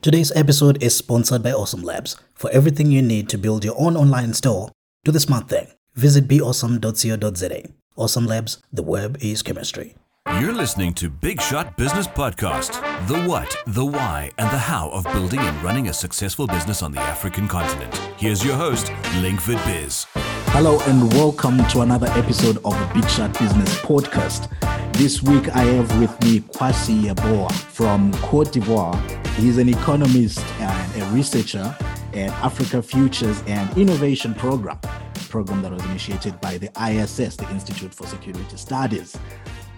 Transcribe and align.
Today's 0.00 0.30
episode 0.36 0.80
is 0.80 0.94
sponsored 0.96 1.42
by 1.42 1.50
Awesome 1.50 1.82
Labs. 1.82 2.16
For 2.34 2.48
everything 2.50 2.92
you 2.92 3.02
need 3.02 3.28
to 3.30 3.38
build 3.38 3.64
your 3.64 3.74
own 3.76 3.96
online 3.96 4.32
store, 4.32 4.70
do 5.04 5.10
the 5.10 5.18
smart 5.18 5.48
thing. 5.48 5.66
Visit 5.94 6.28
beawesome.co.za. 6.28 7.62
Awesome 7.96 8.26
Labs, 8.26 8.58
the 8.72 8.84
web 8.84 9.18
is 9.20 9.42
chemistry. 9.42 9.96
You're 10.38 10.52
listening 10.52 10.94
to 10.94 11.10
Big 11.10 11.40
Shot 11.40 11.76
Business 11.76 12.06
Podcast 12.06 12.80
the 13.08 13.20
what, 13.22 13.56
the 13.66 13.84
why, 13.84 14.30
and 14.38 14.48
the 14.50 14.58
how 14.58 14.90
of 14.90 15.04
building 15.04 15.40
and 15.40 15.62
running 15.62 15.88
a 15.88 15.92
successful 15.92 16.46
business 16.46 16.82
on 16.82 16.92
the 16.92 17.00
African 17.00 17.48
continent. 17.48 17.94
Here's 18.18 18.44
your 18.44 18.56
host, 18.56 18.92
Linkford 19.22 19.64
Biz. 19.64 20.06
Hello, 20.50 20.80
and 20.86 21.12
welcome 21.12 21.64
to 21.68 21.82
another 21.82 22.08
episode 22.08 22.56
of 22.64 22.72
the 22.72 22.90
Big 22.94 23.08
Shot 23.08 23.38
Business 23.38 23.78
Podcast. 23.82 24.48
This 24.94 25.22
week, 25.22 25.48
I 25.54 25.62
have 25.62 26.00
with 26.00 26.10
me 26.22 26.40
Kouassi 26.40 27.02
Yeboua 27.02 27.52
from 27.52 28.12
Cote 28.14 28.52
d'Ivoire. 28.52 28.96
He's 29.36 29.58
an 29.58 29.68
economist 29.68 30.40
and 30.60 31.02
a 31.02 31.06
researcher 31.14 31.76
at 32.14 32.30
Africa 32.42 32.82
Futures 32.82 33.42
and 33.46 33.76
Innovation 33.78 34.34
Program, 34.34 34.78
program 35.28 35.62
that 35.62 35.70
was 35.70 35.84
initiated 35.84 36.40
by 36.40 36.58
the 36.58 36.70
ISS, 36.82 37.36
the 37.36 37.48
Institute 37.50 37.94
for 37.94 38.06
Security 38.06 38.56
Studies. 38.56 39.16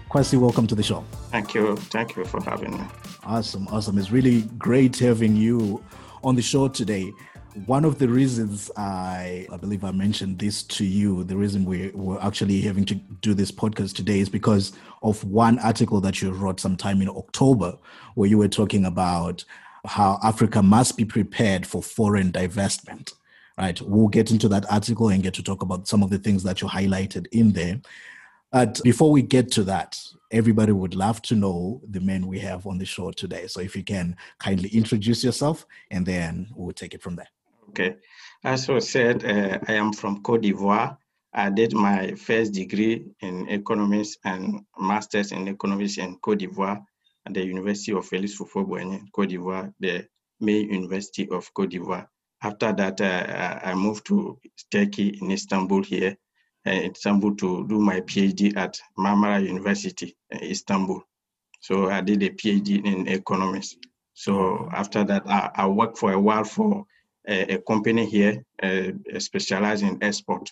Kouassi, 0.09 0.39
welcome 0.39 0.65
to 0.67 0.73
the 0.75 0.83
show. 0.83 1.03
Thank 1.29 1.53
you. 1.53 1.75
Thank 1.75 2.15
you 2.15 2.25
for 2.25 2.41
having 2.43 2.71
me. 2.71 2.83
Awesome. 3.23 3.67
Awesome. 3.67 3.97
It's 3.99 4.11
really 4.11 4.41
great 4.57 4.97
having 4.97 5.35
you 5.35 5.83
on 6.23 6.35
the 6.35 6.41
show 6.41 6.67
today. 6.67 7.11
One 7.65 7.83
of 7.83 7.99
the 7.99 8.07
reasons 8.07 8.71
I, 8.77 9.45
I 9.51 9.57
believe 9.57 9.83
I 9.83 9.91
mentioned 9.91 10.39
this 10.39 10.63
to 10.63 10.85
you, 10.85 11.25
the 11.25 11.35
reason 11.35 11.65
we 11.65 11.91
were 11.91 12.21
actually 12.23 12.61
having 12.61 12.85
to 12.85 12.95
do 12.95 13.33
this 13.33 13.51
podcast 13.51 13.93
today 13.93 14.19
is 14.19 14.29
because 14.29 14.71
of 15.03 15.21
one 15.25 15.59
article 15.59 15.99
that 16.01 16.21
you 16.21 16.31
wrote 16.31 16.61
sometime 16.61 17.01
in 17.01 17.09
October, 17.09 17.77
where 18.15 18.29
you 18.29 18.37
were 18.37 18.47
talking 18.47 18.85
about 18.85 19.43
how 19.85 20.17
Africa 20.23 20.61
must 20.63 20.95
be 20.95 21.03
prepared 21.03 21.67
for 21.67 21.83
foreign 21.83 22.31
divestment. 22.31 23.13
Right. 23.57 23.79
We'll 23.81 24.07
get 24.07 24.31
into 24.31 24.47
that 24.47 24.71
article 24.71 25.09
and 25.09 25.21
get 25.21 25.33
to 25.35 25.43
talk 25.43 25.61
about 25.61 25.87
some 25.87 26.03
of 26.03 26.09
the 26.09 26.17
things 26.17 26.43
that 26.43 26.61
you 26.61 26.69
highlighted 26.69 27.27
in 27.33 27.51
there. 27.51 27.81
But 28.51 28.81
before 28.83 29.11
we 29.11 29.21
get 29.21 29.51
to 29.51 29.63
that, 29.65 29.99
everybody 30.31 30.71
would 30.71 30.95
love 30.95 31.21
to 31.23 31.35
know 31.35 31.81
the 31.89 31.99
men 31.99 32.27
we 32.27 32.39
have 32.39 32.65
on 32.65 32.77
the 32.77 32.85
show 32.85 33.11
today. 33.11 33.47
So 33.47 33.59
if 33.59 33.75
you 33.75 33.83
can 33.83 34.15
kindly 34.39 34.69
introduce 34.69 35.23
yourself 35.23 35.65
and 35.89 36.05
then 36.05 36.47
we'll 36.55 36.71
take 36.71 36.93
it 36.93 37.01
from 37.01 37.17
there. 37.17 37.27
Okay. 37.71 37.95
As 38.43 38.67
was 38.67 38.89
said, 38.89 39.23
uh, 39.23 39.59
I 39.65 39.73
am 39.73 39.93
from 39.93 40.21
Cote 40.23 40.41
d'Ivoire. 40.41 40.97
I 41.33 41.49
did 41.49 41.73
my 41.73 42.15
first 42.15 42.51
degree 42.51 43.05
in 43.21 43.47
economics 43.47 44.17
and 44.25 44.65
master's 44.77 45.31
in 45.31 45.47
economics 45.47 45.97
in 45.97 46.17
Cote 46.17 46.39
d'Ivoire 46.39 46.83
at 47.25 47.33
the 47.33 47.45
University 47.45 47.93
of 47.93 48.09
Félix 48.09 48.37
Houphouët-Boigny, 48.37 49.09
Cote 49.13 49.29
d'Ivoire, 49.29 49.73
the 49.79 50.05
main 50.41 50.69
university 50.69 51.29
of 51.29 51.53
Cote 51.53 51.69
d'Ivoire. 51.69 52.07
After 52.43 52.73
that, 52.73 52.99
uh, 52.99 53.59
I 53.63 53.73
moved 53.73 54.05
to 54.07 54.37
Turkey 54.69 55.17
in 55.21 55.31
Istanbul 55.31 55.83
here 55.83 56.17
uh, 56.67 56.71
Istanbul 56.71 57.35
to 57.35 57.65
do 57.69 57.79
my 57.79 58.01
PhD 58.01 58.57
at 58.57 58.77
Marmara 58.99 59.41
University, 59.41 60.17
Istanbul. 60.33 61.01
So 61.61 61.89
I 61.89 62.01
did 62.01 62.21
a 62.23 62.31
PhD 62.31 62.85
in 62.85 63.07
economics. 63.07 63.77
So 64.13 64.69
after 64.73 65.05
that, 65.05 65.23
I, 65.25 65.51
I 65.55 65.67
worked 65.67 65.97
for 65.97 66.11
a 66.11 66.19
while 66.19 66.43
for 66.43 66.85
a, 67.27 67.55
a 67.55 67.57
company 67.59 68.05
here 68.05 68.43
uh, 68.61 68.91
specialized 69.19 69.83
in 69.83 70.03
export 70.03 70.51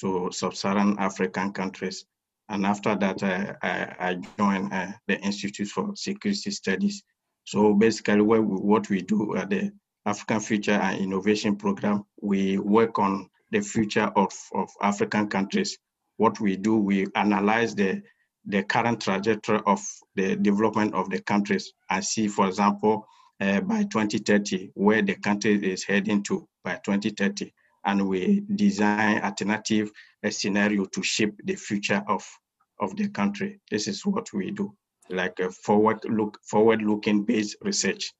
to 0.00 0.30
sub-Saharan 0.32 0.96
African 0.98 1.52
countries. 1.52 2.04
And 2.48 2.66
after 2.66 2.94
that, 2.96 3.22
uh, 3.22 3.54
I, 3.62 3.94
I, 3.98 4.14
joined 4.36 4.72
uh, 4.72 4.88
the 5.06 5.18
Institute 5.20 5.68
for 5.68 5.92
Security 5.94 6.50
Studies. 6.50 7.02
So 7.44 7.74
basically, 7.74 8.20
what 8.20 8.44
we, 8.44 8.56
what 8.56 8.90
we 8.90 9.02
do 9.02 9.36
at 9.36 9.50
the 9.50 9.72
African 10.04 10.40
Future 10.40 10.72
and 10.72 11.00
Innovation 11.00 11.56
Program, 11.56 12.04
we 12.20 12.58
work 12.58 12.98
on 12.98 13.30
the 13.52 13.60
future 13.60 14.10
of, 14.16 14.32
of 14.54 14.68
African 14.82 15.28
countries. 15.28 15.78
What 16.16 16.40
we 16.40 16.56
do, 16.56 16.76
we 16.76 17.06
analyze 17.14 17.74
the, 17.74 18.02
the 18.44 18.64
current 18.64 19.00
trajectory 19.00 19.60
of 19.66 19.80
the 20.16 20.36
development 20.36 20.94
of 20.94 21.10
the 21.10 21.20
countries 21.20 21.72
and 21.90 22.04
see, 22.04 22.28
for 22.28 22.48
example, 22.48 23.06
uh, 23.42 23.60
by 23.60 23.82
2030, 23.82 24.70
where 24.74 25.02
the 25.02 25.16
country 25.16 25.54
is 25.72 25.82
heading 25.82 26.22
to 26.22 26.46
by 26.62 26.74
2030. 26.84 27.52
And 27.84 28.08
we 28.08 28.44
design 28.54 29.20
alternative 29.20 29.90
uh, 30.24 30.30
scenario 30.30 30.84
to 30.84 31.02
shape 31.02 31.34
the 31.44 31.56
future 31.56 32.04
of, 32.06 32.24
of 32.80 32.96
the 32.96 33.08
country. 33.08 33.60
This 33.68 33.88
is 33.88 34.06
what 34.06 34.32
we 34.32 34.52
do, 34.52 34.72
like 35.10 35.40
a 35.40 35.50
forward 35.50 35.98
look, 36.04 36.38
forward 36.44 36.82
looking 36.82 37.24
based 37.24 37.56
research. 37.62 38.12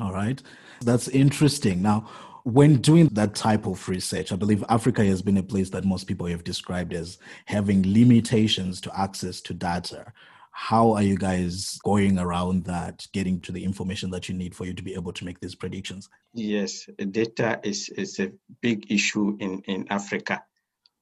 All 0.00 0.12
right. 0.12 0.42
That's 0.80 1.06
interesting. 1.06 1.80
Now, 1.80 2.08
when 2.42 2.80
doing 2.80 3.08
that 3.12 3.36
type 3.36 3.66
of 3.66 3.88
research, 3.88 4.32
I 4.32 4.36
believe 4.36 4.64
Africa 4.68 5.04
has 5.04 5.22
been 5.22 5.36
a 5.36 5.42
place 5.42 5.70
that 5.70 5.84
most 5.84 6.08
people 6.08 6.26
have 6.26 6.42
described 6.42 6.92
as 6.94 7.18
having 7.44 7.82
limitations 7.92 8.80
to 8.80 8.98
access 8.98 9.40
to 9.42 9.54
data. 9.54 10.12
How 10.58 10.92
are 10.92 11.02
you 11.02 11.16
guys 11.16 11.78
going 11.84 12.18
around 12.18 12.64
that, 12.64 13.06
getting 13.12 13.40
to 13.42 13.52
the 13.52 13.64
information 13.64 14.10
that 14.10 14.28
you 14.28 14.34
need 14.34 14.54
for 14.54 14.66
you 14.66 14.74
to 14.74 14.82
be 14.82 14.94
able 14.94 15.12
to 15.12 15.24
make 15.24 15.40
these 15.40 15.54
predictions? 15.54 16.08
Yes, 16.34 16.88
data 17.10 17.60
is, 17.62 17.88
is 17.90 18.18
a 18.18 18.32
big 18.60 18.90
issue 18.90 19.36
in, 19.40 19.62
in 19.66 19.86
Africa. 19.88 20.42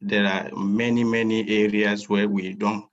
There 0.01 0.27
are 0.27 0.51
many, 0.55 1.05
many 1.05 1.65
areas 1.65 2.09
where 2.09 2.29
we 2.29 2.55
don't 2.55 2.85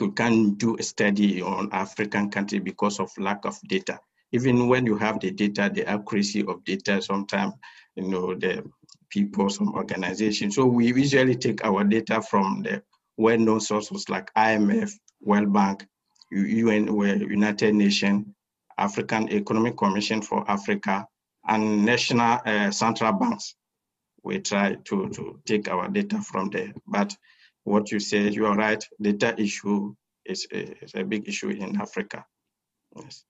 we 0.00 0.10
can't 0.10 0.58
do 0.58 0.76
a 0.76 0.82
study 0.82 1.40
on 1.40 1.68
African 1.70 2.28
country 2.28 2.58
because 2.58 2.98
of 2.98 3.16
lack 3.16 3.44
of 3.44 3.56
data 3.68 4.00
even 4.34 4.66
when 4.66 4.84
you 4.84 4.96
have 4.96 5.20
the 5.20 5.30
data, 5.30 5.70
the 5.72 5.88
accuracy 5.88 6.44
of 6.44 6.64
data, 6.64 7.00
sometimes, 7.00 7.54
you 7.94 8.08
know, 8.08 8.34
the 8.34 8.64
people, 9.08 9.48
some 9.48 9.72
organizations. 9.74 10.56
So 10.56 10.66
we 10.66 10.88
usually 10.88 11.36
take 11.36 11.64
our 11.64 11.84
data 11.84 12.20
from 12.20 12.62
the 12.64 12.82
well-known 13.16 13.60
sources 13.60 14.08
like 14.08 14.34
IMF, 14.34 14.92
World 15.24 15.52
Bank, 15.52 15.86
UN, 16.30 16.86
United 17.20 17.74
Nations, 17.74 18.26
African 18.76 19.30
Economic 19.30 19.76
Commission 19.76 20.22
for 20.22 20.48
Africa, 20.50 21.06
and 21.46 21.84
national 21.84 22.40
uh, 22.44 22.70
central 22.70 23.12
banks. 23.12 23.54
We 24.22 24.40
try 24.40 24.76
to, 24.84 25.08
to 25.10 25.40
take 25.46 25.68
our 25.68 25.88
data 25.88 26.20
from 26.20 26.50
there. 26.50 26.72
But 26.86 27.14
what 27.64 27.90
you 27.92 28.00
say, 28.00 28.28
you 28.30 28.46
are 28.46 28.56
right, 28.56 28.82
data 29.00 29.34
issue 29.38 29.94
is 30.24 30.46
a, 30.52 30.84
is 30.84 30.92
a 30.94 31.04
big 31.04 31.28
issue 31.28 31.50
in 31.50 31.80
Africa. 31.80 32.24
Yes. 32.96 33.24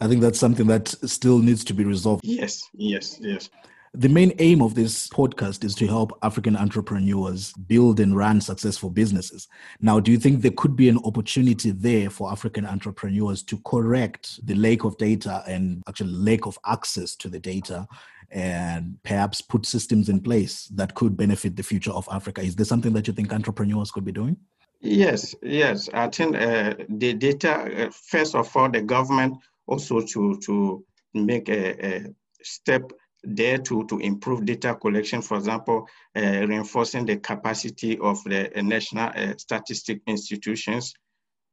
I 0.00 0.06
think 0.06 0.20
that's 0.20 0.38
something 0.38 0.66
that 0.68 0.88
still 0.88 1.38
needs 1.38 1.64
to 1.64 1.74
be 1.74 1.84
resolved. 1.84 2.24
Yes, 2.24 2.62
yes, 2.72 3.18
yes. 3.20 3.50
The 3.94 4.08
main 4.08 4.32
aim 4.38 4.60
of 4.60 4.74
this 4.74 5.08
podcast 5.08 5.64
is 5.64 5.74
to 5.76 5.86
help 5.86 6.16
African 6.22 6.56
entrepreneurs 6.56 7.52
build 7.54 8.00
and 8.00 8.16
run 8.16 8.40
successful 8.40 8.90
businesses. 8.90 9.48
Now, 9.80 9.98
do 9.98 10.12
you 10.12 10.18
think 10.18 10.42
there 10.42 10.50
could 10.50 10.76
be 10.76 10.90
an 10.90 10.98
opportunity 11.04 11.70
there 11.70 12.10
for 12.10 12.30
African 12.30 12.66
entrepreneurs 12.66 13.42
to 13.44 13.58
correct 13.64 14.44
the 14.46 14.54
lack 14.54 14.84
of 14.84 14.98
data 14.98 15.42
and 15.46 15.82
actually 15.88 16.12
lack 16.12 16.46
of 16.46 16.58
access 16.66 17.16
to 17.16 17.28
the 17.28 17.38
data 17.38 17.88
and 18.30 18.98
perhaps 19.04 19.40
put 19.40 19.64
systems 19.64 20.10
in 20.10 20.20
place 20.20 20.66
that 20.74 20.94
could 20.94 21.16
benefit 21.16 21.56
the 21.56 21.62
future 21.62 21.92
of 21.92 22.06
Africa? 22.12 22.42
Is 22.42 22.56
there 22.56 22.66
something 22.66 22.92
that 22.92 23.06
you 23.06 23.14
think 23.14 23.32
entrepreneurs 23.32 23.90
could 23.90 24.04
be 24.04 24.12
doing? 24.12 24.36
Yes, 24.80 25.34
yes. 25.42 25.88
I 25.94 26.08
think 26.08 26.36
uh, 26.36 26.74
the 26.88 27.14
data, 27.14 27.86
uh, 27.86 27.90
first 27.90 28.34
of 28.34 28.54
all, 28.54 28.68
the 28.68 28.82
government 28.82 29.38
also 29.66 30.02
to, 30.02 30.38
to 30.44 30.84
make 31.14 31.48
a, 31.48 32.04
a 32.04 32.14
step 32.42 32.92
there 33.24 33.58
to, 33.58 33.84
to 33.86 33.98
improve 33.98 34.44
data 34.44 34.74
collection, 34.74 35.22
for 35.22 35.36
example, 35.36 35.86
uh, 36.16 36.46
reinforcing 36.46 37.04
the 37.06 37.16
capacity 37.16 37.98
of 37.98 38.22
the 38.24 38.56
uh, 38.56 38.62
national 38.62 39.10
uh, 39.14 39.34
statistic 39.36 40.00
institutions. 40.06 40.94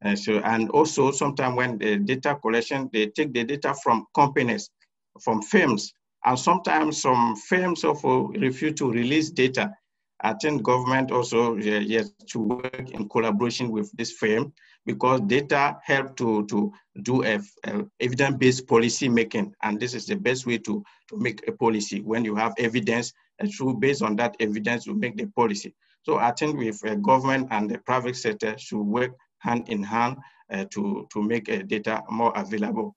Uh, 0.04 0.14
so, 0.14 0.38
and 0.38 0.70
also 0.70 1.10
sometimes 1.10 1.56
when 1.56 1.78
the 1.78 1.96
data 1.98 2.36
collection, 2.40 2.88
they 2.92 3.06
take 3.06 3.32
the 3.32 3.44
data 3.44 3.74
from 3.82 4.06
companies, 4.14 4.70
from 5.20 5.42
firms, 5.42 5.92
and 6.24 6.38
sometimes 6.38 7.02
some 7.02 7.34
firms 7.36 7.84
also 7.84 8.28
refuse 8.38 8.74
to 8.74 8.90
release 8.90 9.30
data. 9.30 9.72
I 10.20 10.32
think 10.32 10.62
government 10.62 11.10
also 11.10 11.56
yes 11.56 12.10
to 12.30 12.38
work 12.38 12.90
in 12.90 13.08
collaboration 13.08 13.70
with 13.70 13.92
this 13.92 14.12
firm 14.12 14.52
because 14.86 15.20
data 15.22 15.78
help 15.84 16.16
to, 16.16 16.46
to 16.46 16.72
do 17.02 17.24
a, 17.24 17.40
a 17.64 17.84
evidence-based 18.00 18.66
policy 18.66 19.08
making. 19.08 19.54
And 19.62 19.78
this 19.78 19.94
is 19.94 20.06
the 20.06 20.16
best 20.16 20.46
way 20.46 20.58
to, 20.58 20.82
to 21.10 21.16
make 21.18 21.46
a 21.46 21.52
policy. 21.52 22.00
When 22.00 22.24
you 22.24 22.34
have 22.36 22.54
evidence, 22.58 23.12
and 23.38 23.52
through 23.52 23.74
based 23.74 24.02
on 24.02 24.16
that 24.16 24.36
evidence, 24.40 24.86
you 24.86 24.94
make 24.94 25.16
the 25.16 25.26
policy. 25.26 25.74
So 26.04 26.18
I 26.18 26.30
think 26.32 26.56
with 26.56 26.82
uh, 26.86 26.94
government 26.94 27.48
and 27.50 27.68
the 27.68 27.78
private 27.78 28.16
sector 28.16 28.56
should 28.56 28.82
work 28.82 29.10
hand 29.40 29.68
in 29.68 29.82
hand 29.82 30.16
uh, 30.50 30.64
to, 30.70 31.06
to 31.12 31.22
make 31.22 31.50
uh, 31.50 31.62
data 31.66 32.02
more 32.08 32.32
available. 32.34 32.96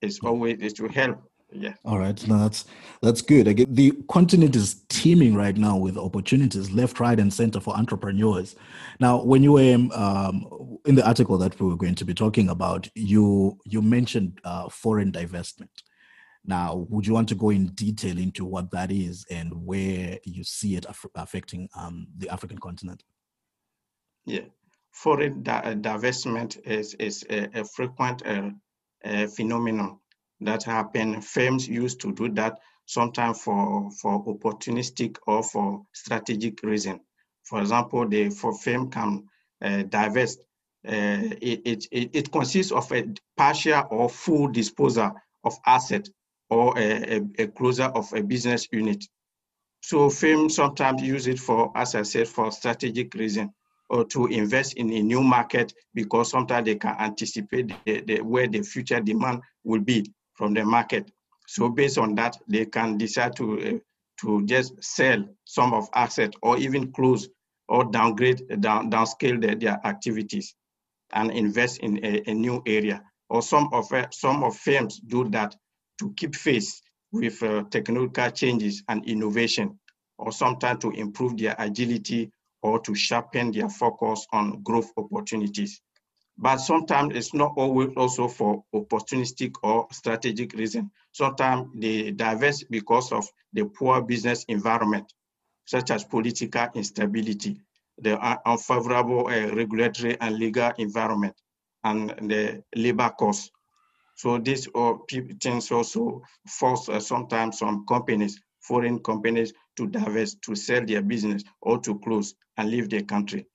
It's 0.00 0.20
always 0.20 0.58
it 0.60 0.76
to 0.76 0.88
help 0.88 1.18
yeah. 1.52 1.74
All 1.84 1.98
right. 1.98 2.26
No 2.26 2.38
that's 2.38 2.64
that's 3.02 3.22
good. 3.22 3.46
Again 3.46 3.66
the 3.70 3.92
continent 4.10 4.56
is 4.56 4.82
teeming 4.88 5.34
right 5.34 5.56
now 5.56 5.76
with 5.76 5.96
opportunities 5.96 6.70
left 6.70 6.98
right 7.00 7.18
and 7.18 7.32
center 7.32 7.60
for 7.60 7.76
entrepreneurs. 7.76 8.56
Now 8.98 9.22
when 9.22 9.42
you 9.42 9.52
were 9.52 9.74
um, 9.94 10.78
in 10.84 10.94
the 10.96 11.06
article 11.06 11.38
that 11.38 11.58
we 11.60 11.66
were 11.66 11.76
going 11.76 11.94
to 11.94 12.04
be 12.04 12.14
talking 12.14 12.48
about 12.48 12.88
you 12.94 13.58
you 13.64 13.80
mentioned 13.80 14.40
uh, 14.44 14.68
foreign 14.68 15.12
divestment. 15.12 15.68
Now, 16.48 16.86
would 16.88 17.06
you 17.06 17.12
want 17.12 17.28
to 17.30 17.34
go 17.34 17.50
in 17.50 17.66
detail 17.74 18.18
into 18.18 18.44
what 18.44 18.70
that 18.70 18.92
is 18.92 19.26
and 19.30 19.52
where 19.66 20.18
you 20.24 20.44
see 20.44 20.76
it 20.76 20.86
aff- 20.88 21.04
affecting 21.16 21.68
um, 21.76 22.06
the 22.16 22.28
African 22.28 22.58
continent? 22.58 23.02
Yeah, 24.26 24.44
foreign 24.92 25.42
di- 25.42 25.74
divestment 25.74 26.64
is, 26.64 26.94
is 26.94 27.24
a, 27.28 27.48
a 27.52 27.64
frequent 27.64 28.24
uh, 28.24 28.50
uh, 29.04 29.26
phenomenon 29.26 29.98
that 30.40 30.62
happen. 30.62 31.20
Firms 31.20 31.68
used 31.68 32.00
to 32.00 32.12
do 32.12 32.28
that 32.30 32.58
sometimes 32.86 33.40
for, 33.42 33.90
for 33.90 34.24
opportunistic 34.24 35.16
or 35.26 35.42
for 35.42 35.82
strategic 35.92 36.62
reason. 36.62 37.00
For 37.44 37.60
example, 37.60 38.08
the 38.08 38.30
for 38.30 38.56
firm 38.56 38.90
can 38.90 39.24
uh, 39.62 39.82
divest. 39.82 40.40
Uh, 40.86 41.34
it, 41.40 41.86
it, 41.90 42.10
it 42.12 42.32
consists 42.32 42.72
of 42.72 42.90
a 42.92 43.06
partial 43.36 43.84
or 43.90 44.08
full 44.08 44.48
disposal 44.48 45.12
of 45.44 45.56
asset 45.66 46.08
or 46.48 46.78
a, 46.78 47.16
a, 47.16 47.20
a 47.38 47.46
closure 47.48 47.90
of 47.94 48.12
a 48.12 48.22
business 48.22 48.68
unit. 48.70 49.04
So 49.82 50.10
firms 50.10 50.56
sometimes 50.56 51.02
use 51.02 51.26
it 51.26 51.38
for, 51.38 51.72
as 51.74 51.94
I 51.94 52.02
said, 52.02 52.28
for 52.28 52.50
strategic 52.52 53.14
reason 53.14 53.52
or 53.88 54.04
to 54.04 54.26
invest 54.26 54.74
in 54.74 54.92
a 54.92 55.02
new 55.02 55.22
market 55.22 55.72
because 55.94 56.30
sometimes 56.30 56.66
they 56.66 56.74
can 56.74 56.96
anticipate 56.98 57.72
the, 57.84 58.00
the, 58.00 58.20
where 58.20 58.48
the 58.48 58.62
future 58.62 59.00
demand 59.00 59.42
will 59.64 59.80
be 59.80 60.12
from 60.36 60.54
the 60.54 60.64
market. 60.64 61.10
So 61.46 61.68
based 61.68 61.98
on 61.98 62.14
that, 62.16 62.36
they 62.48 62.66
can 62.66 62.98
decide 62.98 63.36
to 63.36 63.76
uh, 63.76 63.78
to 64.20 64.46
just 64.46 64.82
sell 64.82 65.24
some 65.44 65.74
of 65.74 65.88
asset 65.94 66.34
or 66.42 66.56
even 66.56 66.92
close 66.92 67.28
or 67.68 67.84
downgrade, 67.84 68.42
down 68.60 68.90
downscale 68.90 69.40
their, 69.40 69.54
their 69.54 69.80
activities 69.84 70.54
and 71.12 71.30
invest 71.30 71.78
in 71.80 72.04
a, 72.04 72.22
a 72.30 72.34
new 72.34 72.62
area. 72.66 73.02
Or 73.28 73.42
some 73.42 73.68
of 73.72 73.92
uh, 73.92 74.06
some 74.10 74.44
of 74.44 74.56
firms 74.56 75.00
do 75.00 75.28
that 75.30 75.54
to 75.98 76.12
keep 76.16 76.32
pace 76.32 76.80
with 77.12 77.42
uh, 77.42 77.64
technological 77.70 78.30
changes 78.30 78.82
and 78.88 79.04
innovation, 79.08 79.78
or 80.18 80.32
sometimes 80.32 80.80
to 80.80 80.90
improve 80.90 81.36
their 81.36 81.56
agility 81.58 82.30
or 82.62 82.80
to 82.80 82.94
sharpen 82.94 83.52
their 83.52 83.68
focus 83.68 84.26
on 84.32 84.62
growth 84.62 84.90
opportunities. 84.96 85.80
But 86.38 86.58
sometimes 86.58 87.16
it's 87.16 87.34
not 87.34 87.54
always 87.56 87.90
also 87.96 88.28
for 88.28 88.64
opportunistic 88.74 89.54
or 89.62 89.88
strategic 89.92 90.52
reason. 90.54 90.90
Sometimes 91.12 91.68
they 91.74 92.10
divest 92.10 92.66
because 92.70 93.12
of 93.12 93.26
the 93.52 93.64
poor 93.66 94.02
business 94.02 94.44
environment, 94.48 95.12
such 95.66 95.90
as 95.90 96.04
political 96.04 96.68
instability, 96.74 97.60
the 97.98 98.18
unfavorable 98.46 99.28
uh, 99.28 99.54
regulatory 99.54 100.20
and 100.20 100.36
legal 100.36 100.72
environment, 100.78 101.34
and 101.84 102.10
the 102.30 102.62
labor 102.74 103.10
costs. 103.18 103.50
So 104.16 104.38
these 104.38 104.68
things 105.42 105.70
also 105.70 106.22
force 106.48 106.88
uh, 106.88 107.00
sometimes 107.00 107.58
some 107.58 107.86
companies, 107.86 108.40
foreign 108.60 108.98
companies, 109.00 109.52
to 109.76 109.86
divest, 109.86 110.42
to 110.42 110.54
sell 110.54 110.84
their 110.84 111.02
business 111.02 111.44
or 111.62 111.78
to 111.80 111.98
close 112.00 112.34
and 112.56 112.70
leave 112.70 112.90
the 112.90 113.02
country. 113.02 113.46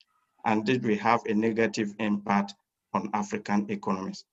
And 0.44 0.66
this 0.66 0.78
will 0.78 0.98
have 0.98 1.22
a 1.26 1.34
negative 1.34 1.94
impact 2.00 2.54
on 2.94 3.10
African 3.14 3.70
economies. 3.70 4.24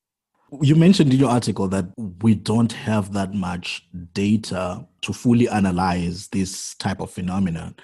You 0.61 0.75
mentioned 0.75 1.13
in 1.13 1.19
your 1.19 1.29
article 1.29 1.67
that 1.67 1.85
we 2.21 2.33
don't 2.33 2.71
have 2.71 3.13
that 3.13 3.33
much 3.33 3.87
data 4.13 4.85
to 5.01 5.13
fully 5.13 5.47
analyze 5.47 6.27
this 6.29 6.73
type 6.75 7.01
of 7.01 7.11
phenomenon. 7.11 7.75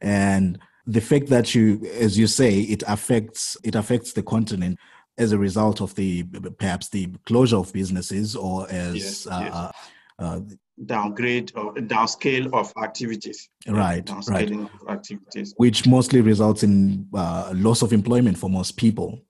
And 0.00 0.58
the 0.86 1.00
fact 1.00 1.26
that 1.28 1.54
you, 1.54 1.84
as 1.98 2.16
you 2.16 2.26
say, 2.26 2.60
it 2.60 2.84
affects 2.86 3.56
it 3.64 3.74
affects 3.74 4.12
the 4.12 4.22
continent 4.22 4.78
as 5.18 5.32
a 5.32 5.38
result 5.38 5.80
of 5.80 5.94
the 5.94 6.22
perhaps 6.58 6.88
the 6.88 7.08
closure 7.26 7.56
of 7.56 7.72
businesses 7.72 8.36
or 8.36 8.70
as 8.70 8.94
yes, 8.94 9.26
uh, 9.26 9.40
yes. 9.42 9.72
Uh, 10.18 10.40
downgrade 10.86 11.52
or 11.56 11.72
downscale 11.74 12.52
of 12.52 12.72
activities. 12.82 13.48
Right, 13.66 14.08
right. 14.28 14.50
Of 14.50 14.70
activities, 14.88 15.54
which 15.56 15.86
mostly 15.86 16.20
results 16.20 16.62
in 16.62 17.08
uh, 17.14 17.52
loss 17.54 17.82
of 17.82 17.92
employment 17.92 18.38
for 18.38 18.50
most 18.50 18.76
people, 18.76 19.20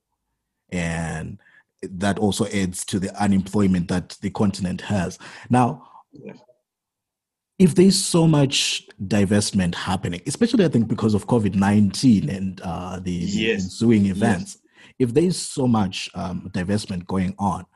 and 0.71 1.39
that 1.83 2.19
also 2.19 2.47
adds 2.47 2.85
to 2.87 2.99
the 2.99 3.15
unemployment 3.23 3.89
that 3.89 4.17
the 4.21 4.31
continent 4.31 4.81
has. 4.81 5.19
Now, 5.51 5.87
if 7.59 7.75
there's 7.75 8.03
so 8.03 8.27
much 8.27 8.89
divestment 9.07 9.75
happening, 9.75 10.21
especially 10.27 10.65
I 10.65 10.69
think 10.69 10.89
because 10.89 11.15
of 11.15 11.27
COVID 11.27 11.55
nineteen 11.55 12.29
and 12.29 12.61
uh, 12.63 13.01
the, 13.01 13.13
yes. 13.13 13.65
ensuing 13.65 14.07
events, 14.07 14.59
if 14.99 15.15
there's 15.15 15.37
so 15.37 15.69
much 15.69 16.11
um, 16.15 16.51
divestment 16.53 17.07
going 17.07 17.35
on 17.39 17.67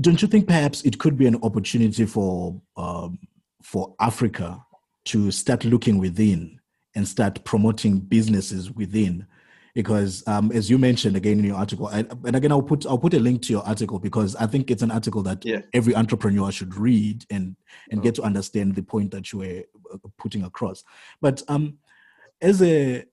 don't 0.00 0.22
you 0.22 0.28
think 0.28 0.46
perhaps 0.46 0.82
it 0.82 0.98
could 0.98 1.16
be 1.16 1.26
an 1.26 1.40
opportunity 1.42 2.06
for 2.06 2.60
um, 2.76 3.18
for 3.62 3.94
Africa 4.00 4.64
to 5.06 5.30
start 5.30 5.64
looking 5.64 5.98
within 5.98 6.60
and 6.94 7.06
start 7.06 7.44
promoting 7.44 7.98
businesses 7.98 8.70
within? 8.70 9.26
Because 9.74 10.26
um, 10.26 10.50
as 10.52 10.68
you 10.68 10.78
mentioned 10.78 11.16
again 11.16 11.38
in 11.38 11.44
your 11.44 11.56
article, 11.56 11.86
I, 11.86 12.00
and 12.24 12.36
again 12.36 12.52
I'll 12.52 12.62
put 12.62 12.86
I'll 12.86 12.98
put 12.98 13.14
a 13.14 13.20
link 13.20 13.42
to 13.42 13.52
your 13.52 13.62
article 13.62 13.98
because 13.98 14.34
I 14.36 14.46
think 14.46 14.70
it's 14.70 14.82
an 14.82 14.90
article 14.90 15.22
that 15.24 15.44
yeah. 15.44 15.60
every 15.72 15.94
entrepreneur 15.94 16.50
should 16.50 16.74
read 16.74 17.24
and 17.30 17.56
and 17.90 18.02
get 18.02 18.14
to 18.16 18.22
understand 18.22 18.74
the 18.74 18.82
point 18.82 19.10
that 19.12 19.32
you 19.32 19.38
were 19.40 19.62
uh, 19.92 19.98
putting 20.18 20.44
across. 20.44 20.84
But 21.20 21.42
um, 21.48 21.78
as 22.40 22.62
a 22.62 23.04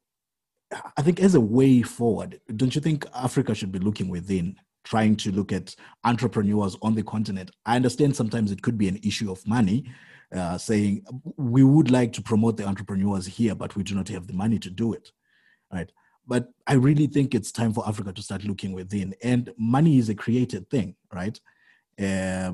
I 0.98 1.02
think 1.02 1.20
as 1.20 1.36
a 1.36 1.42
way 1.42 1.82
forward, 1.82 2.40
don't 2.56 2.74
you 2.74 2.82
think 2.82 3.06
Africa 3.14 3.54
should 3.54 3.72
be 3.72 3.80
looking 3.80 4.10
within 4.10 4.56
trying 4.86 5.16
to 5.18 5.32
look 5.32 5.52
at 5.52 5.76
entrepreneurs 6.04 6.78
on 6.82 6.96
the 6.96 7.04
continent. 7.04 7.52
I 7.66 7.76
understand 7.76 8.16
sometimes 8.16 8.52
it 8.52 8.62
could 8.62 8.78
be 8.78 8.88
an 8.88 9.00
issue 9.04 9.32
of 9.32 9.46
money, 9.46 9.92
uh, 10.34 10.58
saying 10.58 11.06
we 11.38 11.64
would 11.64 11.92
like 11.92 12.14
to 12.14 12.22
promote 12.22 12.56
the 12.56 12.66
entrepreneurs 12.66 13.26
here, 13.26 13.56
but 13.56 13.76
we 13.76 13.84
do 13.84 13.96
not 13.96 14.08
have 14.10 14.28
the 14.28 14.34
money 14.34 14.60
to 14.60 14.70
do 14.70 14.94
it. 14.94 15.12
Right. 15.74 15.92
But 16.28 16.50
I 16.66 16.74
really 16.74 17.08
think 17.08 17.36
it's 17.36 17.52
time 17.52 17.74
for 17.74 17.88
Africa 17.88 18.12
to 18.14 18.22
start 18.22 18.44
looking 18.44 18.74
within. 18.74 19.14
And 19.22 19.52
money 19.58 19.98
is 19.98 20.10
a 20.10 20.16
created 20.16 20.70
thing, 20.70 20.96
right? 21.14 21.40
Uh, 22.02 22.54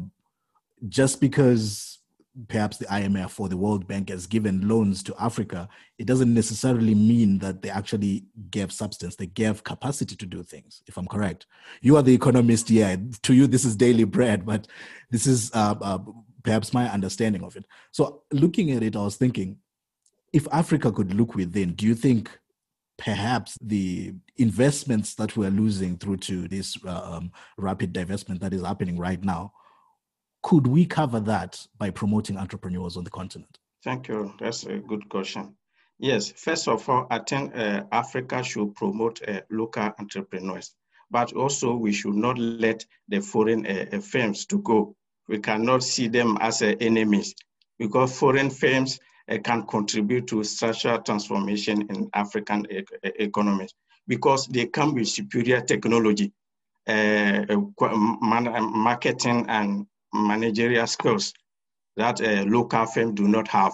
just 0.90 1.22
because 1.22 2.00
perhaps 2.48 2.78
the 2.78 2.86
IMF 2.86 3.40
or 3.40 3.50
the 3.50 3.58
World 3.58 3.88
Bank 3.88 4.10
has 4.10 4.26
given 4.26 4.68
loans 4.68 5.04
to 5.04 5.16
Africa, 5.20 5.68
it 5.98 6.06
doesn't 6.06 6.34
necessarily 6.34 6.96
mean 6.96 7.40
that 7.40 7.62
they 7.62 7.70
actually 7.70 8.26
gave 8.50 8.72
substance. 8.72 9.16
They 9.16 9.26
gave 9.26 9.64
capacity 9.64 10.16
to 10.16 10.26
do 10.26 10.44
things, 10.44 10.82
if 10.88 10.98
I'm 10.98 11.08
correct. 11.08 11.46
You 11.82 11.98
are 11.98 12.04
the 12.04 12.14
economist 12.14 12.70
here. 12.70 12.98
To 13.24 13.34
you, 13.34 13.48
this 13.48 13.66
is 13.66 13.76
daily 13.76 14.06
bread, 14.06 14.46
but 14.46 14.68
this 15.10 15.28
is 15.28 15.52
uh, 15.54 15.76
uh, 15.82 16.00
perhaps 16.44 16.74
my 16.74 16.90
understanding 16.90 17.44
of 17.44 17.56
it. 17.56 17.66
So, 17.92 18.24
looking 18.32 18.72
at 18.72 18.84
it, 18.84 18.96
I 18.96 19.04
was 19.04 19.18
thinking 19.18 19.58
if 20.32 20.48
Africa 20.52 20.92
could 20.92 21.14
look 21.14 21.36
within, 21.36 21.74
do 21.74 21.86
you 21.86 21.96
think 21.96 22.32
perhaps 23.04 23.58
the 23.62 24.14
investments 24.38 25.16
that 25.16 25.36
we're 25.36 25.50
losing 25.50 25.98
through 25.98 26.18
to 26.18 26.48
this 26.48 26.78
uh, 26.86 27.18
um, 27.18 27.32
rapid 27.58 27.94
divestment 27.94 28.40
that 28.40 28.54
is 28.54 28.62
happening 28.62 28.98
right 28.98 29.24
now 29.24 29.52
could 30.44 30.68
we 30.68 30.86
cover 30.86 31.20
that 31.20 31.66
by 31.78 31.90
promoting 31.90 32.38
entrepreneurs 32.38 32.98
on 32.98 33.04
the 33.04 33.10
continent? 33.10 33.60
Thank 33.84 34.08
you. 34.08 34.34
That's 34.40 34.66
a 34.66 34.78
good 34.78 35.08
question. 35.10 35.56
Yes, 36.00 36.32
first 36.32 36.68
of 36.68 36.88
all, 36.90 37.06
I 37.12 37.20
think 37.20 37.56
uh, 37.56 37.84
Africa 37.92 38.44
should 38.44 38.74
promote 38.76 39.22
uh, 39.28 39.42
local 39.52 39.92
entrepreneurs, 40.00 40.74
but 41.12 41.34
also 41.34 41.76
we 41.76 41.94
should 41.94 42.16
not 42.16 42.40
let 42.40 42.86
the 43.08 43.20
foreign 43.20 43.68
uh, 43.68 44.00
firms 44.00 44.48
to 44.48 44.58
go. 44.60 44.96
We 45.28 45.40
cannot 45.40 45.84
see 45.84 46.08
them 46.08 46.38
as 46.42 46.64
uh, 46.64 46.74
enemies 46.80 47.36
because 47.78 48.18
foreign 48.18 48.50
firms 48.50 49.00
Uh, 49.32 49.38
can 49.38 49.66
contribute 49.66 50.28
to 50.28 50.44
structural 50.44 51.02
transformation 51.02 51.84
in 51.90 52.10
African 52.14 52.66
e- 52.70 52.84
economies 53.20 53.74
because 54.08 54.48
they 54.48 54.66
come 54.66 54.94
with 54.94 55.08
superior 55.08 55.62
technology, 55.62 56.34
uh, 56.88 57.46
marketing 57.80 59.46
and 59.48 59.86
managerial 60.14 60.88
skills 60.88 61.34
that 61.96 62.20
a 62.20 62.44
local 62.44 62.86
firms 62.86 63.14
do 63.14 63.28
not 63.28 63.48
have. 63.48 63.74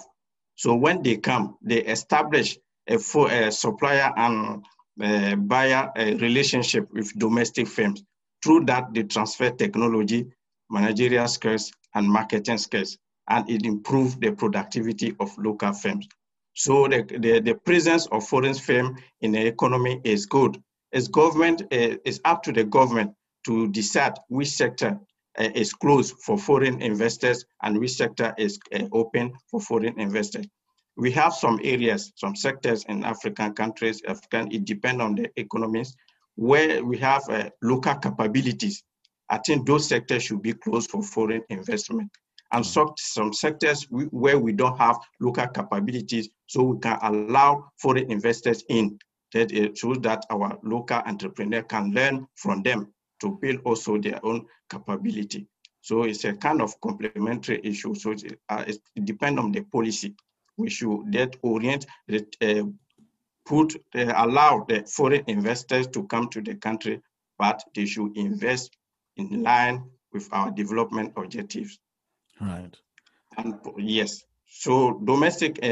So 0.56 0.76
when 0.76 1.02
they 1.02 1.18
come, 1.18 1.58
they 1.62 1.84
establish 1.84 2.58
a, 2.88 2.96
a 2.96 3.52
supplier 3.52 4.14
and 4.16 4.64
a 5.02 5.36
buyer 5.36 5.92
a 5.96 6.16
relationship 6.16 6.88
with 6.94 7.18
domestic 7.18 7.68
firms. 7.68 8.04
Through 8.44 8.66
that, 8.66 8.94
they 8.94 9.04
transfer 9.04 9.50
technology, 9.50 10.28
managerial 10.70 11.28
skills, 11.28 11.72
and 11.96 12.08
marketing 12.08 12.60
skills, 12.60 12.98
and 13.30 13.50
it 13.50 13.66
improves 13.66 14.16
the 14.18 14.32
productivity 14.32 15.16
of 15.20 15.36
local 15.38 15.74
firms. 15.74 16.08
So 16.54 16.88
the, 16.88 17.04
the, 17.04 17.40
the 17.40 17.56
presence 17.56 18.08
of 18.08 18.28
foreign 18.28 18.56
firms 18.56 19.00
in 19.22 19.32
the 19.32 19.46
economy 19.46 20.02
is 20.04 20.26
good. 20.26 20.62
As 20.94 21.08
government, 21.08 21.62
uh, 21.64 21.98
it's 22.06 22.20
up 22.26 22.44
to 22.44 22.52
the 22.52 22.64
government 22.64 23.14
to 23.46 23.68
decide 23.68 24.14
which 24.30 24.50
sector 24.50 25.00
uh, 25.38 25.50
is 25.54 25.74
closed 25.74 26.16
for 26.24 26.38
foreign 26.38 26.82
investors 26.82 27.46
and 27.62 27.80
which 27.80 27.92
sector 27.92 28.34
is 28.38 28.58
uh, 28.74 28.84
open 28.92 29.34
for 29.52 29.60
foreign 29.62 30.00
investors. 30.00 30.48
We 30.96 31.12
have 31.12 31.34
some 31.34 31.60
areas, 31.64 32.12
some 32.16 32.36
sectors 32.36 32.84
in 32.86 33.04
African 33.04 33.54
countries, 33.54 34.02
African, 34.08 34.52
it 34.52 34.66
depends 34.66 35.02
on 35.02 35.14
the 35.14 35.30
economies, 35.36 35.96
where 36.36 36.84
we 36.84 36.98
have 36.98 37.24
local 37.62 37.96
capabilities 37.96 38.84
I 39.30 39.40
think 39.40 39.68
those 39.68 39.88
sectors 39.88 40.24
should 40.24 40.42
be 40.42 40.54
closed 40.54 40.90
for 40.90 41.04
foreign 41.04 41.44
investment. 41.50 42.10
And 42.52 42.64
mm-hmm. 42.64 42.72
some, 42.72 42.94
some 42.98 43.34
sectors 43.34 43.88
we, 43.90 44.06
where 44.06 44.40
we 44.40 44.54
don't 44.54 44.78
have 44.78 44.98
local 45.20 45.48
capabilities, 45.48 46.30
so 46.48 46.64
we 46.64 46.80
can 46.80 46.98
allow 47.02 47.72
foreign 47.82 48.12
investors 48.12 48.64
in 48.70 48.98
that 49.34 49.52
shows 49.78 50.00
that 50.00 50.26
our 50.30 50.58
local 50.64 50.98
entrepreneur 51.06 51.62
can 51.64 51.92
learn 51.92 52.28
from 52.36 52.64
them 52.64 52.94
to 53.20 53.38
build 53.42 53.60
also 53.66 53.98
their 53.98 54.24
own 54.26 54.46
capability. 54.70 55.48
So 55.82 56.04
it's 56.04 56.24
a 56.26 56.34
kind 56.34 56.62
of 56.62 56.80
complementary 56.82 57.62
issue. 57.64 57.96
So 57.96 58.12
it, 58.12 58.40
uh, 58.50 58.66
it 58.68 59.06
depends 59.06 59.40
on 59.40 59.52
the 59.52 59.62
policy. 59.62 60.16
We 60.58 60.70
should 60.70 61.12
that 61.12 61.36
orient, 61.42 61.86
that, 62.08 62.36
uh, 62.42 62.64
put, 63.46 63.76
uh, 63.96 64.14
allow 64.16 64.66
the 64.68 64.84
foreign 64.86 65.24
investors 65.28 65.88
to 65.88 66.04
come 66.08 66.30
to 66.30 66.42
the 66.42 66.56
country, 66.56 67.02
but 67.38 67.64
they 67.76 67.86
should 67.86 68.18
invest 68.18 68.76
in 69.18 69.44
line 69.44 69.84
with 70.14 70.28
our 70.32 70.52
development 70.52 71.14
objectives. 71.16 71.80
Right. 72.40 72.76
And 73.38 73.56
yes, 73.78 74.24
so 74.50 75.00
domestic 75.04 75.60
uh, 75.62 75.68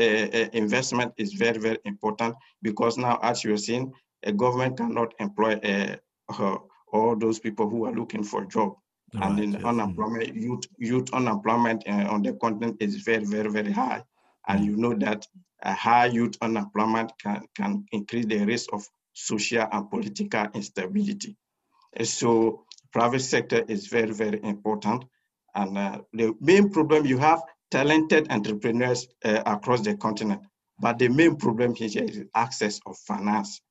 investment 0.54 1.14
is 1.18 1.34
very, 1.34 1.58
very 1.60 1.80
important 1.86 2.36
because 2.62 2.98
now, 2.98 3.20
as 3.22 3.44
you're 3.44 3.58
seeing, 3.58 3.94
a 4.24 4.32
government 4.32 4.78
cannot 4.78 5.14
employ 5.20 5.54
uh, 5.64 6.58
all 6.92 7.16
those 7.16 7.40
people 7.40 7.70
who 7.70 7.86
are 7.86 7.94
looking 7.94 8.24
for 8.24 8.44
a 8.44 8.48
job. 8.48 8.76
Right, 9.14 9.24
and 9.24 9.40
in 9.40 9.52
yes. 9.54 9.64
unemployment, 9.64 10.36
mm. 10.36 10.42
youth, 10.42 10.64
youth 10.78 11.14
unemployment 11.14 11.88
on 11.88 12.22
the 12.24 12.34
continent 12.34 12.78
is 12.80 12.98
very, 12.98 13.24
very, 13.24 13.50
very 13.50 13.72
high. 13.72 14.04
And 14.48 14.62
mm. 14.62 14.66
you 14.66 14.76
know 14.78 14.94
that 14.96 15.26
a 15.62 15.74
high 15.74 16.08
youth 16.08 16.36
unemployment 16.42 17.14
can, 17.22 17.44
can 17.56 17.86
increase 17.92 18.26
the 18.26 18.46
risk 18.46 18.74
of 18.74 18.86
social 19.14 19.68
and 19.72 19.90
political 19.90 20.48
instability. 20.54 21.38
So 22.04 22.66
private 22.92 23.22
sector 23.22 23.64
is 23.68 23.88
very, 23.88 24.12
very 24.12 24.44
important. 24.44 25.06
And 25.56 25.78
uh, 25.78 26.02
the 26.14 26.34
main 26.42 26.70
problem 26.70 27.06
you 27.06 27.18
have 27.18 27.42
talented 27.72 28.32
entrepreneurs 28.32 29.08
uh, 29.24 29.42
across 29.46 29.82
the 29.82 29.96
continent, 29.96 30.42
but 30.80 31.00
the 31.00 31.08
main 31.08 31.38
problem 31.38 31.74
here 31.74 32.04
is 32.04 32.24
access 32.36 32.80
of 32.86 32.98
finance. 32.98 33.62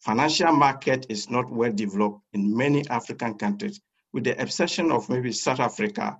Financial 0.00 0.52
market 0.52 1.06
is 1.08 1.28
not 1.28 1.50
well 1.50 1.72
developed 1.72 2.20
in 2.32 2.56
many 2.56 2.88
African 2.88 3.34
countries, 3.34 3.80
with 4.12 4.24
the 4.24 4.40
exception 4.40 4.92
of 4.92 5.08
maybe 5.08 5.32
South 5.32 5.60
Africa. 5.60 6.16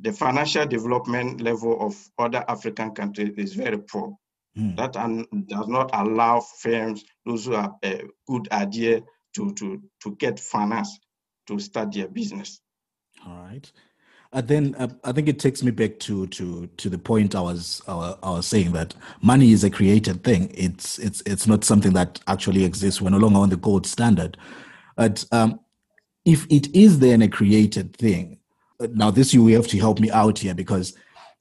The 0.00 0.12
financial 0.12 0.66
development 0.66 1.40
level 1.40 1.80
of 1.80 1.96
other 2.18 2.44
African 2.46 2.90
countries 2.90 3.32
is 3.38 3.54
very 3.54 3.78
poor. 3.78 4.14
Mm. 4.58 4.76
That 4.76 4.92
does 4.92 5.68
not 5.68 5.90
allow 5.94 6.40
firms, 6.40 7.04
those 7.24 7.46
who 7.46 7.52
have 7.52 7.72
a 7.82 8.02
good 8.28 8.48
idea, 8.52 9.00
to, 9.36 9.52
to, 9.54 9.82
to 10.02 10.16
get 10.16 10.40
finance 10.40 10.98
to 11.46 11.58
start 11.58 11.92
their 11.92 12.08
business. 12.08 12.60
All 13.26 13.36
right. 13.36 13.70
And 14.32 14.44
uh, 14.44 14.46
then 14.46 14.74
uh, 14.78 14.88
I 15.04 15.12
think 15.12 15.28
it 15.28 15.38
takes 15.38 15.62
me 15.62 15.70
back 15.70 15.98
to 16.00 16.26
to 16.28 16.66
to 16.66 16.88
the 16.88 16.98
point 16.98 17.34
I 17.34 17.40
was 17.40 17.82
uh, 17.86 18.14
I 18.22 18.30
was 18.30 18.46
saying 18.46 18.72
that 18.72 18.94
money 19.22 19.52
is 19.52 19.64
a 19.64 19.70
created 19.70 20.24
thing. 20.24 20.50
It's 20.54 20.98
it's 20.98 21.22
it's 21.26 21.46
not 21.46 21.64
something 21.64 21.92
that 21.94 22.20
actually 22.26 22.64
exists. 22.64 23.00
We're 23.00 23.10
no 23.10 23.18
longer 23.18 23.38
on 23.38 23.50
the 23.50 23.56
gold 23.56 23.86
standard. 23.86 24.36
But 24.96 25.24
um, 25.32 25.60
if 26.24 26.46
it 26.50 26.74
is 26.74 26.98
then 26.98 27.22
a 27.22 27.28
created 27.28 27.96
thing, 27.96 28.38
uh, 28.80 28.88
now 28.92 29.10
this 29.10 29.32
you 29.32 29.46
have 29.48 29.68
to 29.68 29.78
help 29.78 30.00
me 30.00 30.10
out 30.10 30.38
here 30.38 30.54
because 30.54 30.94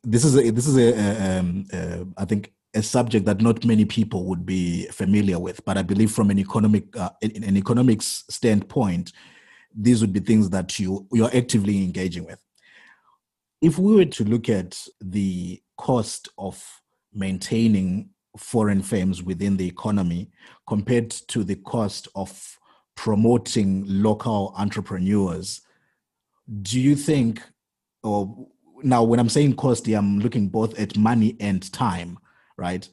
this 0.03 0.23
is 0.23 0.37
a, 0.37 0.51
this 0.51 0.67
is 0.67 0.77
a, 0.77 0.93
a, 0.93 1.39
um, 1.39 1.65
a 1.73 2.05
I 2.17 2.25
think 2.25 2.53
a 2.75 2.83
subject 2.83 3.25
that 3.25 3.41
not 3.41 3.65
many 3.65 3.85
people 3.85 4.25
would 4.25 4.45
be 4.45 4.85
familiar 4.87 5.39
with. 5.39 5.63
But 5.65 5.77
I 5.77 5.81
believe 5.81 6.11
from 6.11 6.29
an 6.29 6.37
economic 6.37 6.95
uh, 6.95 7.09
an 7.21 7.57
economics 7.57 8.25
standpoint, 8.29 9.11
these 9.75 10.01
would 10.01 10.13
be 10.13 10.19
things 10.19 10.49
that 10.49 10.79
you 10.79 11.07
you're 11.11 11.35
actively 11.35 11.83
engaging 11.83 12.25
with. 12.25 12.39
If 13.61 13.77
we 13.77 13.95
were 13.95 14.05
to 14.05 14.23
look 14.23 14.49
at 14.49 14.79
the 15.01 15.61
cost 15.77 16.29
of 16.37 16.63
maintaining 17.13 18.09
foreign 18.37 18.81
firms 18.81 19.23
within 19.23 19.57
the 19.57 19.67
economy 19.67 20.29
compared 20.67 21.09
to 21.09 21.43
the 21.43 21.55
cost 21.55 22.07
of 22.15 22.57
promoting 22.95 23.83
local 23.87 24.53
entrepreneurs, 24.57 25.61
do 26.61 26.79
you 26.79 26.95
think, 26.95 27.41
or 28.03 28.47
now 28.83 29.03
when 29.03 29.19
I'm 29.19 29.29
saying 29.29 29.55
cost, 29.55 29.87
I'm 29.87 30.19
looking 30.19 30.47
both 30.47 30.77
at 30.79 30.97
money 30.97 31.35
and 31.39 31.71
time, 31.73 32.19
right? 32.57 32.87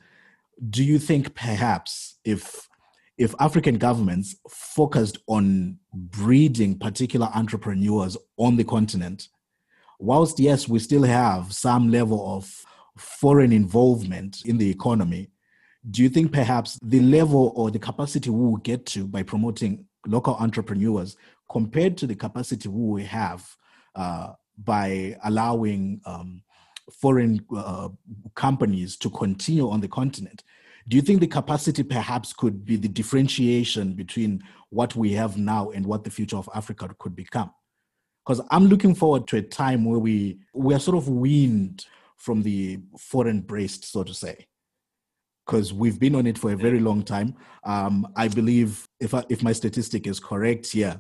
Do 0.71 0.83
you 0.83 0.99
think 0.99 1.35
perhaps 1.35 2.19
if 2.25 2.69
if 3.23 3.35
African 3.39 3.77
governments 3.77 4.35
focused 4.49 5.19
on 5.29 5.79
breeding 5.95 6.77
particular 6.77 7.29
entrepreneurs 7.35 8.17
on 8.37 8.57
the 8.57 8.65
continent, 8.65 9.29
whilst 10.01 10.41
yes, 10.41 10.69
we 10.69 10.81
still 10.81 11.05
have 11.05 11.53
some 11.53 11.89
level 11.89 12.35
of 12.37 12.65
foreign 12.97 13.53
involvement 13.53 14.43
in 14.45 14.59
the 14.59 14.69
economy, 14.69 15.31
do 15.89 16.03
you 16.03 16.09
think 16.09 16.33
perhaps 16.33 16.81
the 16.83 17.01
level 17.01 17.53
or 17.55 17.71
the 17.71 17.79
capacity 17.79 18.29
we 18.29 18.45
will 18.45 18.57
get 18.57 18.87
to 18.87 19.07
by 19.07 19.23
promoting 19.23 19.87
local 20.07 20.35
entrepreneurs 20.35 21.17
compared 21.49 21.97
to 21.99 22.09
the 22.09 22.17
capacity 22.17 22.69
we 22.69 23.05
have 23.05 23.57
uh, 23.95 24.33
by 24.59 25.17
allowing 25.23 26.01
um, 26.07 26.43
foreign 27.01 27.45
uh, 27.57 27.89
companies 28.35 28.97
to 28.97 29.09
continue 29.11 29.71
on 29.71 29.81
the 29.81 29.89
continent? 29.89 30.43
Do 30.89 30.97
you 30.97 31.03
think 31.03 31.21
the 31.21 31.27
capacity 31.27 31.83
perhaps 31.83 32.33
could 32.33 32.65
be 32.65 32.77
the 32.77 32.89
differentiation 32.89 33.95
between 33.95 34.43
what 34.71 34.97
we 34.97 35.13
have 35.13 35.37
now 35.37 35.71
and 35.71 35.87
what 35.87 36.05
the 36.05 36.11
future 36.11 36.37
of 36.37 36.49
Africa 36.55 36.89
could 36.99 37.15
become? 37.15 37.51
because 38.25 38.41
I'm 38.51 38.67
looking 38.67 38.95
forward 38.95 39.27
to 39.29 39.39
a 39.39 39.43
time 39.43 39.85
where 39.85 39.99
we 39.99 40.39
we 40.55 40.75
are 40.75 40.81
sort 40.81 40.97
of 40.97 41.09
weaned 41.09 41.87
from 42.17 42.43
the 42.43 42.81
foreign 42.99 43.41
breast, 43.41 43.91
so 43.91 44.05
to 44.05 44.15
say, 44.15 44.47
because 45.45 45.73
we've 45.73 45.99
been 45.99 46.15
on 46.15 46.27
it 46.27 46.39
for 46.39 46.53
a 46.53 46.57
very 46.57 46.79
long 46.79 47.03
time. 47.03 47.35
Um, 47.65 48.07
I 48.17 48.29
believe, 48.29 48.87
if 49.01 49.13
I, 49.13 49.25
if 49.29 49.43
my 49.43 49.53
statistic 49.53 50.07
is 50.07 50.21
correct, 50.21 50.75
yeah, 50.75 50.97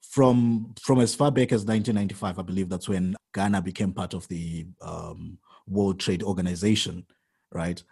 from 0.00 0.74
from 0.80 1.00
as 1.00 1.14
far 1.14 1.30
back 1.30 1.52
as 1.52 1.64
1995, 1.64 2.38
I 2.38 2.42
believe 2.42 2.68
that's 2.68 2.88
when 2.88 3.16
Ghana 3.34 3.62
became 3.62 3.92
part 3.92 4.14
of 4.14 4.28
the 4.28 4.66
um, 4.80 5.38
World 5.66 5.98
Trade 5.98 6.22
Organization, 6.22 7.04
right? 7.52 7.82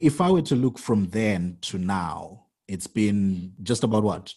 If 0.00 0.20
I 0.20 0.30
were 0.30 0.42
to 0.42 0.56
look 0.56 0.78
from 0.78 1.08
then 1.08 1.58
to 1.62 1.78
now, 1.78 2.44
it's 2.68 2.86
been 2.86 3.52
just 3.62 3.84
about 3.84 4.04
what 4.04 4.34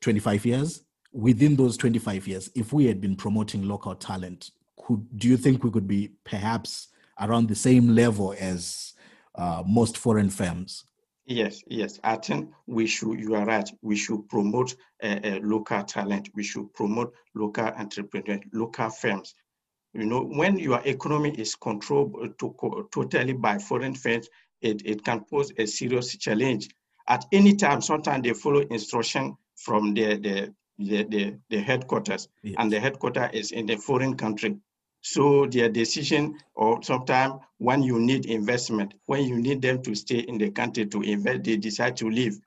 25 0.00 0.46
years 0.46 0.82
within 1.12 1.56
those 1.56 1.76
25 1.76 2.26
years, 2.26 2.50
if 2.54 2.72
we 2.72 2.86
had 2.86 3.00
been 3.00 3.16
promoting 3.16 3.68
local 3.68 3.94
talent, 3.94 4.50
could 4.84 5.18
do 5.18 5.28
you 5.28 5.36
think 5.36 5.62
we 5.62 5.70
could 5.70 5.86
be 5.86 6.12
perhaps 6.24 6.88
around 7.20 7.48
the 7.48 7.54
same 7.54 7.88
level 7.88 8.34
as 8.38 8.94
uh, 9.34 9.62
most 9.66 9.98
foreign 9.98 10.30
firms? 10.30 10.84
Yes, 11.26 11.62
yes. 11.68 12.00
I 12.02 12.16
think 12.16 12.50
we 12.66 12.86
should. 12.86 13.20
You 13.20 13.36
are 13.36 13.44
right. 13.44 13.70
We 13.80 13.94
should 13.94 14.28
promote 14.28 14.74
uh, 15.02 15.20
uh, 15.22 15.38
local 15.42 15.82
talent. 15.84 16.30
We 16.34 16.42
should 16.42 16.72
promote 16.74 17.14
local 17.34 17.66
entrepreneurs, 17.66 18.40
local 18.52 18.90
firms. 18.90 19.34
You 19.94 20.06
know, 20.06 20.22
when 20.24 20.58
your 20.58 20.80
economy 20.84 21.30
is 21.38 21.54
controlled 21.54 22.16
uh, 22.20 22.28
to, 22.40 22.88
totally 22.92 23.34
by 23.34 23.58
foreign 23.58 23.94
firms, 23.94 24.28
it, 24.62 24.82
it 24.84 25.04
can 25.04 25.24
pose 25.24 25.52
a 25.58 25.66
serious 25.66 26.16
challenge. 26.16 26.68
At 27.08 27.24
any 27.32 27.54
time, 27.54 27.80
sometimes 27.80 28.22
they 28.22 28.32
follow 28.32 28.60
instruction 28.60 29.36
from 29.56 29.94
the, 29.94 30.16
the 30.16 30.54
the, 30.78 31.04
the, 31.04 31.38
the 31.50 31.60
headquarters, 31.60 32.28
yes. 32.42 32.56
and 32.58 32.72
the 32.72 32.80
headquarters 32.80 33.30
is 33.32 33.52
in 33.52 33.66
the 33.66 33.76
foreign 33.76 34.16
country. 34.16 34.56
So 35.00 35.46
their 35.46 35.68
decision, 35.68 36.38
or 36.54 36.82
sometimes 36.82 37.34
when 37.58 37.82
you 37.82 37.98
need 37.98 38.26
investment, 38.26 38.94
when 39.06 39.24
you 39.24 39.36
need 39.36 39.60
them 39.60 39.82
to 39.82 39.94
stay 39.94 40.20
in 40.20 40.38
the 40.38 40.50
country 40.50 40.86
to 40.86 41.02
invest, 41.02 41.44
they 41.44 41.56
decide 41.56 41.96
to 41.98 42.08
leave. 42.08 42.38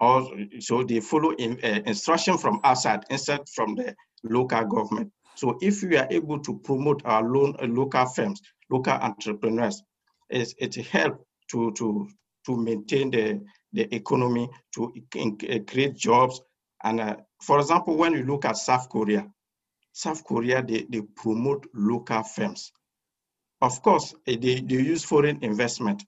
Or 0.00 0.28
so 0.60 0.82
they 0.82 1.00
follow 1.00 1.32
in, 1.32 1.58
uh, 1.64 1.80
instruction 1.86 2.36
from 2.36 2.60
outside 2.62 3.04
instead 3.10 3.40
from 3.48 3.74
the 3.74 3.94
local 4.22 4.64
government. 4.66 5.12
So 5.34 5.58
if 5.60 5.82
we 5.82 5.96
are 5.96 6.08
able 6.10 6.38
to 6.40 6.58
promote 6.58 7.02
our 7.04 7.22
loan, 7.22 7.56
uh, 7.60 7.66
local 7.66 8.06
firms, 8.06 8.40
local 8.70 8.92
entrepreneurs, 8.92 9.82
it's, 10.28 10.54
it 10.58 10.74
help 10.86 11.26
to, 11.54 11.72
to, 11.72 12.08
to 12.46 12.56
maintain 12.56 13.10
the, 13.10 13.40
the 13.72 13.94
economy, 13.94 14.50
to 14.74 14.92
uh, 15.16 15.58
create 15.66 15.94
jobs, 15.96 16.40
and 16.82 17.00
uh, 17.00 17.16
for 17.40 17.60
example, 17.60 17.96
when 17.96 18.12
you 18.12 18.24
look 18.24 18.44
at 18.44 18.56
South 18.56 18.88
Korea, 18.88 19.26
South 19.92 20.24
Korea, 20.24 20.62
they, 20.62 20.84
they 20.90 21.02
promote 21.16 21.66
local 21.72 22.22
firms. 22.24 22.72
Of 23.62 23.80
course, 23.82 24.14
eh, 24.26 24.36
they, 24.40 24.60
they 24.60 24.74
use 24.74 25.04
foreign 25.04 25.42
investment, 25.42 26.04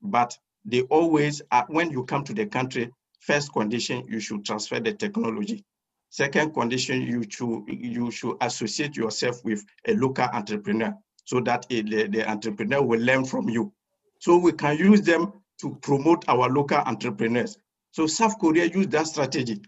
but 0.00 0.38
they 0.64 0.82
always, 0.82 1.42
uh, 1.50 1.64
when 1.68 1.90
you 1.90 2.04
come 2.04 2.22
to 2.24 2.32
the 2.32 2.46
country, 2.46 2.92
first 3.20 3.52
condition, 3.52 4.06
you 4.08 4.20
should 4.20 4.44
transfer 4.44 4.78
the 4.78 4.92
technology. 4.92 5.64
Second 6.10 6.54
condition, 6.54 7.02
you 7.02 7.24
should, 7.28 7.64
you 7.66 8.10
should 8.12 8.36
associate 8.40 8.96
yourself 8.96 9.44
with 9.44 9.64
a 9.88 9.94
local 9.94 10.24
entrepreneur 10.32 10.94
so 11.24 11.40
that 11.40 11.66
the, 11.68 11.82
the 11.82 12.30
entrepreneur 12.30 12.80
will 12.82 13.00
learn 13.00 13.24
from 13.24 13.48
you. 13.48 13.72
So 14.18 14.36
we 14.38 14.52
can 14.52 14.76
use 14.76 15.02
them 15.02 15.32
to 15.60 15.76
promote 15.82 16.24
our 16.28 16.48
local 16.48 16.78
entrepreneurs. 16.78 17.58
So 17.92 18.06
South 18.06 18.38
Korea 18.38 18.66
used 18.66 18.90
that 18.90 19.06
strategy. 19.06 19.60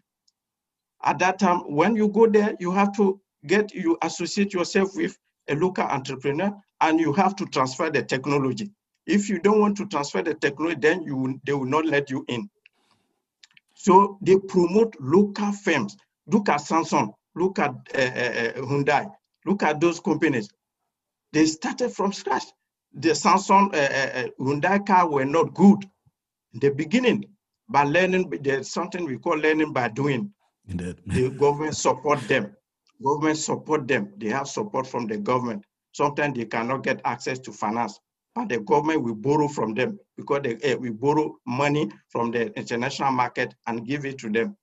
At 1.05 1.19
that 1.21 1.38
time, 1.38 1.61
when 1.61 1.97
you 1.97 2.09
go 2.09 2.26
there, 2.26 2.55
you 2.59 2.73
have 2.73 2.95
to 2.97 3.21
get 3.47 3.73
you 3.75 3.97
associate 4.02 4.52
yourself 4.52 4.97
with 4.97 5.17
a 5.49 5.55
local 5.55 5.85
entrepreneur 5.85 6.52
and 6.81 7.00
you 7.00 7.12
have 7.12 7.37
to 7.37 7.47
transfer 7.47 7.90
the 7.90 8.02
technology. 8.02 8.71
If 9.07 9.28
you 9.28 9.38
don't 9.38 9.61
want 9.61 9.76
to 9.78 9.87
transfer 9.87 10.23
the 10.23 10.35
technology, 10.35 10.78
then 10.81 11.02
you 11.02 11.40
they 11.45 11.55
will 11.55 11.64
not 11.64 11.87
let 11.87 12.11
you 12.11 12.25
in. 12.28 12.50
So 13.75 14.19
they 14.21 14.37
promote 14.37 14.95
local 15.00 15.52
firms. 15.52 15.97
Look 16.26 16.49
at 16.49 16.61
Samsung, 16.61 17.14
look 17.35 17.59
at 17.59 17.71
uh, 17.95 17.99
uh, 17.99 18.52
Hyundai, 18.67 19.11
look 19.47 19.62
at 19.62 19.81
those 19.81 20.00
companies. 20.00 20.50
They 21.33 21.47
started 21.47 21.93
from 21.93 22.12
scratch. 22.12 22.45
The 22.99 23.11
Samsung, 23.11 23.73
uh, 23.75 24.28
Hyundai 24.40 24.85
car 24.85 25.09
were 25.09 25.25
not 25.25 25.55
good 25.55 25.85
in 26.52 26.61
the 26.61 26.71
beginning, 26.71 27.25
but 27.69 27.87
learning, 27.87 28.28
there's 28.43 28.73
something 28.73 29.05
we 29.05 29.19
call 29.19 29.37
learning 29.37 29.73
by 29.73 29.88
doing. 29.88 30.33
Indeed. 30.69 30.97
the 31.07 31.31
government 31.31 31.76
support 31.76 32.21
them. 32.28 32.55
Government 33.02 33.38
support 33.38 33.87
them. 33.87 34.12
They 34.19 34.28
have 34.28 34.49
support 34.49 34.87
from 34.87 35.07
the 35.07 35.17
government. 35.17 35.64
Sometimes 35.93 36.37
they 36.37 36.45
cannot 36.45 36.83
get 36.83 37.00
access 37.05 37.38
to 37.40 37.52
finance, 37.52 38.00
but 38.35 38.49
the 38.49 38.59
government 38.61 39.02
will 39.02 39.14
borrow 39.14 39.49
from 39.49 39.75
them 39.75 39.99
because 40.17 40.43
they 40.43 40.73
uh, 40.73 40.76
we 40.76 40.90
borrow 40.90 41.37
money 41.47 41.88
from 42.09 42.33
the 42.33 42.52
international 42.59 43.12
market 43.12 43.55
and 43.67 43.87
give 43.87 44.05
it 44.05 44.19
to 44.19 44.28
them 44.28 44.57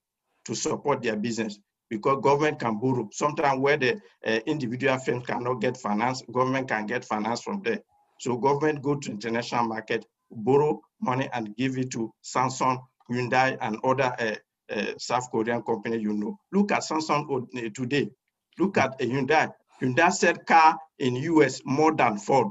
to 0.44 0.54
support 0.54 1.02
their 1.02 1.16
business 1.16 1.58
because 1.88 2.22
government 2.22 2.60
can 2.60 2.78
borrow. 2.78 3.08
Sometimes 3.12 3.58
where 3.60 3.76
the 3.78 3.98
uh, 4.26 4.40
individual 4.46 4.98
firms 4.98 5.26
cannot 5.26 5.60
get 5.60 5.76
finance, 5.76 6.22
government 6.30 6.68
can 6.68 6.86
get 6.86 7.04
finance 7.04 7.40
from 7.40 7.62
there. 7.62 7.80
So 8.20 8.36
government 8.36 8.82
go 8.82 8.96
to 8.96 9.10
international 9.10 9.64
market, 9.64 10.06
borrow 10.30 10.80
money 11.00 11.28
and 11.32 11.54
give 11.56 11.78
it 11.78 11.90
to 11.92 12.12
Samsung, 12.24 12.80
Hyundai, 13.10 13.56
and 13.60 13.78
other 13.84 14.14
uh, 14.18 14.34
uh, 14.74 14.92
South 14.98 15.30
Korean 15.30 15.62
company 15.62 15.98
you 15.98 16.12
know. 16.12 16.38
Look 16.52 16.72
at 16.72 16.80
Samsung 16.80 17.46
today. 17.74 18.10
Look 18.58 18.78
at 18.78 18.98
Hyundai. 18.98 19.52
Hyundai 19.80 20.12
sell 20.12 20.34
car 20.34 20.78
in 20.98 21.16
US 21.16 21.60
more 21.64 21.94
than 21.94 22.18
Ford. 22.18 22.48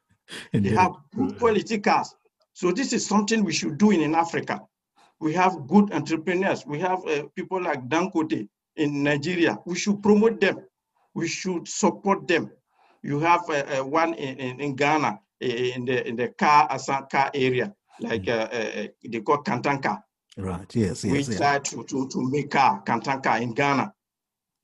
Indeed. 0.52 0.70
They 0.72 0.76
have 0.76 0.92
good 1.16 1.38
quality 1.38 1.78
cars. 1.78 2.14
So 2.52 2.72
this 2.72 2.92
is 2.92 3.06
something 3.06 3.44
we 3.44 3.52
should 3.52 3.78
do 3.78 3.90
in, 3.90 4.00
in 4.00 4.14
Africa. 4.14 4.60
We 5.20 5.32
have 5.34 5.66
good 5.66 5.92
entrepreneurs. 5.92 6.64
We 6.66 6.78
have 6.80 7.04
uh, 7.06 7.24
people 7.34 7.62
like 7.62 7.88
Dangote 7.88 8.48
in 8.76 9.02
Nigeria. 9.02 9.58
We 9.66 9.76
should 9.76 10.02
promote 10.02 10.40
them. 10.40 10.64
We 11.14 11.26
should 11.26 11.66
support 11.66 12.28
them. 12.28 12.50
You 13.02 13.20
have 13.20 13.48
uh, 13.48 13.64
uh, 13.80 13.84
one 13.84 14.14
in, 14.14 14.38
in, 14.38 14.60
in, 14.60 14.76
Ghana 14.76 15.20
in 15.40 15.84
the 15.84 16.06
in 16.06 16.16
the 16.16 16.28
car 16.28 16.68
car 17.10 17.30
area, 17.34 17.74
like 18.00 18.22
mm. 18.22 18.28
uh, 18.28 18.82
uh, 18.82 18.86
they 19.04 19.20
call 19.20 19.42
Kantanka. 19.42 20.02
Right. 20.36 20.74
Yes. 20.74 21.04
yes 21.04 21.12
we 21.12 21.18
yes. 21.18 21.36
try 21.36 21.58
to, 21.58 21.84
to, 21.84 22.08
to 22.08 22.30
make 22.30 22.50
car 22.50 22.82
Kantanka 22.84 23.40
in 23.40 23.54
Ghana. 23.54 23.92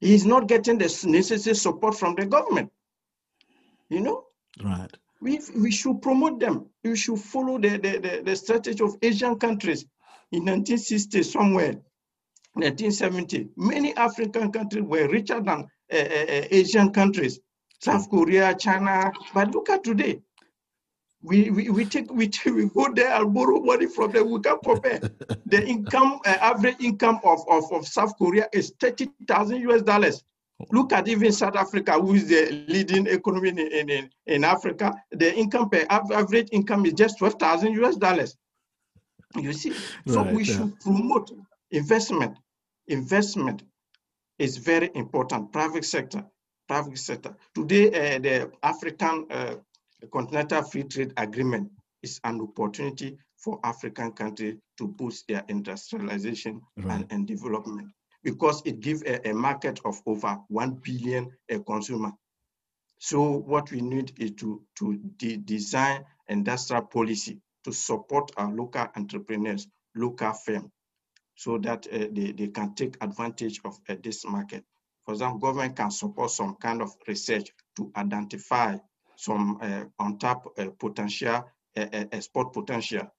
He's 0.00 0.24
not 0.24 0.46
getting 0.46 0.78
the 0.78 0.84
necessary 1.06 1.56
support 1.56 1.98
from 1.98 2.14
the 2.14 2.26
government. 2.26 2.70
You 3.88 4.00
know? 4.00 4.24
Right. 4.62 4.90
We, 5.20 5.40
we 5.56 5.70
should 5.70 6.02
promote 6.02 6.38
them. 6.40 6.66
We 6.84 6.96
should 6.96 7.18
follow 7.18 7.58
the, 7.58 7.70
the, 7.70 7.98
the, 7.98 8.22
the 8.24 8.36
strategy 8.36 8.84
of 8.84 8.96
Asian 9.02 9.38
countries. 9.38 9.84
In 10.30 10.40
1960, 10.40 11.22
somewhere, 11.22 11.74
1970, 12.54 13.48
many 13.56 13.96
African 13.96 14.52
countries 14.52 14.84
were 14.84 15.08
richer 15.08 15.40
than 15.40 15.66
uh, 15.92 15.96
uh, 15.96 16.46
Asian 16.50 16.90
countries, 16.90 17.40
South 17.84 18.08
Korea, 18.08 18.54
China. 18.54 19.12
But 19.34 19.54
look 19.54 19.68
at 19.68 19.84
today. 19.84 20.22
We, 21.22 21.50
we, 21.50 21.68
we 21.70 21.84
take 21.84 22.10
we, 22.10 22.30
we 22.46 22.68
go 22.68 22.92
there 22.92 23.12
and 23.14 23.34
borrow 23.34 23.60
money 23.60 23.86
from 23.86 24.12
them. 24.12 24.30
We 24.30 24.40
can 24.40 24.58
compare. 24.64 25.00
the 25.46 25.66
income 25.66 26.20
uh, 26.26 26.36
average 26.40 26.76
income 26.80 27.20
of, 27.24 27.40
of, 27.48 27.70
of 27.72 27.86
South 27.86 28.16
Korea 28.16 28.48
is 28.52 28.72
30,000 28.80 29.60
US 29.68 29.82
dollars. 29.82 30.24
Look 30.70 30.92
at 30.92 31.08
even 31.08 31.32
South 31.32 31.56
Africa, 31.56 31.92
who 31.92 32.14
is 32.14 32.28
the 32.28 32.64
leading 32.68 33.06
economy 33.06 33.50
in, 33.50 33.58
in, 33.58 34.10
in 34.26 34.44
Africa. 34.44 34.94
The 35.10 35.34
income 35.34 35.68
per 35.68 35.84
average 35.90 36.48
income 36.52 36.86
is 36.86 36.94
just 36.94 37.18
12,000 37.18 37.72
US 37.84 37.96
dollars. 37.96 38.36
You 39.36 39.52
see, 39.52 39.74
so 40.06 40.22
right, 40.22 40.32
we 40.32 40.44
yeah. 40.44 40.56
should 40.56 40.80
promote 40.80 41.32
investment. 41.70 42.38
Investment 42.86 43.64
is 44.38 44.56
very 44.58 44.90
important. 44.94 45.52
Private 45.52 45.84
sector, 45.84 46.24
private 46.68 46.98
sector. 46.98 47.36
Today, 47.54 47.88
uh, 47.88 48.18
the 48.18 48.50
African 48.62 49.26
uh, 49.30 49.56
Continental 50.12 50.62
Free 50.62 50.84
Trade 50.84 51.12
Agreement 51.16 51.70
is 52.02 52.20
an 52.24 52.40
opportunity 52.40 53.16
for 53.36 53.60
African 53.64 54.12
countries 54.12 54.56
to 54.78 54.88
boost 54.88 55.28
their 55.28 55.44
industrialization 55.48 56.60
right. 56.76 56.96
and, 56.96 57.06
and 57.10 57.26
development 57.26 57.88
because 58.22 58.62
it 58.64 58.80
gives 58.80 59.02
a, 59.02 59.28
a, 59.28 59.34
market 59.34 59.78
of 59.84 60.00
over 60.06 60.38
1 60.48 60.80
billion 60.82 61.30
a 61.50 61.58
consumer. 61.60 62.10
So 62.98 63.22
what 63.30 63.70
we 63.70 63.82
need 63.82 64.12
is 64.18 64.32
to, 64.38 64.62
to 64.78 64.98
de 65.18 65.36
design 65.36 66.04
industrial 66.28 66.82
policy 66.82 67.40
to 67.64 67.72
support 67.72 68.30
our 68.36 68.50
local 68.50 68.86
entrepreneurs, 68.96 69.66
local 69.94 70.32
firms, 70.32 70.70
so 71.34 71.58
that 71.58 71.86
uh, 71.92 72.06
they, 72.12 72.32
they 72.32 72.48
can 72.48 72.74
take 72.74 72.96
advantage 73.02 73.60
of 73.64 73.78
uh, 73.88 73.96
this 74.02 74.24
market. 74.24 74.64
For 75.04 75.12
example, 75.12 75.38
government 75.38 75.76
can 75.76 75.90
support 75.90 76.30
some 76.30 76.56
kind 76.56 76.80
of 76.82 76.90
research 77.06 77.50
to 77.76 77.92
identify 77.96 78.78
some 79.16 79.58
uh, 79.60 79.84
untapped 79.98 80.58
uh, 80.58 80.70
potential, 80.78 81.44
uh, 81.76 81.86
uh, 81.92 82.04
export 82.12 82.52
potential. 82.52 83.12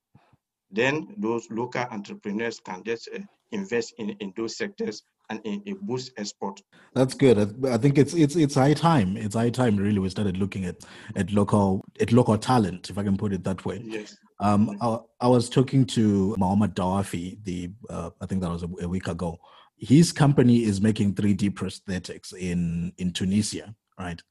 Then 0.72 1.08
those 1.18 1.48
local 1.52 1.82
entrepreneurs 1.82 2.60
can 2.60 2.84
just 2.84 3.10
uh, 3.14 3.20
invest 3.52 3.94
in, 3.98 4.10
in 4.20 4.34
those 4.36 4.58
sectors 4.58 5.04
and 5.30 5.40
in, 5.44 5.62
in 5.66 5.78
boost 5.82 6.12
export. 6.18 6.62
That's 6.94 7.14
good. 7.14 7.66
I 7.66 7.78
think 7.78 7.98
it's 7.98 8.14
it's 8.14 8.36
it's 8.36 8.56
high 8.56 8.74
time. 8.74 9.18
It's 9.18 9.36
high 9.36 9.50
time 9.50 9.76
really 9.78 10.00
we 10.00 10.10
started 10.10 10.38
looking 10.38 10.66
at 10.66 10.78
at 11.16 11.32
local 11.32 11.84
at 12.00 12.12
local 12.12 12.38
talent, 12.38 12.90
if 12.90 12.98
I 12.98 13.04
can 13.04 13.18
put 13.18 13.34
it 13.34 13.44
that 13.44 13.66
way. 13.66 13.82
Yes. 13.84 14.18
Um, 14.40 14.78
I, 14.82 15.00
I, 15.22 15.28
was 15.30 15.50
talking 15.50 15.86
to 15.86 16.36
Muhammad 16.38 16.76
Dhaouafi, 16.76 17.42
the 17.46 17.72
uh, 17.90 18.10
I 18.20 18.26
think 18.26 18.42
that 18.42 18.52
was 18.52 18.64
a, 18.64 18.70
a 18.82 18.88
week 18.88 19.08
ago. 19.08 19.40
His 19.78 20.12
company 20.12 20.64
is 20.64 20.82
making 20.82 21.16
3D 21.16 21.52
prosthetics 21.52 22.34
in 22.34 22.94
in 22.98 23.12
Tunisia, 23.12 23.76
right? 24.00 24.22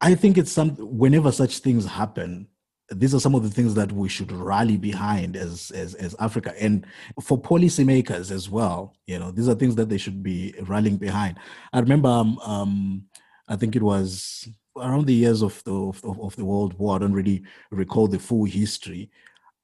I 0.00 0.14
think 0.14 0.36
it's 0.36 0.52
some 0.52 0.70
whenever 0.76 1.32
such 1.32 1.58
things 1.58 1.86
happen, 1.86 2.48
these 2.90 3.14
are 3.14 3.20
some 3.20 3.34
of 3.34 3.42
the 3.42 3.50
things 3.50 3.74
that 3.74 3.92
we 3.92 4.08
should 4.08 4.32
rally 4.32 4.76
behind 4.76 5.36
as 5.36 5.70
as 5.70 5.94
as 5.94 6.14
Africa 6.18 6.54
and 6.60 6.86
for 7.22 7.40
policymakers 7.40 8.30
as 8.30 8.50
well. 8.50 8.96
You 9.06 9.18
know, 9.18 9.30
these 9.30 9.48
are 9.48 9.54
things 9.54 9.76
that 9.76 9.88
they 9.88 9.98
should 9.98 10.22
be 10.22 10.54
rallying 10.62 10.96
behind. 10.96 11.38
I 11.72 11.80
remember, 11.80 12.08
um, 12.08 12.38
um 12.40 13.04
I 13.48 13.56
think 13.56 13.76
it 13.76 13.82
was 13.82 14.48
around 14.76 15.06
the 15.06 15.14
years 15.14 15.42
of 15.42 15.62
the 15.64 15.74
of, 15.74 16.04
of, 16.04 16.36
the 16.36 16.44
World 16.44 16.74
War. 16.78 16.96
I 16.96 16.98
don't 16.98 17.12
really 17.12 17.42
recall 17.70 18.08
the 18.08 18.18
full 18.18 18.44
history. 18.44 19.10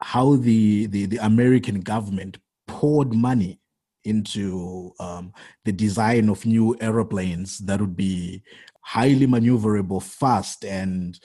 How 0.01 0.37
the 0.37 0.87
the, 0.87 1.07
the 1.07 1.19
American 1.19 1.81
government 1.81 2.39
poured 2.67 3.13
money 3.13 3.61
into 4.05 4.95
um, 5.01 5.33
the 5.65 5.73
design 5.73 6.29
of 6.29 6.47
new 6.47 6.77
aeroplanes 6.81 7.59
that 7.59 7.81
would 7.81 7.97
be 7.97 8.43
highly 8.81 9.27
maneuverable, 9.27 10.03
fast, 10.03 10.65
and 10.65 11.21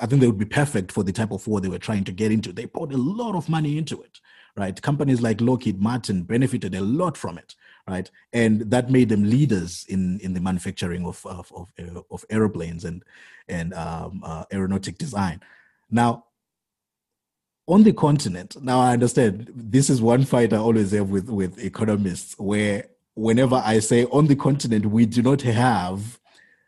I 0.00 0.06
think 0.06 0.20
they 0.20 0.26
would 0.26 0.38
be 0.38 0.44
perfect 0.44 0.92
for 0.92 1.02
the 1.02 1.12
type 1.12 1.30
of 1.30 1.46
war 1.46 1.60
they 1.60 1.68
were 1.68 1.78
trying 1.78 2.04
to 2.04 2.12
get 2.12 2.32
into. 2.32 2.52
They 2.52 2.66
poured 2.66 2.92
a 2.92 2.98
lot 2.98 3.36
of 3.36 3.48
money 3.48 3.78
into 3.78 4.02
it, 4.02 4.20
right? 4.56 4.80
Companies 4.80 5.20
like 5.20 5.40
Lockheed 5.40 5.80
Martin 5.80 6.24
benefited 6.24 6.74
a 6.74 6.80
lot 6.80 7.16
from 7.16 7.38
it, 7.38 7.54
right? 7.88 8.10
And 8.32 8.62
that 8.70 8.90
made 8.90 9.08
them 9.08 9.24
leaders 9.24 9.86
in 9.88 10.20
in 10.20 10.34
the 10.34 10.40
manufacturing 10.40 11.06
of 11.06 11.24
of 11.24 11.52
of, 11.54 11.72
uh, 11.78 12.02
of 12.10 12.24
aeroplanes 12.30 12.84
and 12.84 13.02
and 13.48 13.72
um, 13.74 14.22
uh, 14.24 14.44
aeronautic 14.52 14.98
design. 14.98 15.40
Now, 15.90 16.24
on 17.66 17.82
the 17.82 17.92
continent, 17.92 18.56
now 18.62 18.80
I 18.80 18.92
understand 18.92 19.50
this 19.54 19.90
is 19.90 20.02
one 20.02 20.24
fight 20.24 20.52
I 20.52 20.56
always 20.56 20.92
have 20.92 21.10
with 21.10 21.28
with 21.28 21.58
economists, 21.58 22.34
where 22.38 22.86
whenever 23.14 23.62
I 23.64 23.78
say 23.80 24.04
on 24.06 24.26
the 24.26 24.36
continent 24.36 24.86
we 24.86 25.06
do 25.06 25.22
not 25.22 25.42
have 25.42 26.18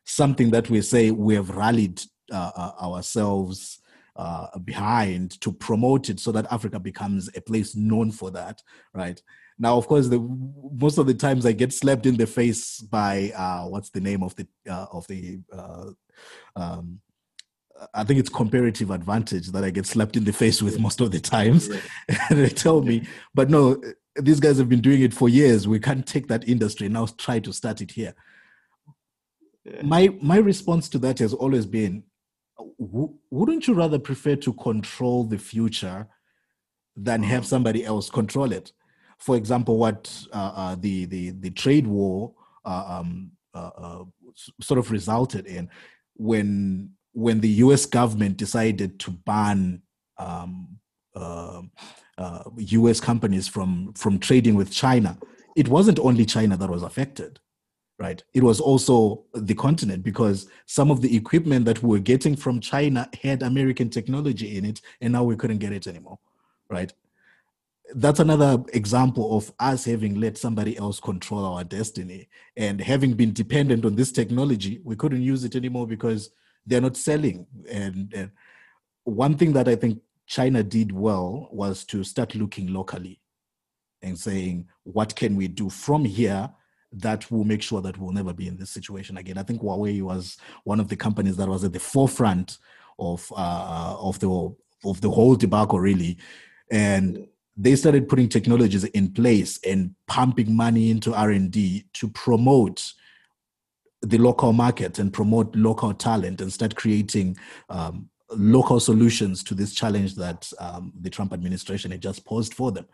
something 0.05 0.51
that 0.51 0.71
we 0.71 0.83
say 0.83 1.11
we 1.11 1.35
have 1.35 1.51
rallied 1.51 2.03
uh, 2.33 2.51
uh, 2.57 2.73
ourselves 2.83 3.81
uh, 4.17 4.59
behind 4.59 5.41
to 5.41 5.53
promote 5.53 6.11
it 6.11 6.21
so 6.21 6.33
that 6.33 6.47
Africa 6.51 6.79
becomes 6.79 7.31
a 7.35 7.41
place 7.41 7.75
known 7.75 8.11
for 8.11 8.31
that, 8.31 8.63
right? 8.95 9.23
Now, 9.59 9.77
of 9.77 9.87
course, 9.87 10.09
the 10.09 10.19
most 10.19 10.99
of 10.99 11.07
the 11.07 11.15
times 11.15 11.47
I 11.47 11.53
get 11.53 11.73
slapped 11.73 12.07
in 12.07 12.17
the 12.17 12.27
face 12.27 12.81
by 12.81 13.33
uh, 13.37 13.65
what's 13.69 13.91
the 13.91 14.01
name 14.01 14.23
of 14.23 14.35
the 14.37 14.47
uh, 14.69 14.87
of 14.93 15.07
the 15.07 15.41
uh, 15.53 15.91
um, 16.57 17.01
I 17.95 18.05
think 18.05 18.21
it's 18.21 18.29
comparative 18.29 18.91
advantage 18.91 19.49
that 19.49 19.65
I 19.65 19.71
get 19.71 19.87
slapped 19.87 20.17
in 20.17 20.25
the 20.25 20.33
face 20.33 20.63
with 20.63 20.79
most 20.79 21.01
of 21.01 21.11
the 21.11 21.21
times, 21.21 21.69
and 21.69 21.81
they 22.39 22.49
tell 22.49 22.83
me, 22.83 23.07
but 23.35 23.51
no, 23.51 23.81
these 24.17 24.41
guys 24.41 24.59
have 24.59 24.69
been 24.69 24.81
doing 24.81 25.03
it 25.03 25.15
for 25.15 25.29
years. 25.29 25.67
We 25.67 25.81
can't 25.81 26.07
take 26.07 26.29
that 26.29 26.49
industry 26.49 26.89
now 26.89 27.07
try 27.07 27.39
to 27.41 27.53
start 27.53 27.81
it 27.81 27.91
here. 27.91 28.15
Yeah. 29.65 29.83
My 29.83 30.15
my 30.21 30.39
response 30.39 30.89
to 30.91 30.99
that 31.01 31.19
has 31.21 31.33
always 31.33 31.67
been 31.67 32.05
w- 32.79 33.15
wouldn't 33.31 33.67
you 33.67 33.75
rather 33.75 33.99
prefer 33.99 34.37
to 34.37 34.53
control 34.55 35.25
the 35.25 35.39
future 35.39 36.07
than 36.97 37.23
have 37.23 37.47
somebody 37.47 37.85
else 37.85 38.11
control 38.11 38.53
it? 38.53 38.73
For 39.19 39.37
example, 39.37 39.79
what 39.79 40.13
uh, 40.33 40.53
uh, 40.55 40.77
the, 40.79 41.05
the 41.07 41.31
the 41.31 41.51
trade 41.51 41.87
war 41.87 42.35
uh, 42.65 42.99
um, 43.01 43.31
uh, 43.55 43.71
uh, 43.77 44.05
sort 44.61 44.79
of 44.79 44.91
resulted 44.91 45.47
in 45.47 45.71
when 46.15 46.91
when 47.13 47.41
the 47.41 47.49
U.S. 47.49 47.87
government 47.87 48.37
decided 48.37 48.99
to 49.01 49.11
ban 49.11 49.83
um, 50.19 50.79
uh, 51.15 51.63
U.S. 52.57 53.01
Uh, 53.01 53.05
companies 53.05 53.49
from 53.49 53.93
from 53.95 54.19
trading 54.19 54.55
with 54.55 54.71
China, 54.71 55.19
it 55.57 55.69
wasn't 55.69 55.99
only 55.99 56.25
China 56.25 56.57
that 56.57 56.71
was 56.71 56.83
affected, 56.83 57.39
right? 57.99 58.23
It 58.35 58.43
was 58.43 58.61
also 58.61 59.25
the 59.35 59.55
continent 59.55 60.03
because 60.03 60.49
some 60.67 60.91
of 60.91 61.03
the 61.03 61.15
equipment 61.17 61.65
that 61.67 61.83
we 61.83 61.91
were 61.91 62.03
getting 62.03 62.37
from 62.37 62.61
China 62.61 63.09
had 63.23 63.43
American 63.43 63.91
technology 63.91 64.57
in 64.57 64.65
it, 64.65 64.81
and 65.01 65.13
now 65.13 65.25
we 65.25 65.37
couldn't 65.37 65.59
get 65.59 65.73
it 65.73 65.87
anymore, 65.87 66.19
right? 66.71 66.93
That's 67.95 68.21
another 68.21 68.65
example 68.73 69.37
of 69.37 69.53
us 69.59 69.85
having 69.85 70.19
let 70.19 70.39
somebody 70.39 70.79
else 70.79 70.99
control 70.99 71.45
our 71.45 71.65
destiny 71.65 72.29
and 72.57 72.81
having 72.81 73.13
been 73.13 73.35
dependent 73.35 73.85
on 73.85 73.97
this 73.97 74.13
technology, 74.13 74.81
we 74.83 74.97
couldn't 74.97 75.21
use 75.21 75.45
it 75.45 75.57
anymore 75.57 75.87
because 75.87 76.31
they're 76.67 76.81
not 76.81 76.97
selling. 76.97 77.47
And, 77.71 78.13
and 78.15 78.31
one 79.05 79.37
thing 79.37 79.53
that 79.55 79.69
I 79.69 79.77
think 79.77 80.01
China 80.27 80.63
did 80.63 80.93
well 80.93 81.49
was 81.51 81.85
to 81.87 82.05
start 82.05 82.35
looking 82.35 82.73
locally 82.73 83.21
and 84.03 84.19
saying, 84.19 84.69
what 84.85 85.15
can 85.15 85.37
we 85.37 85.49
do 85.49 85.71
from 85.71 86.05
here 86.05 86.51
that 86.93 87.31
will 87.31 87.45
make 87.45 87.63
sure 87.63 87.81
that 87.81 87.99
we'll 87.99 88.13
never 88.13 88.33
be 88.33 88.49
in 88.49 88.57
this 88.57 88.71
situation 88.71 89.17
again? 89.17 89.39
I 89.39 89.43
think 89.43 89.63
Huawei 89.63 90.03
was 90.03 90.37
one 90.65 90.81
of 90.81 90.89
the 90.89 90.97
companies 90.97 91.37
that 91.37 91.49
was 91.49 91.65
at 91.65 91.73
the 91.73 91.81
forefront 91.81 92.59
of 92.99 93.31
uh, 93.37 93.97
of 93.99 94.19
the 94.21 94.55
of 94.85 95.01
the 95.01 95.11
whole 95.11 95.35
debacle, 95.35 95.81
really, 95.81 96.19
and 96.71 97.27
they 97.57 97.77
started 97.77 98.09
putting 98.09 98.29
technologies 98.29 98.85
in 98.85 99.13
place 99.13 99.59
and 99.67 99.95
pumping 100.07 100.55
money 100.55 100.91
into 100.91 101.15
R 101.15 101.31
and 101.31 101.51
D 101.51 101.85
to 101.95 102.09
promote 102.09 102.93
the 104.03 104.19
local 104.19 104.53
market 104.53 104.99
and 104.99 105.13
promote 105.13 105.55
local 105.55 105.95
talent 105.95 106.41
and 106.41 106.53
start 106.53 106.75
creating 106.75 107.37
um, 107.69 108.09
local 108.31 108.81
solutions 108.81 109.43
to 109.45 109.55
this 109.55 109.75
challenge 109.75 110.15
that 110.17 110.51
um, 110.59 110.93
the 111.01 111.11
Trump 111.11 111.33
administration 111.33 111.91
had 111.91 112.03
just 112.03 112.25
posed 112.25 112.55
for 112.55 112.73
them. 112.73 112.87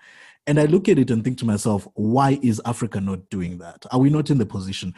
And 0.46 0.58
I 0.58 0.64
look 0.64 0.88
at 0.88 0.98
it 0.98 1.10
and 1.10 1.22
think 1.22 1.36
to 1.38 1.44
myself, 1.44 1.86
why 1.94 2.38
is 2.42 2.60
Africa 2.64 3.00
not 3.00 3.28
doing 3.28 3.58
that? 3.58 3.84
Are 3.90 3.98
we 3.98 4.08
not 4.08 4.30
in 4.30 4.38
the 4.38 4.46
position? 4.46 4.94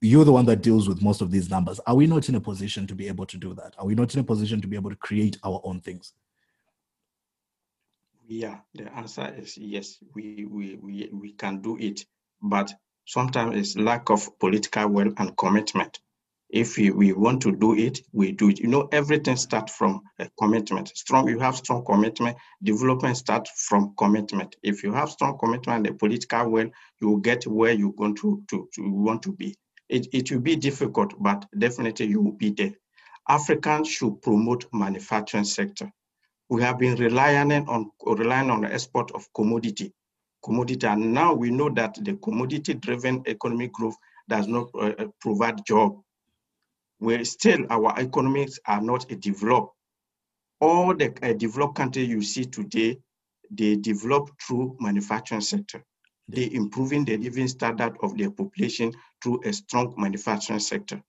You're 0.00 0.24
the 0.24 0.32
one 0.32 0.46
that 0.46 0.62
deals 0.62 0.88
with 0.88 1.02
most 1.02 1.20
of 1.20 1.30
these 1.30 1.50
numbers. 1.50 1.80
Are 1.86 1.94
we 1.94 2.06
not 2.06 2.28
in 2.28 2.34
a 2.34 2.40
position 2.40 2.86
to 2.86 2.94
be 2.94 3.06
able 3.08 3.26
to 3.26 3.36
do 3.36 3.54
that? 3.54 3.74
Are 3.78 3.84
we 3.84 3.94
not 3.94 4.14
in 4.14 4.20
a 4.20 4.24
position 4.24 4.60
to 4.62 4.68
be 4.68 4.76
able 4.76 4.90
to 4.90 4.96
create 4.96 5.36
our 5.44 5.60
own 5.64 5.80
things? 5.80 6.14
Yeah, 8.26 8.60
the 8.74 8.90
answer 8.96 9.34
is 9.36 9.58
yes, 9.58 9.98
we, 10.14 10.46
we, 10.50 10.76
we, 10.76 11.10
we 11.12 11.32
can 11.32 11.60
do 11.60 11.76
it. 11.78 12.06
But 12.40 12.72
sometimes 13.06 13.56
it's 13.56 13.76
lack 13.76 14.10
of 14.10 14.38
political 14.38 14.88
will 14.88 15.12
and 15.18 15.36
commitment 15.36 15.98
if 16.54 16.76
we, 16.76 16.92
we 16.92 17.12
want 17.12 17.42
to 17.42 17.50
do 17.50 17.74
it, 17.74 17.98
we 18.12 18.30
do 18.30 18.48
it. 18.48 18.60
You 18.60 18.68
know, 18.68 18.88
everything 18.92 19.36
starts 19.36 19.74
from 19.74 20.02
a 20.20 20.28
commitment. 20.38 20.96
Strong, 20.96 21.28
you 21.28 21.40
have 21.40 21.56
strong 21.56 21.84
commitment. 21.84 22.36
Development 22.62 23.16
starts 23.16 23.50
from 23.68 23.92
commitment. 23.98 24.54
If 24.62 24.84
you 24.84 24.92
have 24.92 25.10
strong 25.10 25.36
commitment 25.36 25.78
and 25.78 25.86
a 25.88 25.98
political 25.98 26.48
will, 26.48 26.70
you 27.00 27.08
will 27.08 27.16
get 27.16 27.44
where 27.44 27.72
you're 27.72 27.92
going 27.92 28.14
to, 28.16 28.44
to, 28.50 28.68
to 28.72 28.88
want 28.88 29.22
to 29.24 29.32
be. 29.32 29.56
It, 29.88 30.06
it 30.12 30.30
will 30.30 30.40
be 30.40 30.54
difficult, 30.54 31.14
but 31.20 31.44
definitely 31.58 32.06
you 32.06 32.22
will 32.22 32.36
be 32.36 32.50
there. 32.50 32.72
Africans 33.28 33.88
should 33.88 34.22
promote 34.22 34.66
manufacturing 34.72 35.44
sector. 35.44 35.90
We 36.48 36.62
have 36.62 36.78
been 36.78 36.94
relying 36.96 37.50
on 37.50 37.90
relying 38.06 38.50
on 38.50 38.60
the 38.60 38.72
export 38.72 39.10
of 39.12 39.26
commodity, 39.34 39.92
commodity, 40.44 40.86
and 40.86 41.14
now 41.14 41.32
we 41.34 41.50
know 41.50 41.70
that 41.70 41.96
the 42.04 42.14
commodity-driven 42.14 43.22
economic 43.26 43.72
growth 43.72 43.96
does 44.28 44.46
not 44.46 44.68
uh, 44.74 44.92
uh 44.98 45.06
provide 45.20 45.64
job 45.66 45.98
where 46.98 47.24
still 47.24 47.66
our 47.70 47.98
economies 48.00 48.58
are 48.66 48.80
not 48.80 49.06
developed. 49.20 49.72
All 50.60 50.94
the 50.94 51.12
uh, 51.22 51.34
developed 51.34 51.76
countries 51.76 52.08
you 52.08 52.22
see 52.22 52.44
today, 52.44 52.98
they 53.50 53.76
develop 53.76 54.30
through 54.40 54.76
manufacturing 54.80 55.42
sector. 55.42 55.84
They 56.28 56.50
improving 56.52 57.04
the 57.04 57.18
living 57.18 57.48
standard 57.48 57.96
of 58.02 58.16
their 58.16 58.30
population 58.30 58.92
through 59.22 59.42
a 59.44 59.52
strong 59.52 59.94
manufacturing 59.98 60.60
sector. 60.60 61.02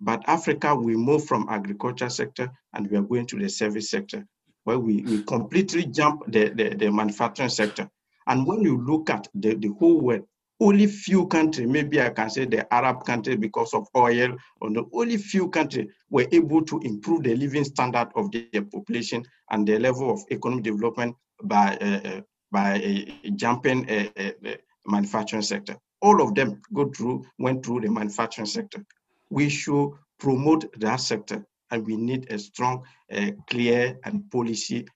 But 0.00 0.24
Africa, 0.26 0.74
we 0.74 0.96
move 0.96 1.26
from 1.26 1.46
agriculture 1.48 2.08
sector 2.08 2.50
and 2.74 2.90
we 2.90 2.96
are 2.96 3.02
going 3.02 3.26
to 3.26 3.38
the 3.38 3.48
service 3.48 3.90
sector, 3.90 4.26
where 4.64 4.78
we, 4.78 5.02
we 5.02 5.22
completely 5.22 5.86
jump 5.86 6.22
the, 6.26 6.48
the, 6.48 6.74
the 6.74 6.90
manufacturing 6.90 7.48
sector. 7.50 7.88
And 8.26 8.46
when 8.46 8.62
you 8.62 8.84
look 8.84 9.10
at 9.10 9.28
the, 9.34 9.54
the 9.54 9.68
whole 9.78 10.00
world, 10.00 10.22
only 10.60 10.86
few 10.86 11.26
countries, 11.26 11.68
maybe 11.68 12.00
I 12.00 12.10
can 12.10 12.30
say 12.30 12.46
the 12.46 12.72
Arab 12.72 13.04
countries 13.04 13.36
because 13.36 13.74
of 13.74 13.86
oil, 13.94 14.36
or 14.60 14.70
the 14.70 14.84
only 14.92 15.18
few 15.18 15.50
countries 15.50 15.90
were 16.10 16.26
able 16.32 16.64
to 16.64 16.78
improve 16.80 17.24
the 17.24 17.36
living 17.36 17.64
standard 17.64 18.08
of 18.16 18.32
their 18.32 18.62
population 18.62 19.24
and 19.50 19.66
the 19.66 19.78
level 19.78 20.10
of 20.10 20.20
economic 20.30 20.64
development 20.64 21.14
by 21.42 21.76
uh, 21.80 22.08
uh 22.08 22.20
by 22.50 22.80
uh, 22.80 23.30
jumping 23.34 23.88
uh, 23.90 24.08
uh, 24.18 24.54
manufacturing 24.86 25.42
sector. 25.42 25.76
All 26.00 26.22
of 26.22 26.34
them 26.34 26.62
go 26.72 26.88
through 26.88 27.26
went 27.38 27.64
through 27.64 27.80
the 27.82 27.90
manufacturing 27.90 28.46
sector. 28.46 28.84
We 29.30 29.50
should 29.50 29.90
promote 30.18 30.64
that 30.80 31.00
sector, 31.00 31.44
and 31.70 31.84
we 31.84 31.96
need 31.96 32.30
a 32.30 32.38
strong, 32.38 32.84
uh, 33.12 33.32
clear, 33.50 33.98
and 34.04 34.30
policy 34.30 34.86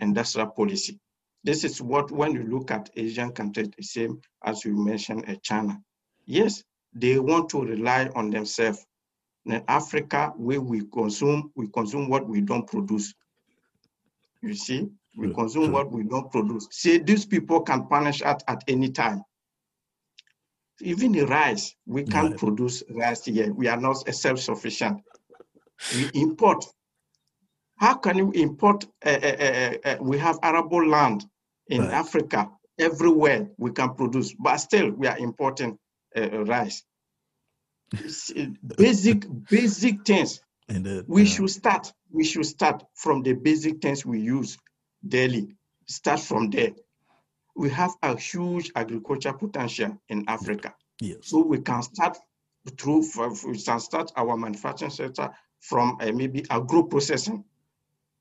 industrial 0.00 0.48
policy 0.48 1.00
this 1.44 1.62
is 1.62 1.80
what, 1.80 2.10
when 2.10 2.32
you 2.32 2.42
look 2.42 2.70
at 2.70 2.88
Asian 2.96 3.30
countries, 3.30 3.68
the 3.76 3.82
same 3.82 4.20
as 4.44 4.64
you 4.64 4.74
mentioned 4.82 5.24
uh, 5.28 5.34
China. 5.42 5.78
Yes, 6.24 6.64
they 6.94 7.18
want 7.18 7.50
to 7.50 7.62
rely 7.62 8.08
on 8.14 8.30
themselves. 8.30 8.84
In 9.44 9.62
Africa, 9.68 10.32
where 10.36 10.62
we 10.62 10.84
consume, 10.90 11.52
we 11.54 11.68
consume 11.68 12.08
what 12.08 12.26
we 12.26 12.40
don't 12.40 12.66
produce. 12.66 13.12
You 14.40 14.54
see, 14.54 14.88
we 15.18 15.34
consume 15.34 15.70
what 15.70 15.92
we 15.92 16.02
don't 16.02 16.32
produce. 16.32 16.66
See, 16.70 16.96
these 16.96 17.26
people 17.26 17.60
can 17.60 17.86
punish 17.88 18.22
us 18.22 18.42
at 18.48 18.64
any 18.66 18.88
time. 18.88 19.22
Even 20.80 21.12
the 21.12 21.26
rice, 21.26 21.76
we 21.86 22.04
can't 22.04 22.30
right. 22.30 22.38
produce 22.38 22.82
rice 22.88 23.26
here. 23.26 23.52
We 23.52 23.68
are 23.68 23.76
not 23.76 24.12
self-sufficient. 24.14 25.02
We 25.94 26.10
import. 26.14 26.64
How 27.76 27.96
can 27.96 28.16
you 28.16 28.30
import? 28.32 28.86
Uh, 29.04 29.10
uh, 29.10 29.74
uh, 29.84 29.96
we 30.00 30.18
have 30.18 30.38
arable 30.42 30.88
land 30.88 31.26
in 31.68 31.82
right. 31.82 31.92
Africa, 31.92 32.50
everywhere 32.78 33.48
we 33.56 33.70
can 33.72 33.94
produce, 33.94 34.34
but 34.34 34.56
still 34.58 34.90
we 34.90 35.06
are 35.06 35.18
importing 35.18 35.78
uh, 36.16 36.44
rice. 36.44 36.82
basic, 38.76 39.24
basic 39.48 40.04
things. 40.04 40.40
And 40.68 41.04
we 41.06 41.26
should 41.26 41.50
start. 41.50 41.92
We 42.10 42.24
should 42.24 42.46
start 42.46 42.84
from 42.94 43.22
the 43.22 43.34
basic 43.34 43.82
things 43.82 44.06
we 44.06 44.20
use 44.20 44.56
daily. 45.06 45.48
Start 45.86 46.20
from 46.20 46.50
there. 46.50 46.70
We 47.54 47.70
have 47.70 47.92
a 48.02 48.18
huge 48.18 48.72
agriculture 48.74 49.34
potential 49.34 50.00
in 50.08 50.24
Africa. 50.26 50.74
Yes. 51.00 51.18
So 51.22 51.40
we 51.40 51.60
can 51.60 51.82
start 51.82 52.16
through. 52.78 53.04
We 53.46 53.58
can 53.58 53.80
start 53.80 54.12
our 54.16 54.36
manufacturing 54.36 54.90
sector 54.90 55.30
from 55.60 55.98
uh, 56.00 56.12
maybe 56.12 56.44
agro 56.50 56.84
processing 56.84 57.44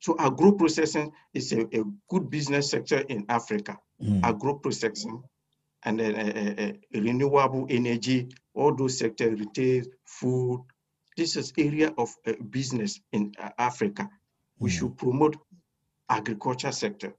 so 0.03 0.17
agro 0.19 0.51
processing 0.51 1.13
is 1.33 1.53
a, 1.53 1.61
a 1.61 1.83
good 2.09 2.29
business 2.29 2.69
sector 2.69 2.97
in 3.07 3.25
Africa. 3.29 3.79
Mm. 4.01 4.21
Agro 4.21 4.55
processing 4.55 5.23
and 5.85 5.97
then 5.97 6.13
uh, 6.15 6.61
uh, 6.61 6.99
renewable 6.99 7.65
energy, 7.69 8.27
all 8.53 8.75
those 8.75 8.97
sectors, 8.99 9.39
retail, 9.39 9.85
food. 10.03 10.65
This 11.15 11.37
is 11.37 11.53
area 11.57 11.93
of 11.97 12.13
uh, 12.27 12.33
business 12.49 12.99
in 13.13 13.31
Africa. 13.57 14.09
We 14.59 14.69
mm. 14.69 14.73
should 14.73 14.97
promote 14.97 15.37
agriculture 16.09 16.73
sector, 16.73 17.13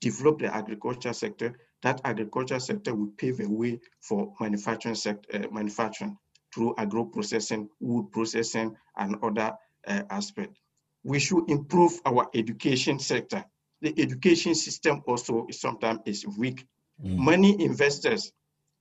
develop 0.00 0.38
the 0.38 0.54
agriculture 0.54 1.12
sector. 1.12 1.58
That 1.82 2.00
agriculture 2.04 2.58
sector 2.58 2.94
will 2.94 3.12
pave 3.18 3.40
a 3.40 3.48
way 3.50 3.80
for 4.00 4.32
manufacturing 4.40 4.94
sector, 4.94 5.44
manufacturing 5.52 6.16
through 6.54 6.74
agro 6.78 7.04
processing, 7.04 7.68
wood 7.80 8.10
processing, 8.10 8.76
and 8.96 9.16
other 9.22 9.52
aspects 9.86 10.58
we 11.04 11.18
should 11.18 11.48
improve 11.48 11.92
our 12.04 12.28
education 12.34 12.98
sector. 12.98 13.44
The 13.82 13.94
education 13.98 14.54
system 14.54 15.02
also 15.06 15.46
sometimes 15.50 16.00
is 16.04 16.26
weak. 16.26 16.66
Mm. 17.04 17.24
Many 17.24 17.64
investors, 17.64 18.32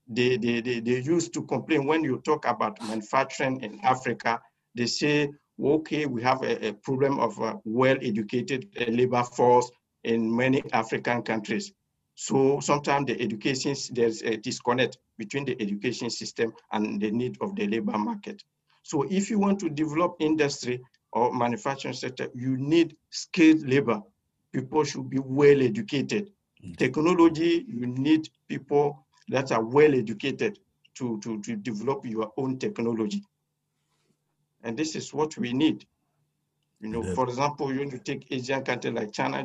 they, 0.08 0.38
they, 0.38 0.62
they, 0.62 0.80
they 0.82 1.00
used 1.00 1.34
to 1.34 1.44
complain 1.44 1.86
when 1.86 2.04
you 2.04 2.22
talk 2.26 2.46
about 2.46 2.82
manufacturing 2.88 3.62
in 3.62 3.80
Africa, 3.84 4.42
they 4.76 4.88
say, 4.88 5.30
okay, 5.62 6.06
we 6.06 6.22
have 6.22 6.44
a, 6.44 6.68
a 6.68 6.74
problem 6.74 7.20
of 7.20 7.38
a 7.40 7.60
well-educated 7.64 8.68
uh, 8.80 8.92
labor 8.92 9.24
force 9.24 9.72
in 10.04 10.36
many 10.36 10.64
African 10.74 11.22
countries. 11.22 11.72
So 12.16 12.60
sometimes 12.60 13.08
the 13.08 13.22
education, 13.22 13.76
there's 13.92 14.22
a 14.24 14.36
disconnect 14.36 14.98
between 15.18 15.46
the 15.46 15.56
education 15.62 16.10
system 16.10 16.54
and 16.74 17.00
the 17.00 17.12
need 17.12 17.38
of 17.40 17.56
the 17.56 17.68
labor 17.68 17.98
market. 17.98 18.44
So 18.84 19.04
if 19.10 19.30
you 19.30 19.40
want 19.40 19.60
to 19.60 19.70
develop 19.70 20.18
industry, 20.20 20.82
or 21.12 21.34
manufacturing 21.34 21.94
sector, 21.94 22.28
you 22.36 22.58
need 22.58 22.96
skilled 23.10 23.68
labor. 23.68 24.02
People 24.54 24.84
should 24.84 25.10
be 25.10 25.20
well 25.20 25.62
educated. 25.62 26.32
Mm. 26.64 26.78
Technology, 26.78 27.66
you 27.68 27.88
need 27.88 28.30
people 28.48 29.06
that 29.30 29.52
are 29.52 29.64
well 29.64 29.94
educated 29.94 30.60
to, 30.96 31.20
to, 31.22 31.42
to 31.42 31.56
develop 31.56 32.06
your 32.06 32.32
own 32.38 32.58
technology. 32.58 33.24
And 34.64 34.78
this 34.78 34.96
is 34.96 35.14
what 35.14 35.38
we 35.38 35.54
need. 35.54 35.86
You 36.82 36.90
know, 36.90 37.04
for 37.04 37.28
example, 37.28 37.74
you 37.74 37.80
want 37.80 37.92
to 37.92 38.00
take 38.00 38.28
Asian 38.32 38.64
countries 38.64 38.94
like 38.94 39.12
China, 39.12 39.44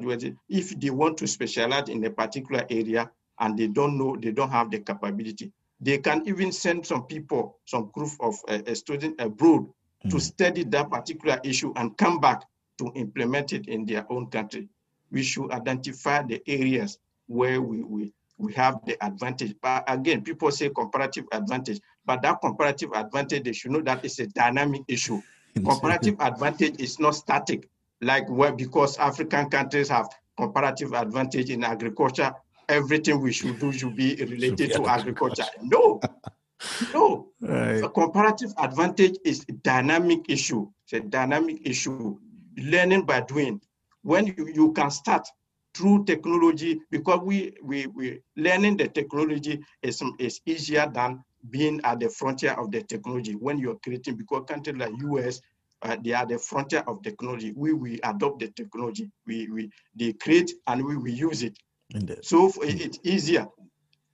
if 0.49 0.79
they 0.79 0.91
want 0.91 1.19
to 1.19 1.27
specialize 1.27 1.89
in 1.89 2.05
a 2.05 2.11
particular 2.11 2.65
area 2.71 3.11
and 3.41 3.59
they 3.59 3.67
don't 3.67 3.99
know, 3.99 4.17
they 4.17 4.31
don't 4.31 4.51
have 4.51 4.71
the 4.71 4.79
capability, 4.79 5.53
they 5.81 5.99
can 5.99 6.23
even 6.29 6.53
send 6.53 6.87
some 6.87 7.05
people, 7.07 7.59
some 7.65 7.91
group 7.93 8.11
of 8.21 8.37
uh, 8.49 8.61
a 8.67 8.75
student 8.75 9.21
abroad 9.21 9.67
mm. 10.05 10.11
to 10.11 10.21
study 10.21 10.65
that 10.65 10.91
particular 10.91 11.41
issue 11.45 11.73
and 11.77 11.97
come 11.97 12.21
back 12.21 12.43
to 12.79 12.91
implement 12.95 13.53
it 13.53 13.69
in 13.69 13.85
their 13.85 14.11
own 14.11 14.27
country. 14.29 14.69
We 15.11 15.23
should 15.23 15.51
identify 15.53 16.23
the 16.23 16.43
areas 16.47 16.99
where 17.27 17.61
we, 17.61 17.83
we, 17.83 18.13
we 18.37 18.53
have 18.55 18.85
the 18.85 19.03
advantage. 19.05 19.55
But 19.63 19.85
again, 19.87 20.23
people 20.23 20.51
say 20.51 20.71
comparative 20.71 21.25
advantage, 21.33 21.81
but 22.05 22.23
that 22.23 22.41
comparative 22.41 22.91
advantage, 22.95 23.45
they 23.45 23.53
should 23.53 23.71
know 23.71 23.83
that 23.83 24.05
it's 24.05 24.19
a 24.19 24.27
dynamic 24.27 24.83
issue 24.89 25.23
comparative 25.65 26.17
advantage 26.21 26.81
is 26.81 26.99
not 26.99 27.15
static, 27.15 27.69
like 28.01 28.29
where 28.29 28.53
because 28.53 28.99
African 28.99 29.49
countries 29.49 29.89
have 29.89 30.09
comparative 30.37 30.93
advantage 30.93 31.51
in 31.51 31.63
agriculture, 31.63 32.33
everything 32.69 33.21
we 33.21 33.33
should 33.33 33.59
do 33.61 33.73
should 33.73 33.95
be 33.95 34.17
related 34.17 34.73
to 34.73 34.87
agriculture. 34.87 35.45
No, 35.63 36.01
no. 36.93 37.29
Right. 37.41 37.83
A 37.83 37.89
comparative 37.89 38.53
advantage 38.59 39.17
is 39.25 39.45
a 39.49 39.53
dynamic 39.53 40.21
issue. 40.29 40.69
It's 40.85 40.93
a 40.93 41.01
dynamic 41.01 41.67
issue. 41.67 42.19
Learning 42.57 43.05
by 43.05 43.21
doing. 43.23 43.61
When 44.03 44.27
you, 44.27 44.49
you 44.55 44.73
can 44.73 44.91
start 44.91 45.27
through 45.75 46.05
technology, 46.05 46.81
because 46.91 47.21
we, 47.21 47.55
we, 47.63 47.87
we 47.87 48.21
learning 48.37 48.77
the 48.77 48.89
technology 48.89 49.61
is, 49.83 50.03
is 50.19 50.41
easier 50.47 50.91
than 50.93 51.25
being 51.51 51.81
at 51.85 52.01
the 52.01 52.09
frontier 52.09 52.53
of 52.53 52.71
the 52.71 52.83
technology 52.83 53.33
when 53.33 53.59
you're 53.59 53.79
creating, 53.83 54.17
because 54.17 54.45
countries 54.47 54.77
like 54.77 54.93
US, 55.03 55.41
uh, 55.83 55.97
they 56.03 56.13
are 56.13 56.27
the 56.27 56.39
frontier 56.39 56.83
of 56.87 57.03
technology. 57.03 57.53
We 57.55 57.73
we 57.75 58.01
adopt 58.03 58.41
the 58.41 58.49
technology. 58.49 59.11
We 59.27 59.49
we 59.51 59.71
they 59.95 60.15
create 60.15 60.51
and 60.67 60.85
we 60.85 60.97
we 60.97 61.13
use 61.13 61.43
it. 61.43 61.59
Indeed. 61.91 62.25
So 62.25 62.51
it's 62.63 62.99
easier. 63.03 63.47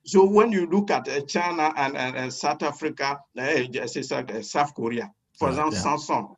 So 0.03 0.25
when 0.25 0.51
you 0.51 0.65
look 0.65 0.91
at 0.91 1.07
uh, 1.07 1.21
China 1.21 1.73
and, 1.77 1.95
and, 1.95 2.15
and, 2.15 2.33
South 2.33 2.63
Africa, 2.63 3.19
uh, 3.37 4.41
South 4.41 4.73
Korea, 4.73 5.11
for 5.37 5.49
example, 5.49 5.73
yeah. 5.73 5.83
Samsung, 5.83 6.35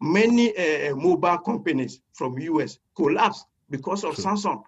many 0.00 0.56
uh, 0.56 0.94
mobile 0.94 1.38
companies 1.38 2.00
from 2.12 2.38
US 2.38 2.78
collapsed 2.94 3.46
because 3.70 4.04
of 4.04 4.14
True. 4.14 4.24
Samsung. 4.24 4.62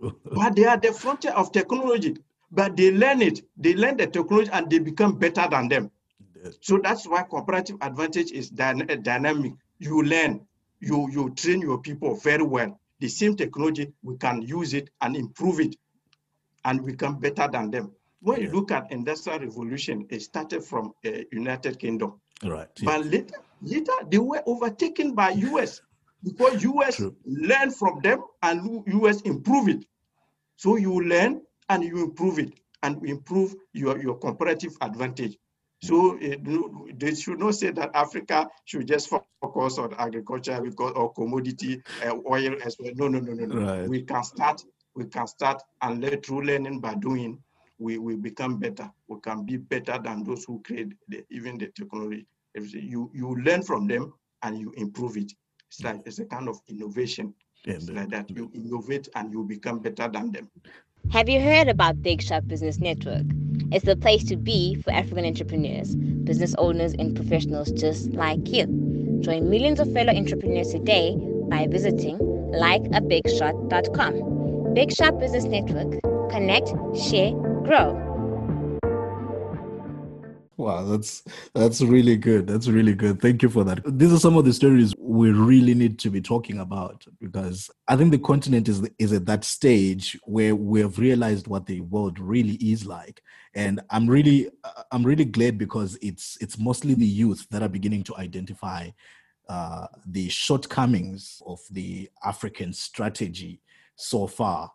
but 0.24 0.56
they 0.56 0.64
are 0.64 0.76
the 0.76 0.92
frontier 0.92 1.32
of 1.32 1.52
technology 1.52 2.16
but 2.50 2.76
they 2.76 2.90
learn 2.90 3.22
it. 3.22 3.42
They 3.56 3.74
learn 3.74 3.96
the 3.96 4.06
technology 4.06 4.50
and 4.52 4.70
they 4.70 4.78
become 4.78 5.18
better 5.18 5.46
than 5.50 5.68
them. 5.68 5.90
So 6.60 6.78
that's 6.78 7.06
why 7.06 7.24
comparative 7.24 7.76
advantage 7.80 8.30
is 8.32 8.50
dynamic. 8.50 9.52
You 9.78 10.02
learn, 10.02 10.46
you, 10.80 11.08
you 11.10 11.30
train 11.34 11.60
your 11.60 11.78
people 11.78 12.16
very 12.16 12.42
well. 12.42 12.80
The 13.00 13.08
same 13.08 13.36
technology, 13.36 13.92
we 14.02 14.16
can 14.16 14.42
use 14.42 14.74
it 14.74 14.90
and 15.00 15.16
improve 15.16 15.60
it 15.60 15.76
and 16.64 16.84
become 16.84 17.18
better 17.18 17.48
than 17.50 17.70
them. 17.70 17.92
When 18.20 18.40
yeah. 18.40 18.46
you 18.46 18.52
look 18.52 18.70
at 18.72 18.90
industrial 18.90 19.40
revolution, 19.40 20.06
it 20.10 20.22
started 20.22 20.64
from 20.64 20.92
uh, 21.06 21.10
United 21.30 21.78
Kingdom. 21.78 22.20
Right. 22.42 22.68
But 22.82 23.06
later, 23.06 23.36
later 23.62 23.92
they 24.10 24.18
were 24.18 24.42
overtaken 24.46 25.14
by 25.14 25.30
US 25.30 25.80
because 26.24 26.62
US 26.64 26.96
True. 26.96 27.16
learn 27.24 27.70
from 27.70 28.00
them 28.02 28.24
and 28.42 28.82
US 28.86 29.20
improve 29.22 29.68
it. 29.68 29.84
So 30.56 30.76
you 30.76 31.00
learn, 31.00 31.42
and 31.68 31.84
you 31.84 32.02
improve 32.04 32.38
it 32.38 32.52
and 32.82 33.04
improve 33.06 33.54
your, 33.72 34.00
your 34.00 34.16
comparative 34.18 34.76
advantage. 34.80 35.36
So 35.80 36.18
it, 36.20 36.40
they 36.98 37.14
should 37.14 37.38
not 37.38 37.54
say 37.54 37.70
that 37.70 37.90
Africa 37.94 38.48
should 38.64 38.88
just 38.88 39.08
focus 39.08 39.78
on 39.78 39.94
agriculture 39.94 40.60
because 40.60 40.92
or 40.96 41.12
commodity 41.12 41.82
uh, 42.04 42.14
oil 42.28 42.56
as 42.64 42.76
well. 42.80 42.92
No, 42.96 43.06
no, 43.06 43.20
no, 43.20 43.32
no, 43.32 43.46
no. 43.46 43.80
Right. 43.80 43.88
We 43.88 44.02
can 44.02 44.24
start. 44.24 44.64
We 44.98 45.04
can 45.04 45.28
start 45.28 45.62
and 45.80 46.02
let 46.02 46.26
through 46.26 46.42
learning 46.42 46.80
by 46.80 46.96
doing. 46.96 47.38
We 47.78 47.98
we 47.98 48.16
become 48.16 48.58
better. 48.58 48.90
We 49.06 49.20
can 49.20 49.44
be 49.44 49.56
better 49.56 49.96
than 50.02 50.24
those 50.24 50.44
who 50.44 50.60
create 50.66 50.92
the, 51.06 51.22
even 51.30 51.56
the 51.56 51.68
technology. 51.68 52.26
If 52.56 52.74
you 52.74 53.08
you 53.14 53.36
learn 53.36 53.62
from 53.62 53.86
them 53.86 54.12
and 54.42 54.58
you 54.58 54.72
improve 54.76 55.16
it. 55.16 55.32
It's 55.70 55.84
like 55.84 56.00
it's 56.04 56.18
a 56.18 56.24
kind 56.24 56.48
of 56.48 56.60
innovation. 56.68 57.32
Yeah, 57.64 57.74
it's 57.74 57.88
like 57.88 58.10
that. 58.10 58.28
You 58.30 58.50
innovate 58.54 59.08
and 59.14 59.32
you 59.32 59.44
become 59.44 59.78
better 59.78 60.08
than 60.08 60.32
them. 60.32 60.50
Have 61.12 61.28
you 61.28 61.40
heard 61.40 61.68
about 61.68 62.02
Big 62.02 62.20
Shot 62.20 62.48
Business 62.48 62.80
Network? 62.80 63.22
It's 63.70 63.84
the 63.84 63.96
place 63.96 64.24
to 64.24 64.36
be 64.36 64.74
for 64.82 64.90
African 64.90 65.24
entrepreneurs, 65.24 65.94
business 65.94 66.56
owners, 66.58 66.94
and 66.94 67.14
professionals 67.14 67.70
just 67.70 68.10
like 68.14 68.48
you. 68.48 68.66
Join 69.20 69.48
millions 69.48 69.78
of 69.78 69.92
fellow 69.92 70.12
entrepreneurs 70.12 70.72
today 70.72 71.14
by 71.48 71.68
visiting 71.68 72.18
likeabigshot.com. 72.18 74.37
Big 74.78 74.92
Shot 74.92 75.18
Business 75.18 75.42
Network. 75.42 76.00
Connect, 76.30 76.68
share, 76.96 77.32
grow. 77.32 77.98
Wow, 80.56 80.84
that's 80.84 81.24
that's 81.52 81.80
really 81.80 82.16
good. 82.16 82.46
That's 82.46 82.68
really 82.68 82.94
good. 82.94 83.20
Thank 83.20 83.42
you 83.42 83.48
for 83.48 83.64
that. 83.64 83.80
These 83.84 84.12
are 84.12 84.20
some 84.20 84.36
of 84.36 84.44
the 84.44 84.52
stories 84.52 84.94
we 84.96 85.32
really 85.32 85.74
need 85.74 85.98
to 85.98 86.10
be 86.10 86.20
talking 86.20 86.60
about 86.60 87.04
because 87.20 87.68
I 87.88 87.96
think 87.96 88.12
the 88.12 88.20
continent 88.20 88.68
is 88.68 88.88
is 89.00 89.12
at 89.12 89.26
that 89.26 89.42
stage 89.42 90.16
where 90.22 90.54
we 90.54 90.78
have 90.78 91.00
realized 91.00 91.48
what 91.48 91.66
the 91.66 91.80
world 91.80 92.20
really 92.20 92.54
is 92.54 92.86
like, 92.86 93.20
and 93.56 93.80
I'm 93.90 94.06
really 94.06 94.48
I'm 94.92 95.02
really 95.02 95.24
glad 95.24 95.58
because 95.58 95.98
it's 96.00 96.38
it's 96.40 96.56
mostly 96.56 96.94
the 96.94 97.04
youth 97.04 97.48
that 97.50 97.64
are 97.64 97.68
beginning 97.68 98.04
to 98.04 98.16
identify 98.16 98.90
uh, 99.48 99.88
the 100.06 100.28
shortcomings 100.28 101.42
of 101.44 101.58
the 101.68 102.08
African 102.22 102.72
strategy 102.72 103.60
so 103.98 104.26
far, 104.26 104.72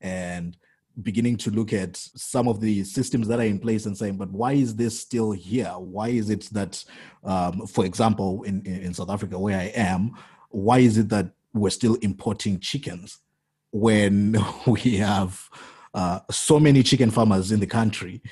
and 0.00 0.56
beginning 1.02 1.36
to 1.36 1.50
look 1.50 1.72
at 1.72 1.96
some 1.96 2.48
of 2.48 2.60
the 2.60 2.82
systems 2.84 3.28
that 3.28 3.38
are 3.38 3.44
in 3.44 3.58
place 3.58 3.86
and 3.86 3.96
saying, 3.96 4.16
but 4.16 4.30
why 4.30 4.52
is 4.52 4.74
this 4.74 4.98
still 4.98 5.32
here? 5.32 5.72
Why 5.72 6.08
is 6.08 6.30
it 6.30 6.48
that, 6.52 6.82
um, 7.22 7.66
for 7.66 7.84
example, 7.84 8.42
in, 8.44 8.64
in 8.64 8.94
South 8.94 9.10
Africa, 9.10 9.38
where 9.38 9.58
I 9.58 9.72
am, 9.74 10.12
why 10.48 10.78
is 10.78 10.96
it 10.96 11.08
that 11.10 11.30
we're 11.52 11.70
still 11.70 11.96
importing 11.96 12.60
chickens 12.60 13.18
when 13.72 14.36
we 14.66 14.96
have 14.96 15.48
uh, 15.92 16.20
so 16.30 16.58
many 16.58 16.82
chicken 16.82 17.10
farmers 17.10 17.52
in 17.52 17.60
the 17.60 17.66
country? 17.66 18.22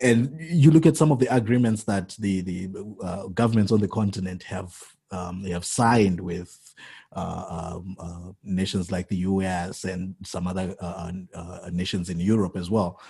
And 0.00 0.36
you 0.40 0.70
look 0.70 0.86
at 0.86 0.96
some 0.96 1.10
of 1.10 1.18
the 1.18 1.34
agreements 1.34 1.84
that 1.84 2.10
the 2.18 2.40
the 2.42 2.68
uh, 3.02 3.28
governments 3.28 3.70
on 3.70 3.80
the 3.80 3.88
continent 3.88 4.42
have 4.42 4.76
um, 5.12 5.44
have 5.44 5.64
signed 5.64 6.20
with 6.20 6.74
Uh, 7.14 7.74
um, 7.76 7.96
uh, 8.00 8.32
nations 8.42 8.90
like 8.90 9.06
the 9.06 9.18
US 9.18 9.84
and 9.84 10.16
some 10.24 10.48
other 10.48 10.74
uh, 10.80 11.12
uh, 11.32 11.38
uh, 11.38 11.70
nations 11.72 12.10
in 12.10 12.18
Europe 12.18 12.56
as 12.56 12.70
well. 12.70 13.00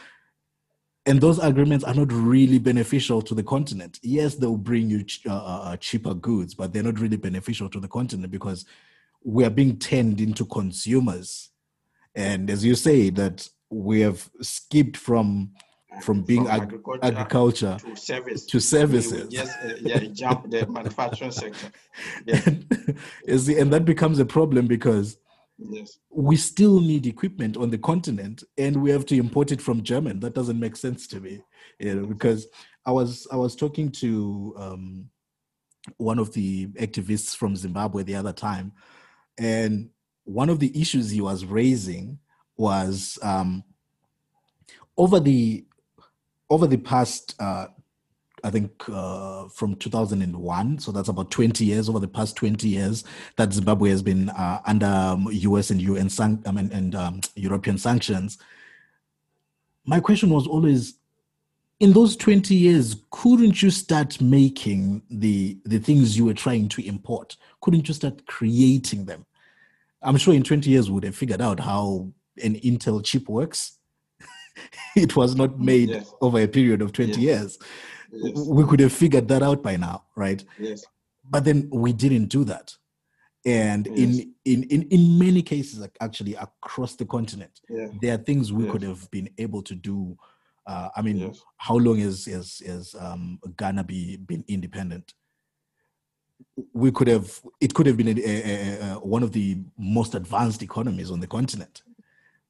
And 1.06 1.22
those 1.22 1.38
agreements 1.38 1.84
are 1.84 1.94
not 1.94 2.12
really 2.12 2.58
beneficial 2.58 3.22
to 3.22 3.34
the 3.34 3.42
continent. 3.42 3.98
Yes, 4.02 4.34
they'll 4.34 4.58
bring 4.58 4.90
you 4.90 5.04
ch- 5.04 5.26
cheaper 5.80 6.12
goods, 6.12 6.54
but 6.54 6.72
they're 6.72 6.82
not 6.82 7.00
really 7.00 7.16
beneficial 7.16 7.70
to 7.70 7.80
the 7.80 7.88
continent 7.88 8.30
because 8.30 8.66
we 9.22 9.42
are 9.42 9.50
being 9.50 9.78
turned 9.78 10.20
into 10.20 10.44
consumers. 10.44 11.50
And 12.14 12.50
as 12.50 12.62
you 12.62 12.74
say, 12.74 13.08
that 13.08 13.48
we 13.70 14.00
have 14.00 14.28
skipped 14.42 14.98
from 14.98 15.52
from 16.02 16.22
being 16.22 16.44
from 16.44 16.62
agriculture, 16.62 17.00
agriculture, 17.02 17.76
to 17.80 17.96
service 17.96 18.46
to 18.46 18.60
services. 18.60 19.28
Yes, 19.30 19.54
uh, 19.62 19.74
yeah, 19.80 19.98
jump 20.12 20.50
the 20.50 20.66
manufacturing 20.68 21.30
sector. 21.30 21.70
Yeah. 22.26 22.40
and, 23.28 23.48
and 23.48 23.72
that 23.72 23.84
becomes 23.84 24.18
a 24.18 24.24
problem 24.24 24.66
because 24.66 25.16
yes. 25.58 25.98
we 26.10 26.36
still 26.36 26.80
need 26.80 27.06
equipment 27.06 27.56
on 27.56 27.70
the 27.70 27.78
continent, 27.78 28.44
and 28.58 28.82
we 28.82 28.90
have 28.90 29.06
to 29.06 29.16
import 29.16 29.52
it 29.52 29.60
from 29.60 29.82
German. 29.82 30.20
That 30.20 30.34
doesn't 30.34 30.58
make 30.58 30.76
sense 30.76 31.06
to 31.08 31.20
me, 31.20 31.40
you 31.78 31.94
know, 31.94 32.06
because 32.06 32.46
I 32.86 32.92
was 32.92 33.26
I 33.30 33.36
was 33.36 33.56
talking 33.56 33.90
to 33.92 34.54
um, 34.56 35.10
one 35.96 36.18
of 36.18 36.32
the 36.32 36.66
activists 36.68 37.36
from 37.36 37.56
Zimbabwe 37.56 38.02
the 38.02 38.16
other 38.16 38.32
time, 38.32 38.72
and 39.38 39.90
one 40.24 40.48
of 40.48 40.58
the 40.58 40.78
issues 40.80 41.10
he 41.10 41.20
was 41.20 41.44
raising 41.44 42.18
was 42.56 43.18
um, 43.22 43.62
over 44.96 45.20
the 45.20 45.64
over 46.50 46.66
the 46.66 46.76
past, 46.76 47.34
uh, 47.40 47.66
I 48.42 48.50
think 48.50 48.70
uh, 48.88 49.48
from 49.48 49.76
2001, 49.76 50.78
so 50.78 50.92
that's 50.92 51.08
about 51.08 51.30
20 51.30 51.64
years. 51.64 51.88
Over 51.88 52.00
the 52.00 52.08
past 52.08 52.36
20 52.36 52.68
years, 52.68 53.04
that 53.36 53.52
Zimbabwe 53.52 53.90
has 53.90 54.02
been 54.02 54.28
uh, 54.30 54.60
under 54.66 55.16
U.S. 55.30 55.70
and 55.70 55.80
UN 55.80 56.10
san- 56.10 56.42
I 56.46 56.52
mean, 56.52 56.70
and 56.72 56.94
um, 56.94 57.20
European 57.34 57.78
sanctions. 57.78 58.38
My 59.86 60.00
question 60.00 60.30
was 60.30 60.46
always, 60.46 60.94
in 61.80 61.92
those 61.92 62.16
20 62.16 62.54
years, 62.54 62.96
couldn't 63.10 63.62
you 63.62 63.70
start 63.70 64.20
making 64.20 65.02
the 65.10 65.58
the 65.64 65.78
things 65.78 66.16
you 66.16 66.26
were 66.26 66.34
trying 66.34 66.68
to 66.70 66.86
import? 66.86 67.36
Couldn't 67.62 67.88
you 67.88 67.94
start 67.94 68.26
creating 68.26 69.06
them? 69.06 69.24
I'm 70.02 70.18
sure 70.18 70.34
in 70.34 70.42
20 70.42 70.68
years 70.68 70.90
we 70.90 70.94
would 70.96 71.04
have 71.04 71.16
figured 71.16 71.40
out 71.40 71.60
how 71.60 72.12
an 72.42 72.56
Intel 72.56 73.02
chip 73.02 73.28
works 73.28 73.78
it 74.96 75.16
was 75.16 75.34
not 75.34 75.58
made 75.58 75.90
yes. 75.90 76.12
over 76.20 76.40
a 76.40 76.48
period 76.48 76.82
of 76.82 76.92
20 76.92 77.12
yes. 77.12 77.18
years. 77.18 77.58
yes. 78.12 78.46
we 78.46 78.64
could 78.64 78.80
have 78.80 78.92
figured 78.92 79.28
that 79.28 79.42
out 79.42 79.62
by 79.62 79.76
now, 79.76 80.04
right? 80.16 80.44
Yes. 80.58 80.84
But 81.28 81.44
then 81.44 81.68
we 81.72 81.92
didn't 81.92 82.26
do 82.26 82.44
that. 82.44 82.74
And 83.46 83.86
in, 83.86 84.34
in, 84.46 84.62
in, 84.64 84.82
in 84.88 85.18
many 85.18 85.42
cases, 85.42 85.86
actually 86.00 86.34
across 86.34 86.96
the 86.96 87.04
continent, 87.04 87.60
yeah. 87.68 87.88
there 88.00 88.14
are 88.14 88.18
things 88.18 88.52
we 88.52 88.66
could 88.70 88.82
have 88.82 89.10
been 89.10 89.28
able 89.36 89.62
to 89.62 89.74
do. 89.74 90.16
Uh, 90.66 90.88
I 90.96 91.02
mean, 91.02 91.34
how 91.58 91.76
long 91.76 91.98
has, 91.98 92.24
has, 92.24 92.62
has 92.66 92.94
um, 92.98 93.38
Ghana 93.58 93.84
be, 93.84 94.16
been 94.16 94.44
independent? 94.48 95.12
we 96.72 96.90
could 96.90 97.08
have 97.08 97.40
it 97.60 97.74
could 97.74 97.86
have 97.86 97.96
been 97.96 98.08
a, 98.08 98.20
a, 98.20 98.92
a, 98.92 98.94
one 98.98 99.22
of 99.22 99.32
the 99.32 99.58
most 99.78 100.14
advanced 100.14 100.62
economies 100.62 101.10
on 101.10 101.20
the 101.20 101.26
continent 101.26 101.82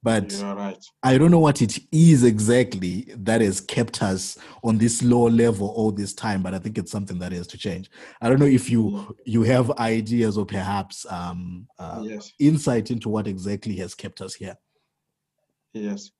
but 0.05 0.43
right. 0.55 0.85
i 1.03 1.17
don't 1.17 1.31
know 1.31 1.39
what 1.39 1.61
it 1.61 1.77
is 1.91 2.23
exactly 2.23 3.11
that 3.17 3.41
has 3.41 3.59
kept 3.59 4.01
us 4.01 4.37
on 4.63 4.77
this 4.77 5.01
low 5.03 5.27
level 5.27 5.67
all 5.69 5.91
this 5.91 6.13
time 6.13 6.41
but 6.41 6.53
i 6.53 6.59
think 6.59 6.77
it's 6.77 6.91
something 6.91 7.19
that 7.19 7.31
has 7.31 7.47
to 7.47 7.57
change 7.57 7.89
i 8.21 8.29
don't 8.29 8.39
know 8.39 8.45
if 8.45 8.69
you 8.69 9.15
you 9.25 9.43
have 9.43 9.69
ideas 9.71 10.37
or 10.37 10.45
perhaps 10.45 11.05
um, 11.09 11.67
uh, 11.79 12.01
yes. 12.03 12.31
insight 12.39 12.91
into 12.91 13.09
what 13.09 13.27
exactly 13.27 13.75
has 13.75 13.93
kept 13.93 14.21
us 14.21 14.33
here 14.33 14.55
yes 15.73 16.11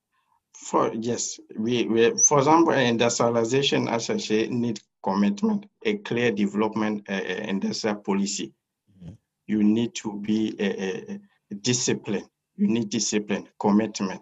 for 0.53 0.91
yes 0.93 1.39
we, 1.57 1.85
we 1.85 2.17
for 2.17 2.39
example 2.39 2.73
industrialization 2.73 3.87
as 3.87 4.09
i 4.09 4.17
say 4.17 4.47
need 4.47 4.79
commitment, 5.05 5.67
a 5.85 5.97
clear 5.97 6.31
development 6.31 7.07
uh, 7.07 7.13
industrial 7.53 7.97
policy. 7.97 8.51
Mm-hmm. 8.91 9.13
You 9.45 9.63
need 9.63 9.93
to 9.95 10.19
be 10.19 10.55
a, 10.59 11.19
a 11.51 11.55
discipline. 11.55 12.27
You 12.57 12.67
need 12.67 12.89
discipline, 12.89 13.47
commitment, 13.59 14.21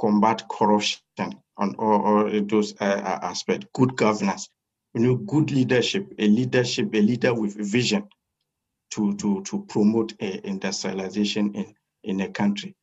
combat 0.00 0.44
corruption 0.48 1.00
on 1.56 1.74
all, 1.76 2.02
all 2.02 2.40
those 2.42 2.74
uh, 2.80 3.18
aspects. 3.22 3.66
Good 3.74 3.96
governance. 3.96 4.48
You 4.94 5.00
know, 5.00 5.16
good 5.16 5.50
leadership, 5.50 6.12
a 6.18 6.26
leadership, 6.26 6.94
a 6.94 7.00
leader 7.00 7.34
with 7.34 7.54
vision 7.56 8.08
to 8.92 9.14
to 9.16 9.42
to 9.42 9.64
promote 9.68 10.14
uh, 10.22 10.38
industrialization 10.44 11.54
in 11.54 11.74
in 12.04 12.20
a 12.20 12.28
country. 12.28 12.74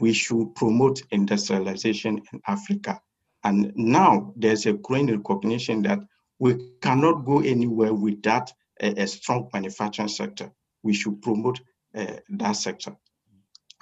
We 0.00 0.12
should 0.12 0.54
promote 0.54 1.02
industrialization 1.10 2.22
in 2.32 2.40
Africa. 2.46 3.00
And 3.44 3.72
now 3.76 4.32
there's 4.36 4.66
a 4.66 4.72
growing 4.72 5.06
recognition 5.06 5.82
that 5.82 6.00
we 6.38 6.70
cannot 6.80 7.24
go 7.24 7.40
anywhere 7.40 7.92
without 7.92 8.52
a, 8.80 9.02
a 9.02 9.06
strong 9.06 9.48
manufacturing 9.52 10.08
sector. 10.08 10.50
We 10.82 10.94
should 10.94 11.22
promote 11.22 11.60
uh, 11.94 12.16
that 12.30 12.52
sector. 12.52 12.96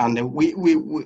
And 0.01 0.33
we, 0.33 0.55
we, 0.55 0.77
we, 0.77 1.05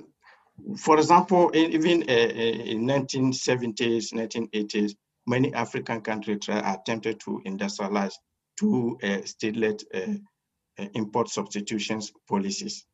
for 0.78 0.96
example, 0.96 1.50
in, 1.50 1.72
even 1.72 2.02
uh, 2.08 2.12
uh 2.12 2.62
in 2.72 2.86
1970s, 2.86 4.14
1980s, 4.14 4.92
many 5.26 5.52
African 5.52 6.00
countries 6.00 6.48
attempted 6.48 7.20
to 7.20 7.42
industrialize 7.44 8.14
to 8.60 8.96
uh, 9.02 9.18
state-led 9.24 9.82
uh, 9.92 9.98
uh, 10.78 10.86
import 10.94 11.28
substitutions 11.28 12.12
policies. 12.28 12.86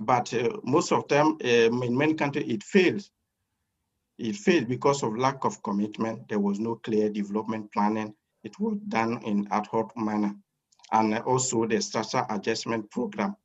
But 0.00 0.32
uh, 0.32 0.56
most 0.62 0.92
of 0.92 1.08
them, 1.08 1.38
in 1.40 1.96
many 1.96 2.14
countries, 2.14 2.46
it 2.48 2.62
fails 2.62 3.10
it 4.18 4.36
failed 4.36 4.68
because 4.68 5.02
of 5.02 5.16
lack 5.18 5.44
of 5.44 5.62
commitment. 5.62 6.28
There 6.28 6.38
was 6.38 6.58
no 6.58 6.76
clear 6.76 7.10
development 7.10 7.72
planning. 7.72 8.14
It 8.44 8.58
was 8.58 8.78
done 8.88 9.22
in 9.24 9.46
ad 9.50 9.66
hoc 9.66 9.96
manner. 9.96 10.34
And 10.92 11.18
also 11.18 11.66
the 11.66 11.82
structural 11.82 12.26
adjustment 12.30 12.90
program. 12.90 13.36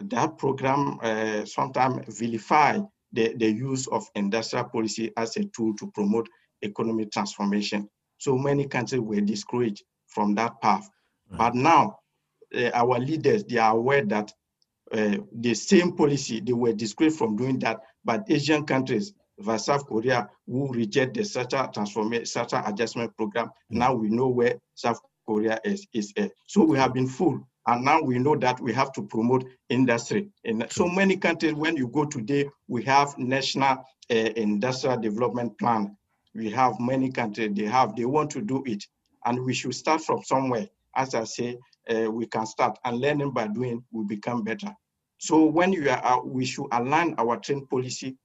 That 0.00 0.38
program 0.38 0.98
uh, 1.02 1.44
sometimes 1.44 2.18
vilify 2.18 2.78
the, 3.12 3.34
the 3.36 3.50
use 3.50 3.86
of 3.88 4.06
industrial 4.14 4.66
policy 4.66 5.12
as 5.16 5.36
a 5.36 5.44
tool 5.44 5.74
to 5.76 5.90
promote 5.92 6.28
economic 6.62 7.10
transformation. 7.10 7.88
So 8.18 8.36
many 8.36 8.66
countries 8.66 9.00
were 9.00 9.20
discouraged 9.20 9.82
from 10.06 10.34
that 10.36 10.60
path. 10.60 10.88
Right. 11.30 11.38
But 11.38 11.54
now, 11.54 11.98
uh, 12.54 12.70
our 12.74 12.98
leaders, 12.98 13.44
they 13.44 13.58
are 13.58 13.76
aware 13.76 14.04
that 14.04 14.32
uh, 14.92 15.18
the 15.32 15.54
same 15.54 15.96
policy, 15.96 16.40
they 16.40 16.52
were 16.52 16.72
discouraged 16.72 17.16
from 17.16 17.36
doing 17.36 17.58
that, 17.60 17.80
but 18.04 18.24
Asian 18.28 18.64
countries, 18.64 19.12
South 19.56 19.86
Korea 19.86 20.28
who 20.46 20.70
reject 20.72 21.14
the 21.14 21.24
structural 21.24 21.68
transformation, 21.68 22.26
structural 22.26 22.66
adjustment 22.66 23.16
program. 23.16 23.46
Mm. 23.46 23.78
Now 23.78 23.94
we 23.94 24.08
know 24.08 24.28
where 24.28 24.56
South 24.74 25.00
Korea 25.26 25.58
is. 25.64 25.86
is 25.92 26.12
uh, 26.18 26.28
so 26.46 26.64
we 26.64 26.78
have 26.78 26.92
been 26.92 27.06
fooled. 27.06 27.42
And 27.70 27.84
now 27.84 28.02
we 28.02 28.18
know 28.18 28.34
that 28.34 28.58
we 28.60 28.72
have 28.72 28.90
to 28.94 29.02
promote 29.02 29.44
industry. 29.68 30.28
In 30.42 30.66
so 30.70 30.88
many 30.88 31.16
countries, 31.16 31.54
when 31.54 31.76
you 31.76 31.86
go 31.86 32.04
today, 32.04 32.50
we 32.66 32.82
have 32.82 33.16
national 33.16 33.86
uh, 34.10 34.14
industrial 34.34 34.98
development 34.98 35.56
plan. 35.56 35.96
We 36.34 36.50
have 36.50 36.80
many 36.80 37.12
countries, 37.12 37.52
they 37.54 37.66
have, 37.66 37.94
they 37.94 38.06
want 38.06 38.30
to 38.32 38.40
do 38.40 38.64
it. 38.66 38.84
And 39.24 39.44
we 39.44 39.54
should 39.54 39.76
start 39.76 40.00
from 40.00 40.24
somewhere. 40.24 40.66
As 40.96 41.14
I 41.14 41.22
say, 41.22 41.58
uh, 41.88 42.10
we 42.10 42.26
can 42.26 42.44
start 42.44 42.76
and 42.84 42.98
learning 42.98 43.30
by 43.30 43.46
doing 43.46 43.84
will 43.92 44.04
become 44.04 44.42
better. 44.42 44.74
So 45.18 45.44
when 45.44 45.72
you 45.72 45.90
are, 45.90 46.04
uh, 46.04 46.22
we 46.24 46.46
should 46.46 46.66
align 46.72 47.14
our 47.18 47.36
trade 47.36 47.70
policy 47.70 48.16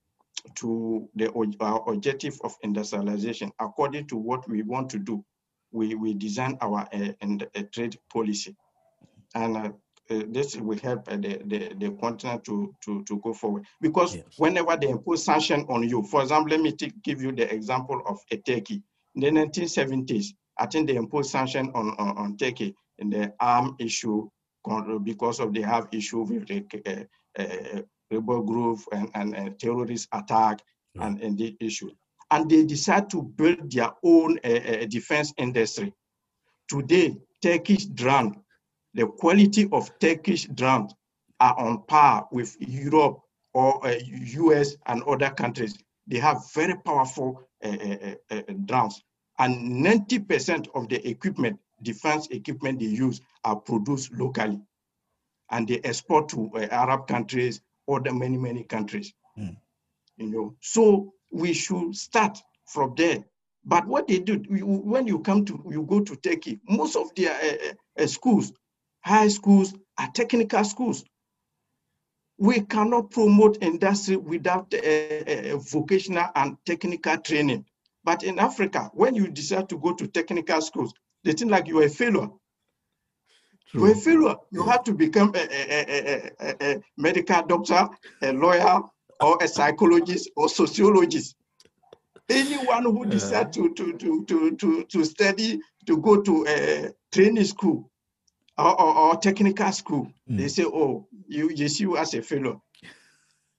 to 0.56 1.08
the 1.14 1.30
uh, 1.60 1.76
objective 1.86 2.36
of 2.42 2.52
industrialization 2.64 3.52
according 3.60 4.08
to 4.08 4.16
what 4.16 4.48
we 4.48 4.64
want 4.64 4.90
to 4.90 4.98
do. 4.98 5.24
We, 5.70 5.94
we 5.94 6.14
design 6.14 6.58
our 6.60 6.88
uh, 6.92 7.12
and, 7.20 7.46
trade 7.72 7.96
policy. 8.12 8.56
And 9.34 9.56
uh, 9.56 9.70
uh, 10.08 10.22
this 10.28 10.56
will 10.56 10.78
help 10.78 11.08
uh, 11.10 11.16
the, 11.16 11.40
the, 11.46 11.74
the 11.78 11.90
continent 12.00 12.44
to, 12.44 12.74
to, 12.84 13.02
to 13.04 13.20
go 13.20 13.32
forward. 13.32 13.64
Because 13.80 14.16
yes. 14.16 14.24
whenever 14.36 14.76
they 14.76 14.88
impose 14.88 15.24
sanction 15.24 15.66
on 15.68 15.88
you, 15.88 16.02
for 16.04 16.22
example, 16.22 16.50
let 16.50 16.60
me 16.60 16.72
take, 16.72 17.02
give 17.02 17.20
you 17.22 17.32
the 17.32 17.52
example 17.52 18.02
of 18.06 18.18
a 18.30 18.36
Turkey. 18.36 18.82
In 19.14 19.22
the 19.22 19.40
1970s, 19.40 20.28
I 20.58 20.66
think 20.66 20.88
they 20.88 20.96
imposed 20.96 21.30
sanction 21.30 21.70
on, 21.74 21.90
on, 21.98 22.16
on 22.16 22.36
Turkey 22.36 22.74
in 22.98 23.10
the 23.10 23.32
arm 23.40 23.76
issue 23.78 24.28
because 25.04 25.38
of 25.38 25.54
they 25.54 25.60
have 25.62 25.86
issue 25.92 26.22
with 26.22 26.46
the 26.48 27.06
uh, 27.38 27.82
rebel 28.10 28.42
group 28.42 28.80
and, 28.92 29.08
and, 29.14 29.36
and 29.36 29.58
terrorist 29.58 30.08
attack 30.12 30.60
and, 30.96 31.20
and 31.20 31.38
the 31.38 31.56
issue. 31.60 31.90
And 32.30 32.50
they 32.50 32.64
decide 32.64 33.08
to 33.10 33.22
build 33.22 33.70
their 33.70 33.90
own 34.02 34.38
uh, 34.44 34.48
uh, 34.48 34.86
defense 34.86 35.32
industry. 35.36 35.92
Today, 36.68 37.16
Turkish 37.42 37.86
drone, 37.86 38.42
the 38.96 39.06
quality 39.06 39.68
of 39.72 39.96
Turkish 39.98 40.46
drones 40.46 40.94
are 41.38 41.56
on 41.58 41.82
par 41.86 42.26
with 42.32 42.56
Europe 42.58 43.20
or 43.52 43.86
uh, 43.86 43.94
US 44.08 44.76
and 44.86 45.02
other 45.02 45.30
countries. 45.30 45.76
They 46.06 46.18
have 46.18 46.50
very 46.54 46.76
powerful 46.76 47.42
uh, 47.62 47.68
uh, 47.68 48.14
uh, 48.30 48.42
drones. 48.64 49.02
And 49.38 49.84
90% 49.84 50.68
of 50.74 50.88
the 50.88 51.06
equipment, 51.06 51.60
defense 51.82 52.26
equipment 52.30 52.80
they 52.80 52.86
use 52.86 53.20
are 53.44 53.56
produced 53.56 54.12
locally. 54.14 54.60
And 55.50 55.68
they 55.68 55.80
export 55.84 56.30
to 56.30 56.50
Arab 56.70 57.06
countries, 57.06 57.60
other 57.86 58.14
many, 58.14 58.38
many 58.38 58.64
countries. 58.64 59.12
Mm. 59.38 59.56
You 60.16 60.26
know, 60.30 60.56
so 60.62 61.12
we 61.30 61.52
should 61.52 61.94
start 61.94 62.38
from 62.66 62.94
there. 62.96 63.24
But 63.62 63.86
what 63.86 64.08
they 64.08 64.20
do, 64.20 64.42
when 64.48 65.06
you 65.06 65.18
come 65.18 65.44
to, 65.44 65.62
you 65.70 65.82
go 65.82 66.00
to 66.00 66.16
Turkey, 66.16 66.60
most 66.66 66.96
of 66.96 67.14
their 67.14 67.32
uh, 67.32 68.02
uh, 68.02 68.06
schools, 68.06 68.52
high 69.06 69.28
schools, 69.28 69.72
are 69.98 70.10
technical 70.12 70.64
schools. 70.64 71.04
We 72.38 72.60
cannot 72.60 73.12
promote 73.12 73.62
industry 73.62 74.16
without 74.16 74.74
uh, 74.74 75.56
vocational 75.58 76.28
and 76.34 76.56
technical 76.66 77.16
training. 77.18 77.64
But 78.04 78.24
in 78.24 78.38
Africa, 78.38 78.90
when 78.92 79.14
you 79.14 79.28
decide 79.28 79.68
to 79.68 79.78
go 79.78 79.94
to 79.94 80.08
technical 80.08 80.60
schools, 80.60 80.92
they 81.24 81.32
think 81.32 81.50
like 81.50 81.68
you're 81.68 81.84
a 81.84 81.88
failure. 81.88 82.28
True. 83.68 83.80
To 83.80 83.92
a 83.92 83.94
failure, 83.94 84.34
you 84.50 84.64
have 84.64 84.82
to 84.84 84.92
become 84.92 85.32
a, 85.34 85.46
a, 85.50 86.30
a, 86.40 86.56
a, 86.60 86.80
medical 86.96 87.42
doctor, 87.46 87.88
a 88.22 88.32
lawyer, 88.32 88.80
or 89.20 89.38
a 89.40 89.48
psychologist 89.48 90.30
or 90.36 90.48
sociologist. 90.48 91.36
Anyone 92.28 92.82
who 92.82 93.06
decides 93.06 93.56
to, 93.56 93.72
to, 93.74 93.96
to, 93.96 94.56
to, 94.56 94.84
to 94.84 95.04
study, 95.04 95.60
to 95.86 95.96
go 95.98 96.20
to 96.20 96.44
a 96.48 96.90
training 97.12 97.44
school 97.44 97.90
or, 98.58 98.80
or, 98.80 98.96
or 98.96 99.16
technical 99.16 99.70
school, 99.72 100.10
mm. 100.30 100.38
they 100.38 100.48
say, 100.48 100.64
oh, 100.64 101.06
you, 101.28 101.50
you 101.50 101.68
see 101.68 101.84
you 101.84 101.96
as 101.96 102.14
a 102.14 102.22
fellow. 102.22 102.62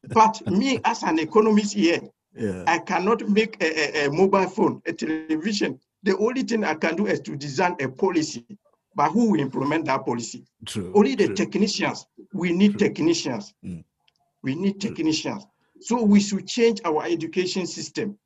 But 0.10 0.46
me 0.48 0.80
as 0.86 1.04
an 1.04 1.20
economist 1.20 1.74
here, 1.74 2.02
yeah. 2.36 2.64
I 2.68 2.80
cannot 2.80 3.28
make 3.28 3.62
a, 3.62 4.04
a, 4.04 4.08
a 4.08 4.12
mobile 4.12 4.48
phone, 4.48 4.82
a 4.86 4.94
television. 4.94 5.80
The 6.04 6.16
only 6.18 6.44
thing 6.44 6.64
I 6.64 6.76
can 6.76 6.96
do 6.96 7.08
is 7.08 7.20
to 7.22 7.36
design 7.36 7.76
a 7.82 7.90
policy 7.90 8.46
but 8.98 9.12
who 9.12 9.30
will 9.30 9.40
implement 9.40 9.86
that 9.86 10.04
policy? 10.08 10.44
True, 10.66 10.92
Only 10.96 11.14
the 11.14 11.28
true. 11.28 11.36
technicians. 11.36 12.08
We 12.34 12.52
need 12.52 12.80
true. 12.80 12.88
technicians. 12.88 13.54
Mm. 13.64 13.84
We 14.42 14.56
need 14.56 14.82
technicians. 14.82 15.46
So 15.82 16.02
we 16.02 16.20
should 16.20 16.48
change 16.48 16.82
our 16.84 17.06
education 17.06 17.68
system 17.68 18.18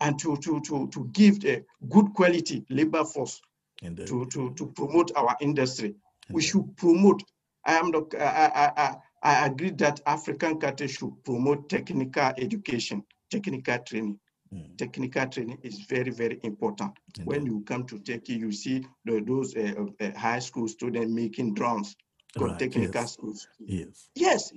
and 0.00 0.16
to, 0.20 0.36
to, 0.36 0.60
to, 0.60 0.88
to 0.92 1.10
give 1.12 1.44
a 1.44 1.64
good 1.88 2.14
quality 2.14 2.64
labor 2.70 3.04
force 3.04 3.40
to, 3.82 4.26
to, 4.26 4.54
to 4.54 4.66
promote 4.74 5.12
our 5.16 5.36
industry. 5.40 5.94
We 6.30 6.42
should 6.42 6.76
promote. 6.76 7.22
I 7.64 7.74
am 7.74 7.90
the, 7.90 8.06
I, 8.20 8.46
I, 8.64 8.72
I, 8.76 8.96
I 9.22 9.46
agree 9.46 9.70
that 9.70 10.00
African 10.06 10.58
countries 10.58 10.92
should 10.92 11.12
promote 11.24 11.68
technical 11.68 12.32
education, 12.38 13.04
technical 13.30 13.78
training. 13.78 14.18
Mm. 14.54 14.78
Technical 14.78 15.26
training 15.26 15.58
is 15.62 15.80
very, 15.80 16.10
very 16.10 16.40
important. 16.42 16.92
Indeed. 17.18 17.26
When 17.26 17.46
you 17.46 17.62
come 17.66 17.84
to 17.86 17.98
Turkey, 17.98 18.34
you 18.34 18.50
see 18.50 18.86
the, 19.04 19.20
those 19.20 19.54
uh, 19.54 19.74
uh, 20.00 20.18
high 20.18 20.38
school 20.38 20.66
students 20.68 21.12
making 21.12 21.52
drones, 21.52 21.94
right. 22.38 22.58
technical 22.58 23.02
yes. 23.02 23.12
schools. 23.12 23.48
Yes. 23.58 24.08
Yes. 24.14 24.52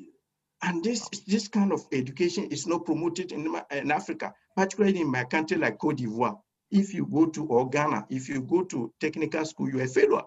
And 0.63 0.83
this 0.83 1.09
this 1.27 1.47
kind 1.47 1.73
of 1.73 1.81
education 1.91 2.45
is 2.45 2.67
not 2.67 2.85
promoted 2.85 3.31
in, 3.31 3.53
in 3.71 3.91
Africa, 3.91 4.33
particularly 4.55 5.01
in 5.01 5.11
my 5.11 5.25
country 5.25 5.57
like 5.57 5.77
Cote 5.77 5.97
d'Ivoire. 5.97 6.39
If 6.71 6.93
you 6.93 7.05
go 7.05 7.25
to 7.27 7.45
or 7.45 7.69
Ghana, 7.69 8.07
if 8.09 8.29
you 8.29 8.41
go 8.41 8.63
to 8.63 8.93
technical 8.99 9.45
school, 9.45 9.69
you're 9.69 9.83
a 9.83 9.87
failure. 9.87 10.23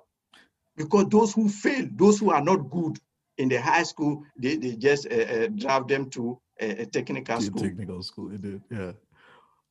Because 0.77 1.09
those 1.09 1.33
who 1.33 1.49
fail, 1.49 1.87
those 1.93 2.19
who 2.19 2.31
are 2.31 2.43
not 2.43 2.71
good 2.71 2.99
in 3.39 3.49
the 3.49 3.61
high 3.61 3.83
school, 3.83 4.23
they, 4.37 4.57
they 4.57 4.77
just 4.77 5.07
uh, 5.11 5.15
uh, 5.15 5.47
drive 5.49 5.89
them 5.89 6.11
to 6.11 6.39
a, 6.61 6.83
a 6.83 6.87
technical 6.87 7.41
school. 7.41 7.63
Technical 7.63 8.03
school, 8.03 8.31
indeed, 8.31 8.61
yeah. 8.71 8.93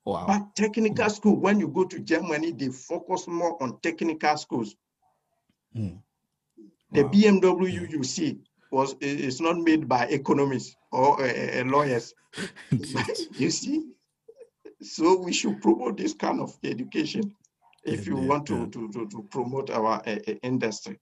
Wow. 0.05 0.25
But 0.27 0.55
technical 0.55 1.05
mm. 1.05 1.11
school, 1.11 1.39
when 1.39 1.59
you 1.59 1.69
go 1.69 1.85
to 1.85 1.99
Germany, 1.99 2.51
they 2.51 2.69
focus 2.69 3.27
more 3.27 3.61
on 3.63 3.79
technical 3.81 4.35
schools. 4.37 4.75
Mm. 5.75 5.99
The 6.91 7.03
wow. 7.03 7.09
BMW 7.09 7.89
you 7.89 8.03
see 8.03 8.39
was 8.71 8.95
is 8.99 9.39
not 9.39 9.57
made 9.57 9.87
by 9.87 10.05
economists 10.07 10.75
or 10.91 11.23
uh 11.23 11.63
lawyers. 11.65 12.13
you 13.37 13.49
see, 13.49 13.85
so 14.83 15.19
we 15.19 15.33
should 15.33 15.61
promote 15.61 15.97
this 15.97 16.13
kind 16.13 16.39
of 16.39 16.55
education 16.63 17.35
if 17.85 18.07
you 18.07 18.15
want 18.15 18.45
to, 18.47 18.67
to, 18.67 18.89
to, 18.91 19.07
to 19.07 19.27
promote 19.29 19.69
our 19.69 20.01
uh, 20.05 20.15
industry 20.41 20.99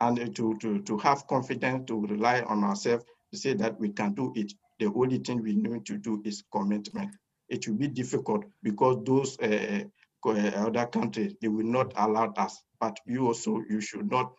and 0.00 0.34
to, 0.36 0.56
to, 0.60 0.80
to 0.82 0.98
have 0.98 1.26
confidence 1.26 1.84
to 1.86 2.06
rely 2.06 2.42
on 2.42 2.64
ourselves 2.64 3.04
to 3.32 3.38
say 3.38 3.54
that 3.54 3.78
we 3.78 3.90
can 3.90 4.14
do 4.14 4.32
it. 4.36 4.52
The 4.78 4.86
only 4.86 5.18
thing 5.18 5.42
we 5.42 5.54
need 5.54 5.86
to 5.86 5.98
do 5.98 6.22
is 6.24 6.44
commitment. 6.52 7.10
It 7.48 7.66
will 7.66 7.76
be 7.76 7.88
difficult 7.88 8.44
because 8.62 9.02
those 9.04 9.38
uh, 9.40 9.84
other 10.24 10.86
countries, 10.86 11.34
they 11.40 11.48
will 11.48 11.66
not 11.66 11.92
allow 11.96 12.32
us. 12.36 12.62
But 12.80 12.98
you 13.06 13.26
also, 13.26 13.62
you 13.68 13.80
should 13.80 14.10
not 14.10 14.32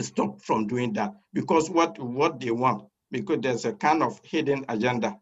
stop 0.00 0.42
from 0.42 0.66
doing 0.66 0.92
that 0.94 1.14
because 1.32 1.70
what, 1.70 1.98
what 1.98 2.40
they 2.40 2.50
want, 2.50 2.84
because 3.10 3.38
there's 3.40 3.64
a 3.64 3.72
kind 3.72 4.02
of 4.02 4.20
hidden 4.22 4.64
agenda 4.68 5.16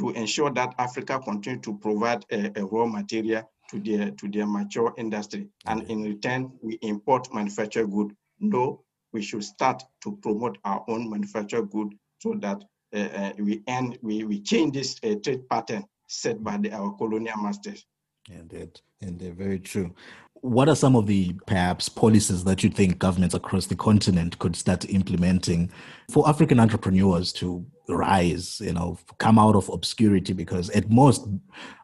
to 0.00 0.10
ensure 0.12 0.50
that 0.50 0.74
Africa 0.78 1.20
continue 1.22 1.60
to 1.60 1.76
provide 1.76 2.24
a, 2.32 2.50
a 2.58 2.64
raw 2.64 2.86
material 2.86 3.48
to 3.70 3.78
their 3.78 4.10
to 4.12 4.28
their 4.28 4.46
mature 4.46 4.94
industry, 4.96 5.46
and 5.66 5.82
in 5.90 6.02
return 6.02 6.50
we 6.62 6.78
import 6.82 7.32
manufactured 7.34 7.86
good. 7.90 8.10
No, 8.40 8.82
we 9.12 9.20
should 9.20 9.44
start 9.44 9.82
to 10.02 10.16
promote 10.22 10.56
our 10.64 10.82
own 10.88 11.10
manufactured 11.10 11.70
good 11.70 11.88
so 12.18 12.34
that 12.40 12.64
uh, 12.94 12.98
uh, 12.98 13.32
we 13.38 13.62
end 13.66 13.98
we 14.00 14.24
we 14.24 14.40
change 14.40 14.72
this 14.72 14.98
uh, 15.04 15.16
trade 15.22 15.46
pattern 15.50 15.84
set 16.08 16.42
by 16.42 16.56
the, 16.56 16.72
our 16.72 16.92
colonial 16.96 17.36
masters. 17.36 17.84
Indeed, 18.30 18.80
indeed, 19.00 19.36
very 19.36 19.60
true. 19.60 19.94
What 20.42 20.70
are 20.70 20.76
some 20.76 20.96
of 20.96 21.06
the 21.06 21.34
perhaps 21.46 21.90
policies 21.90 22.44
that 22.44 22.64
you 22.64 22.70
think 22.70 22.98
governments 22.98 23.34
across 23.34 23.66
the 23.66 23.76
continent 23.76 24.38
could 24.38 24.56
start 24.56 24.88
implementing 24.88 25.70
for 26.10 26.26
African 26.26 26.58
entrepreneurs 26.58 27.30
to 27.34 27.66
rise, 27.90 28.60
you 28.60 28.72
know, 28.72 28.98
come 29.18 29.38
out 29.38 29.56
of 29.56 29.68
obscurity? 29.68 30.32
Because 30.32 30.70
at 30.70 30.90
most, 30.90 31.26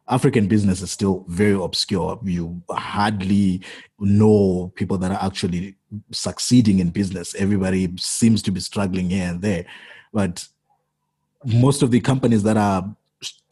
African 0.09 0.47
business 0.47 0.83
is 0.83 0.91
still 0.91 1.25
very 1.29 1.61
obscure. 1.61 2.19
You 2.25 2.63
hardly 2.71 3.63
know 3.99 4.73
people 4.77 4.99
that 4.99 5.11
are 5.11 5.27
actually 5.27 5.75
succeeding 6.13 6.79
in 6.79 6.91
business. 6.91 7.35
Everybody 7.35 7.93
seems 7.99 8.43
to 8.43 8.51
be 8.51 8.61
struggling 8.61 9.11
here 9.11 9.29
and 9.29 9.43
there. 9.43 9.67
But 10.13 10.47
most 11.45 11.83
of 11.83 11.91
the 11.91 12.01
companies 12.01 12.43
that 12.45 12.57
are 12.57 12.97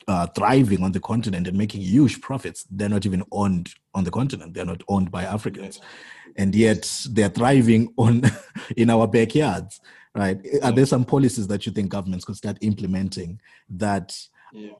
uh, 0.06 0.26
thriving 0.28 0.82
on 0.82 0.92
the 0.92 1.00
continent 1.00 1.48
and 1.48 1.56
making 1.56 1.80
huge 1.80 2.20
profits, 2.20 2.66
they're 2.70 2.88
not 2.88 3.06
even 3.06 3.24
owned 3.32 3.70
on 3.94 4.04
the 4.04 4.10
continent. 4.10 4.54
They're 4.54 4.64
not 4.64 4.82
owned 4.88 5.10
by 5.10 5.24
Africans, 5.24 5.80
and 6.36 6.54
yet 6.54 6.90
they're 7.10 7.28
thriving 7.28 7.92
on 7.96 8.22
in 8.76 8.90
our 8.90 9.06
backyards. 9.06 9.80
Right? 10.14 10.38
Are 10.62 10.72
there 10.72 10.86
some 10.86 11.04
policies 11.04 11.48
that 11.48 11.66
you 11.66 11.72
think 11.72 11.88
governments 11.88 12.24
could 12.24 12.36
start 12.36 12.58
implementing 12.60 13.40
that? 13.70 14.16
Yeah. 14.52 14.72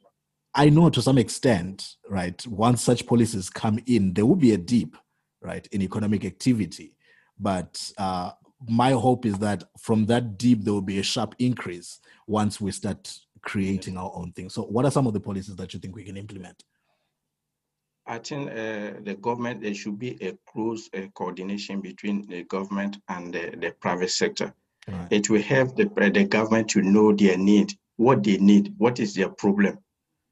I 0.55 0.69
know 0.69 0.89
to 0.89 1.03
some 1.03 1.19
extent, 1.19 1.97
right? 2.09 2.47
Once 2.47 2.81
such 2.81 3.07
policies 3.07 3.51
come 3.51 3.81
in, 3.87 4.13
there 4.15 4.25
will 4.25 4.37
be 4.37 4.53
a 4.53 4.57
dip, 4.57 4.95
right, 5.43 5.67
in 5.73 5.83
economic 5.83 6.25
activity. 6.25 6.95
But 7.41 7.91
uh, 7.99 8.31
my 8.69 8.93
hope 8.93 9.27
is 9.27 9.37
that 9.39 9.65
from 9.79 10.07
that 10.07 10.39
dip, 10.39 10.61
there 10.61 10.73
will 10.73 10.81
be 10.81 11.01
a 11.01 11.03
sharp 11.03 11.35
increase 11.41 11.99
once 12.29 12.61
we 12.61 12.71
start 12.71 13.13
creating 13.43 13.97
our 13.99 14.13
own 14.15 14.33
thing. 14.33 14.49
So, 14.49 14.63
what 14.63 14.85
are 14.85 14.91
some 14.91 15.07
of 15.07 15.13
the 15.13 15.21
policies 15.21 15.57
that 15.57 15.75
you 15.75 15.81
think 15.81 15.97
we 15.97 16.05
can 16.05 16.17
implement? 16.17 16.63
I 18.07 18.19
think 18.19 18.51
uh, 18.51 19.01
the 19.03 19.17
government, 19.21 19.63
there 19.63 19.75
should 19.75 19.99
be 19.99 20.23
a 20.23 20.37
close 20.47 20.89
uh, 20.95 21.07
coordination 21.15 21.81
between 21.81 22.27
the 22.29 22.45
government 22.45 22.99
and 23.09 23.33
the, 23.33 23.55
the 23.59 23.75
private 23.81 24.11
sector. 24.11 24.53
Right. 24.89 25.09
It 25.11 25.31
will 25.31 25.43
help 25.43 25.77
the, 25.77 25.87
the 26.13 26.25
government 26.25 26.69
to 26.71 26.83
know 26.83 27.13
their 27.13 27.39
need, 27.39 27.73
what 27.97 28.23
they 28.23 28.37
need, 28.39 28.75
what 28.79 29.01
is 29.01 29.15
their 29.15 29.31
problem. 29.31 29.79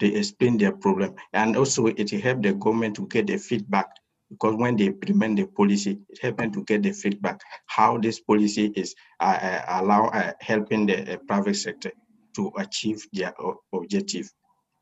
They 0.01 0.09
explain 0.09 0.59
their 0.59 0.73
problem. 0.73 1.15
And 1.33 1.57
also 1.57 1.87
it 1.87 2.13
will 2.13 2.21
help 2.21 2.43
the 2.43 2.53
government 2.53 2.97
to 2.97 3.07
get 3.07 3.29
the 3.29 3.39
feedback 3.39 3.89
because 4.33 4.55
when 4.57 4.77
they 4.77 4.87
implement 4.87 5.37
the 5.37 5.47
policy, 5.47 5.99
it 6.09 6.19
helps 6.21 6.55
to 6.55 6.65
get 6.65 6.83
the 6.83 6.93
feedback, 6.93 7.41
how 7.67 7.99
this 7.99 8.21
policy 8.21 8.73
is 8.75 8.95
uh, 9.21 9.39
uh 9.43 9.81
allow 9.83 10.07
uh, 10.07 10.33
helping 10.41 10.87
the 10.87 11.15
uh, 11.15 11.17
private 11.29 11.55
sector 11.55 11.93
to 12.35 12.51
achieve 12.57 13.07
their 13.13 13.35
objective. 13.75 14.33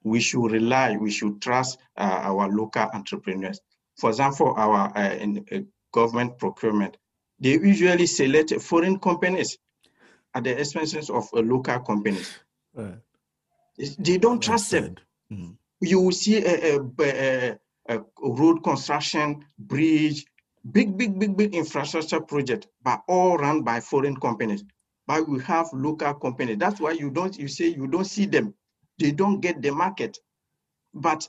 We 0.04 0.20
should 0.20 0.52
rely, 0.52 0.96
we 0.96 1.10
should 1.10 1.42
trust 1.42 1.78
uh, 1.96 2.20
our 2.22 2.48
local 2.48 2.88
entrepreneurs. 2.94 3.60
For 3.98 4.10
example, 4.10 4.54
our 4.56 4.96
uh, 4.96 5.14
in, 5.14 5.44
government 5.92 6.38
procurement, 6.38 6.96
they 7.40 7.52
usually 7.52 8.06
select 8.06 8.52
foreign 8.60 8.98
companies 8.98 9.58
at 10.34 10.44
the 10.44 10.58
expenses 10.58 11.10
of 11.10 11.28
local 11.32 11.80
companies. 11.80 12.38
Right. 12.74 12.98
They 13.98 14.18
don't 14.18 14.42
trust 14.42 14.70
them. 14.70 14.96
Mm. 15.32 15.56
You 15.80 16.00
will 16.00 16.12
see 16.12 16.44
a, 16.44 16.76
a, 16.76 16.80
a, 17.00 17.58
a, 17.88 18.00
road 18.22 18.62
construction, 18.62 19.44
bridge, 19.58 20.26
big, 20.70 20.96
big, 20.96 21.18
big, 21.18 21.36
big 21.36 21.54
infrastructure 21.54 22.20
project, 22.20 22.68
but 22.82 23.00
all 23.08 23.38
run 23.38 23.62
by 23.62 23.80
foreign 23.80 24.16
companies 24.16 24.64
but 25.10 25.28
we 25.28 25.40
have 25.42 25.68
local 25.72 26.14
companies. 26.14 26.56
That's 26.58 26.80
why 26.80 26.92
you 26.92 27.10
don't, 27.10 27.36
you 27.36 27.48
say 27.48 27.66
you 27.66 27.88
don't 27.88 28.04
see 28.04 28.26
them. 28.26 28.54
They 28.96 29.10
don't 29.10 29.40
get 29.40 29.60
the 29.60 29.72
market. 29.72 30.16
But 30.94 31.28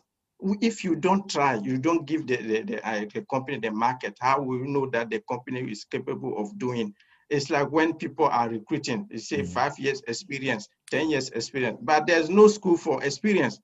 if 0.61 0.83
you 0.83 0.95
don't 0.95 1.29
try, 1.29 1.55
you 1.55 1.77
don't 1.77 2.05
give 2.05 2.27
the, 2.27 2.37
the, 2.37 2.61
the, 2.61 2.87
uh, 2.87 3.05
the 3.13 3.25
company 3.29 3.59
the 3.59 3.71
market, 3.71 4.17
how 4.19 4.41
will 4.41 4.57
you 4.57 4.67
know 4.67 4.87
that 4.87 5.09
the 5.09 5.21
company 5.29 5.61
is 5.71 5.85
capable 5.85 6.37
of 6.37 6.57
doing? 6.57 6.93
It's 7.29 7.49
like 7.49 7.71
when 7.71 7.93
people 7.93 8.25
are 8.25 8.49
recruiting, 8.49 9.07
they 9.09 9.17
say 9.17 9.41
mm-hmm. 9.41 9.53
five 9.53 9.77
years 9.79 10.01
experience, 10.07 10.67
10 10.89 11.09
years 11.11 11.29
experience, 11.29 11.79
but 11.81 12.07
there's 12.07 12.29
no 12.29 12.47
school 12.47 12.75
for 12.75 13.03
experience. 13.03 13.59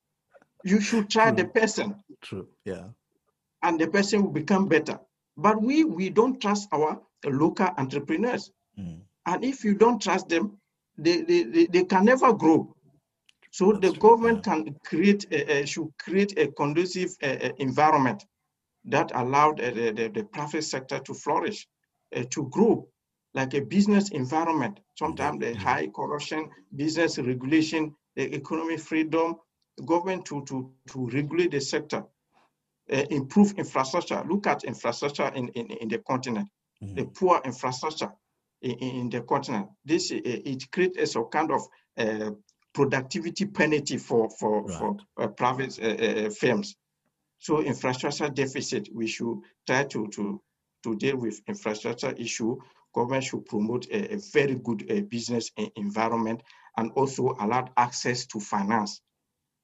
You 0.64 0.80
should 0.80 1.10
try 1.10 1.30
True. 1.30 1.36
the 1.36 1.48
person. 1.48 1.96
True, 2.22 2.48
yeah. 2.64 2.84
And 3.62 3.78
the 3.78 3.88
person 3.88 4.22
will 4.22 4.32
become 4.32 4.68
better. 4.68 4.98
But 5.36 5.60
we, 5.60 5.84
we 5.84 6.10
don't 6.10 6.40
trust 6.40 6.68
our 6.72 7.00
local 7.24 7.68
entrepreneurs. 7.76 8.50
Mm. 8.78 9.00
And 9.26 9.44
if 9.44 9.64
you 9.64 9.74
don't 9.74 10.00
trust 10.00 10.28
them, 10.28 10.58
they, 10.96 11.22
they, 11.22 11.42
they, 11.42 11.66
they 11.66 11.84
can 11.84 12.04
never 12.04 12.32
grow. 12.32 12.74
So 13.50 13.72
That's 13.72 13.80
the 13.80 13.92
true, 13.92 14.10
government 14.10 14.44
can 14.44 14.76
create, 14.84 15.26
a, 15.30 15.62
a, 15.62 15.66
should 15.66 15.90
create 15.98 16.38
a 16.38 16.48
conducive 16.48 17.16
a, 17.22 17.60
environment 17.60 18.24
that 18.84 19.10
allowed 19.14 19.58
the, 19.58 19.92
the, 19.92 20.08
the, 20.08 20.24
private 20.24 20.62
sector 20.62 20.98
to 21.00 21.14
flourish, 21.14 21.66
uh, 22.14 22.24
to 22.30 22.48
grow, 22.48 22.88
like 23.34 23.54
a 23.54 23.60
business 23.60 24.10
environment. 24.10 24.80
Sometimes 24.98 25.40
the 25.40 25.54
high 25.54 25.88
corruption, 25.88 26.50
business 26.74 27.18
regulation, 27.18 27.94
the 28.16 28.34
economic 28.34 28.80
freedom, 28.80 29.36
the 29.76 29.84
government 29.84 30.24
to, 30.26 30.44
to, 30.46 30.72
to 30.90 31.06
regulate 31.08 31.50
the 31.50 31.60
sector, 31.60 32.04
uh, 32.92 33.04
improve 33.10 33.52
infrastructure. 33.58 34.22
Look 34.28 34.46
at 34.46 34.64
infrastructure 34.64 35.30
in, 35.34 35.48
in, 35.48 35.70
in 35.70 35.88
the 35.88 35.98
continent, 35.98 36.48
mm-hmm. 36.82 36.94
the 36.94 37.04
poor 37.04 37.40
infrastructure 37.44 38.12
in, 38.62 38.72
in 38.72 39.10
the 39.10 39.20
continent. 39.22 39.68
This 39.84 40.10
it 40.10 40.70
creates 40.72 41.14
a 41.14 41.22
kind 41.24 41.50
of 41.52 41.62
uh, 41.96 42.30
productivity 42.78 43.44
penalty 43.44 43.98
for 43.98 44.30
for 44.30 44.62
right. 44.62 44.78
for 44.78 44.96
uh, 45.16 45.26
private 45.26 45.76
uh, 45.82 46.26
uh, 46.26 46.30
firms. 46.30 46.76
So 47.40 47.60
infrastructure 47.60 48.28
deficit, 48.28 48.88
we 48.94 49.08
should 49.08 49.38
try 49.66 49.82
to 49.84 50.06
to 50.14 50.40
to 50.84 50.94
deal 50.94 51.16
with 51.16 51.42
infrastructure 51.48 52.12
issue. 52.12 52.56
Government 52.94 53.24
should 53.24 53.44
promote 53.46 53.86
a, 53.90 54.14
a 54.14 54.18
very 54.32 54.54
good 54.54 54.80
uh, 54.90 55.00
business 55.14 55.50
environment 55.74 56.40
and 56.76 56.92
also 56.92 57.36
allow 57.40 57.68
access 57.76 58.26
to 58.26 58.38
finance. 58.38 59.00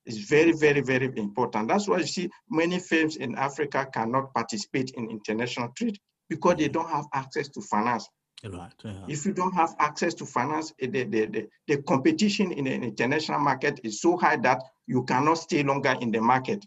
It's 0.06 0.18
very, 0.18 0.52
very, 0.52 0.80
very 0.80 1.10
important. 1.16 1.68
That's 1.68 1.88
why 1.88 1.98
you 1.98 2.06
see 2.06 2.28
many 2.50 2.78
firms 2.80 3.16
in 3.16 3.36
Africa 3.36 3.88
cannot 3.94 4.34
participate 4.34 4.90
in 4.96 5.08
international 5.08 5.68
trade 5.76 5.98
because 6.28 6.56
they 6.56 6.68
don't 6.68 6.90
have 6.90 7.06
access 7.14 7.48
to 7.50 7.60
finance. 7.62 8.08
Right. 8.45 8.72
Yeah. 8.84 8.92
If 9.09 9.24
you 9.24 9.32
don't 9.32 9.55
have 9.55 9.74
access 9.78 10.14
to 10.14 10.26
finance, 10.26 10.72
eh, 10.80 10.86
the, 10.86 11.05
the, 11.05 11.26
the, 11.26 11.49
the 11.66 11.82
competition 11.82 12.53
in 12.53 12.64
the 12.64 12.74
international 12.74 13.40
market 13.40 13.80
is 13.82 14.01
so 14.01 14.16
high 14.16 14.36
that 14.36 14.62
you 14.86 15.05
cannot 15.05 15.38
stay 15.38 15.62
longer 15.62 15.97
in 16.01 16.11
the 16.11 16.20
market. 16.20 16.64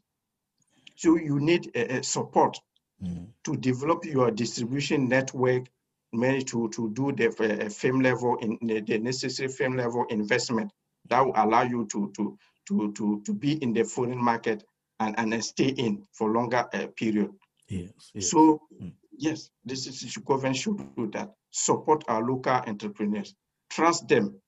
So 0.95 1.15
you 1.15 1.39
need 1.39 1.71
support 2.01 2.57
mm. 3.03 3.27
to 3.43 3.55
develop 3.57 4.05
your 4.05 4.31
distribution 4.31 5.07
network, 5.07 5.67
maybe 6.11 6.43
to, 6.45 6.69
to 6.69 6.89
do 6.91 7.11
the 7.11 7.27
uh, 7.27 7.69
firm 7.69 8.01
level 8.01 8.37
in 8.37 8.57
the 8.61 8.97
necessary 8.97 9.49
firm 9.49 9.77
level 9.77 10.05
investment 10.09 10.71
that 11.09 11.25
will 11.25 11.33
allow 11.35 11.63
you 11.63 11.85
to 11.91 12.11
to 12.15 12.37
to 12.67 12.91
to, 12.93 13.21
to 13.25 13.33
be 13.33 13.53
in 13.63 13.73
the 13.73 13.83
foreign 13.83 14.21
market 14.21 14.63
and, 14.99 15.17
and 15.19 15.43
stay 15.43 15.67
in 15.69 16.03
for 16.11 16.31
longer 16.31 16.65
uh, 16.73 16.87
period. 16.95 17.29
Yes, 17.69 17.91
yes. 18.13 18.31
So 18.31 18.61
mm. 18.81 18.91
Yes, 19.17 19.49
this 19.65 19.87
is 19.87 20.13
the 20.13 20.21
government 20.21 20.55
should 20.55 20.77
do 20.95 21.07
that. 21.11 21.33
Support 21.51 22.03
our 22.07 22.23
local 22.23 22.53
entrepreneurs, 22.53 23.35
trust 23.69 24.07
them. 24.07 24.39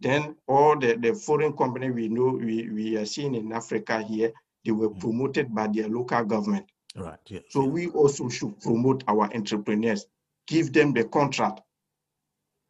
Then 0.00 0.36
all 0.48 0.78
the, 0.78 0.96
the 0.96 1.14
foreign 1.14 1.56
company 1.56 1.90
we 1.90 2.08
know 2.08 2.38
we, 2.40 2.68
we 2.70 2.96
are 2.96 3.06
seeing 3.06 3.34
in 3.34 3.52
Africa 3.52 4.02
here, 4.02 4.32
they 4.64 4.72
were 4.72 4.90
mm. 4.90 5.00
promoted 5.00 5.54
by 5.54 5.68
their 5.68 5.88
local 5.88 6.24
government. 6.24 6.66
Right. 6.96 7.18
Yes, 7.28 7.42
so 7.50 7.64
we 7.64 7.88
also 7.88 8.28
should 8.28 8.60
promote 8.60 9.04
our 9.08 9.32
entrepreneurs, 9.34 10.06
give 10.46 10.72
them 10.72 10.92
the 10.92 11.04
contract, 11.04 11.60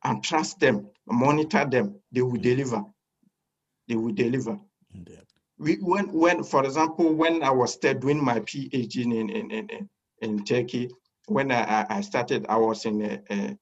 and 0.02 0.22
trust 0.22 0.60
them, 0.60 0.88
monitor 1.06 1.64
them. 1.64 1.96
They 2.12 2.22
will 2.22 2.38
mm. 2.38 2.42
deliver. 2.42 2.84
They 3.88 3.96
will 3.96 4.12
deliver. 4.12 4.58
Indeed 4.94 5.24
we 5.58 5.76
when 5.76 6.12
when 6.12 6.42
for 6.42 6.64
example 6.64 7.12
when 7.14 7.42
I 7.42 7.50
was 7.50 7.74
still 7.74 7.94
doing 7.94 8.22
my 8.22 8.40
PhD 8.40 9.04
in 9.04 9.12
in 9.12 9.30
in 9.30 9.70
in, 9.70 9.88
in 10.20 10.44
Turkey, 10.44 10.90
when 11.26 11.50
I, 11.50 11.86
I 11.88 12.00
started, 12.00 12.46
I 12.48 12.56
was 12.56 12.84
in 12.84 13.02
a, 13.02 13.20
a, 13.30 13.58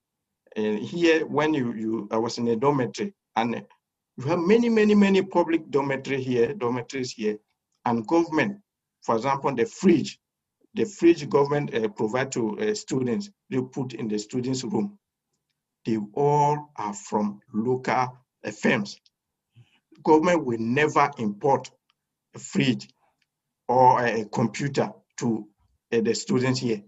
a, 0.56 0.78
here 0.78 1.26
when 1.26 1.54
you 1.54 1.72
you 1.74 2.08
I 2.10 2.18
was 2.18 2.38
in 2.38 2.48
a 2.48 2.56
dormitory 2.56 3.14
and 3.36 3.64
you 4.16 4.24
have 4.24 4.38
many 4.38 4.68
many 4.68 4.94
many 4.94 5.22
public 5.22 5.70
dormitory 5.70 6.22
here 6.22 6.52
dormitories 6.54 7.12
here 7.12 7.38
and 7.84 8.06
government, 8.06 8.60
for 9.02 9.16
example, 9.16 9.54
the 9.54 9.66
fridge, 9.66 10.18
the 10.74 10.84
fridge 10.84 11.28
government 11.28 11.74
uh, 11.74 11.88
provide 11.88 12.32
to 12.32 12.58
uh, 12.58 12.74
students 12.74 13.30
they 13.50 13.60
put 13.60 13.94
in 13.94 14.08
the 14.08 14.18
students' 14.18 14.64
room. 14.64 14.98
They 15.84 15.98
all 16.14 16.70
are 16.76 16.94
from 16.94 17.40
local 17.52 18.18
uh, 18.44 18.50
firms. 18.50 18.96
Government 20.04 20.44
will 20.44 20.58
never 20.60 21.10
import 21.18 21.70
a 22.34 22.38
fridge 22.38 22.88
or 23.68 24.04
a 24.04 24.24
computer 24.26 24.92
to 25.18 25.48
uh, 25.92 26.00
the 26.00 26.14
students 26.14 26.60
here. 26.60 26.82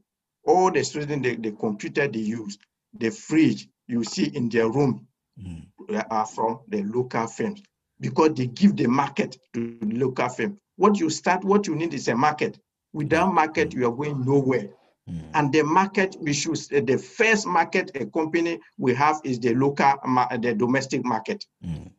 All 0.46 0.70
the 0.70 0.84
students, 0.84 1.26
the, 1.26 1.36
the 1.36 1.52
computer 1.52 2.06
they 2.08 2.18
use, 2.18 2.58
the 2.98 3.10
fridge 3.10 3.68
you 3.86 4.04
see 4.04 4.26
in 4.26 4.48
their 4.48 4.68
room 4.68 5.06
mm. 5.40 5.66
are 6.10 6.26
from 6.26 6.60
the 6.68 6.82
local 6.82 7.26
firms 7.26 7.62
because 8.00 8.34
they 8.34 8.46
give 8.46 8.76
the 8.76 8.86
market 8.86 9.36
to 9.54 9.76
the 9.80 9.96
local 9.96 10.28
firm. 10.28 10.58
What 10.76 10.98
you 10.98 11.10
start, 11.10 11.44
what 11.44 11.66
you 11.66 11.74
need 11.74 11.94
is 11.94 12.08
a 12.08 12.16
market. 12.16 12.58
Without 12.92 13.30
mm. 13.30 13.34
market, 13.34 13.72
you 13.74 13.86
are 13.86 13.94
going 13.94 14.24
nowhere. 14.24 14.68
Mm. 15.08 15.30
And 15.34 15.52
the 15.52 15.62
market 15.62 16.16
we 16.20 16.32
should, 16.32 16.56
the 16.56 16.98
first 16.98 17.46
market 17.46 17.90
a 17.94 18.06
company 18.06 18.60
we 18.78 18.94
have 18.94 19.20
is 19.24 19.38
the 19.38 19.54
local, 19.54 19.94
the 20.40 20.54
domestic 20.56 21.04
market. 21.04 21.44
Mm. 21.64 21.90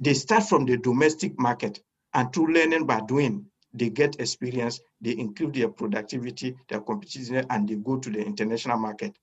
They 0.00 0.14
start 0.14 0.44
from 0.44 0.66
the 0.66 0.76
domestic 0.76 1.38
market 1.38 1.80
and 2.14 2.32
through 2.32 2.54
learning 2.54 2.86
by 2.86 3.00
doing, 3.00 3.46
they 3.72 3.90
get 3.90 4.20
experience, 4.20 4.80
they 5.04 5.18
improve 5.18 5.52
their 5.52 5.68
productivity, 5.68 6.56
their 6.68 6.80
competitiveness, 6.80 7.46
and 7.50 7.68
they 7.68 7.76
go 7.76 7.98
to 7.98 8.10
the 8.10 8.20
international 8.24 8.78
market. 8.78 9.16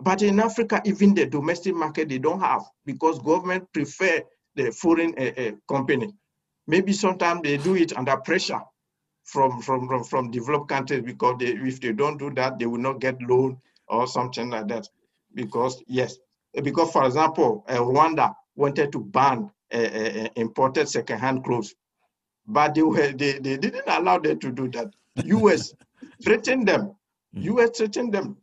But 0.00 0.22
in 0.22 0.40
Africa, 0.40 0.82
even 0.84 1.14
the 1.14 1.26
domestic 1.26 1.74
market, 1.74 2.08
they 2.08 2.18
don't 2.18 2.40
have 2.40 2.62
because 2.86 3.20
government 3.20 3.72
prefer 3.72 4.22
the 4.56 4.72
foreign 4.72 5.14
uh, 5.18 5.32
uh, 5.40 5.52
company. 5.68 6.14
Maybe 6.66 6.92
sometimes 6.92 7.42
they 7.44 7.58
do 7.58 7.76
it 7.76 7.96
under 7.96 8.16
pressure 8.18 8.60
from, 9.24 9.62
from, 9.62 9.88
from, 9.88 10.04
from 10.04 10.30
developed 10.32 10.68
countries 10.68 11.02
because 11.04 11.36
they, 11.38 11.48
if 11.48 11.80
they 11.80 11.92
don't 11.92 12.18
do 12.18 12.30
that, 12.34 12.58
they 12.58 12.66
will 12.66 12.80
not 12.80 13.00
get 13.00 13.20
loan 13.22 13.58
or 13.88 14.06
something 14.08 14.50
like 14.50 14.68
that. 14.68 14.88
Because, 15.34 15.82
yes, 15.86 16.18
because 16.62 16.90
for 16.92 17.04
example, 17.06 17.64
uh, 17.68 17.78
Rwanda 17.78 18.34
wanted 18.56 18.92
to 18.92 19.00
ban 19.00 19.50
imported 20.36 20.88
second-hand 20.88 21.44
clothes 21.44 21.74
but 22.46 22.74
they, 22.74 22.82
were, 22.82 23.12
they, 23.12 23.38
they 23.38 23.56
didn't 23.56 23.88
allow 23.88 24.18
them 24.18 24.38
to 24.40 24.52
do 24.52 24.68
that. 24.70 24.94
US 25.16 25.74
threatened 26.22 26.66
them. 26.66 26.94
US 27.34 27.70
mm. 27.70 27.76
threatened 27.76 28.14
them. 28.14 28.36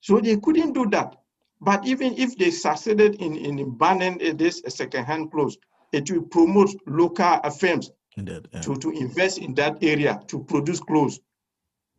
So 0.00 0.20
they 0.20 0.36
couldn't 0.36 0.72
do 0.72 0.86
that. 0.90 1.16
But 1.60 1.86
even 1.86 2.14
if 2.18 2.36
they 2.36 2.50
succeeded 2.50 3.16
in, 3.16 3.36
in 3.36 3.76
banning 3.78 4.18
this 4.36 4.62
second-hand 4.66 5.30
clothes, 5.30 5.58
it 5.92 6.10
will 6.10 6.22
promote 6.22 6.70
local 6.86 7.38
firms 7.50 7.90
Indeed, 8.16 8.48
yeah. 8.52 8.60
to, 8.62 8.74
to 8.76 8.90
invest 8.90 9.38
in 9.38 9.54
that 9.54 9.78
area 9.82 10.20
to 10.26 10.42
produce 10.44 10.80
clothes. 10.80 11.20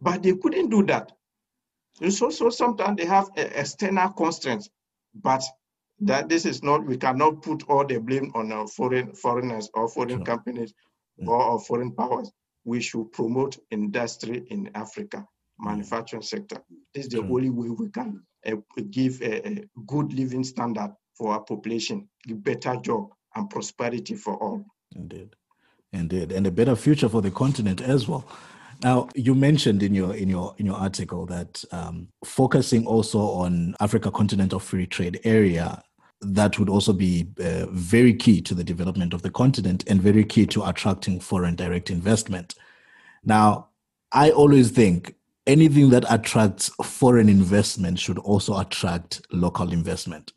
But 0.01 0.21
they 0.21 0.35
couldn't 0.35 0.69
do 0.69 0.83
that. 0.87 1.13
So, 2.09 2.29
so 2.29 2.49
sometimes 2.49 2.97
they 2.97 3.05
have 3.05 3.29
external 3.37 4.09
constraints, 4.09 4.69
but 5.15 5.43
that 6.01 6.27
this 6.27 6.45
is 6.45 6.63
not 6.63 6.85
we 6.85 6.97
cannot 6.97 7.41
put 7.41 7.63
all 7.69 7.85
the 7.85 7.99
blame 7.99 8.31
on 8.35 8.51
our 8.51 8.67
foreign 8.67 9.13
foreigners 9.13 9.69
or 9.73 9.87
foreign 9.87 10.17
sure. 10.17 10.25
companies 10.25 10.73
yeah. 11.17 11.27
or, 11.27 11.41
or 11.43 11.59
foreign 11.59 11.91
powers 11.93 12.31
we 12.65 12.81
should 12.81 13.11
promote 13.11 13.57
industry 13.71 14.45
in 14.49 14.69
africa 14.75 15.25
manufacturing 15.59 16.21
sector. 16.21 16.57
This 16.93 17.05
is 17.05 17.11
the 17.11 17.17
sure. 17.17 17.25
only 17.25 17.49
way 17.49 17.69
we 17.69 17.89
can 17.89 18.23
uh, 18.45 18.55
give 18.89 19.21
a, 19.21 19.47
a, 19.47 19.65
good 19.87 20.13
living 20.13 20.43
standard 20.43 20.93
for 21.17 21.33
our 21.33 21.41
population 21.41 22.09
give 22.25 22.43
better 22.43 22.75
job 22.77 23.09
and 23.35 23.49
prosperity 23.49 24.15
for 24.15 24.35
all. 24.35 24.65
Indeed. 24.95 25.35
Indeed. 25.91 26.31
And 26.31 26.47
a 26.47 26.51
better 26.51 26.75
future 26.75 27.09
for 27.09 27.21
the 27.21 27.31
continent 27.31 27.81
as 27.81 28.07
well. 28.07 28.25
Now, 28.83 29.09
you 29.15 29.35
mentioned 29.35 29.83
in 29.83 29.93
your 29.93 30.15
in 30.15 30.27
your 30.27 30.55
in 30.57 30.65
your 30.65 30.75
article 30.75 31.25
that 31.27 31.63
um, 31.71 32.09
focusing 32.25 32.85
also 32.85 33.19
on 33.19 33.75
Africa 33.79 34.11
Continental 34.11 34.59
Free 34.59 34.87
Trade 34.87 35.21
Area 35.23 35.81
that 36.25 36.57
would 36.57 36.69
also 36.69 36.93
be 36.93 37.27
uh, 37.39 37.65
very 37.71 38.13
key 38.13 38.41
to 38.41 38.55
the 38.55 38.63
development 38.63 39.13
of 39.13 39.21
the 39.21 39.29
continent 39.29 39.83
and 39.87 40.01
very 40.01 40.23
key 40.23 40.45
to 40.47 40.67
attracting 40.67 41.19
foreign 41.19 41.55
direct 41.55 41.89
investment. 41.89 42.55
Now, 43.23 43.69
I 44.11 44.31
always 44.31 44.71
think 44.71 45.15
anything 45.47 45.89
that 45.89 46.05
attracts 46.09 46.69
foreign 46.83 47.29
investment 47.29 47.99
should 47.99 48.19
also 48.19 48.57
attract 48.59 49.21
local 49.31 49.71
investment. 49.71 50.33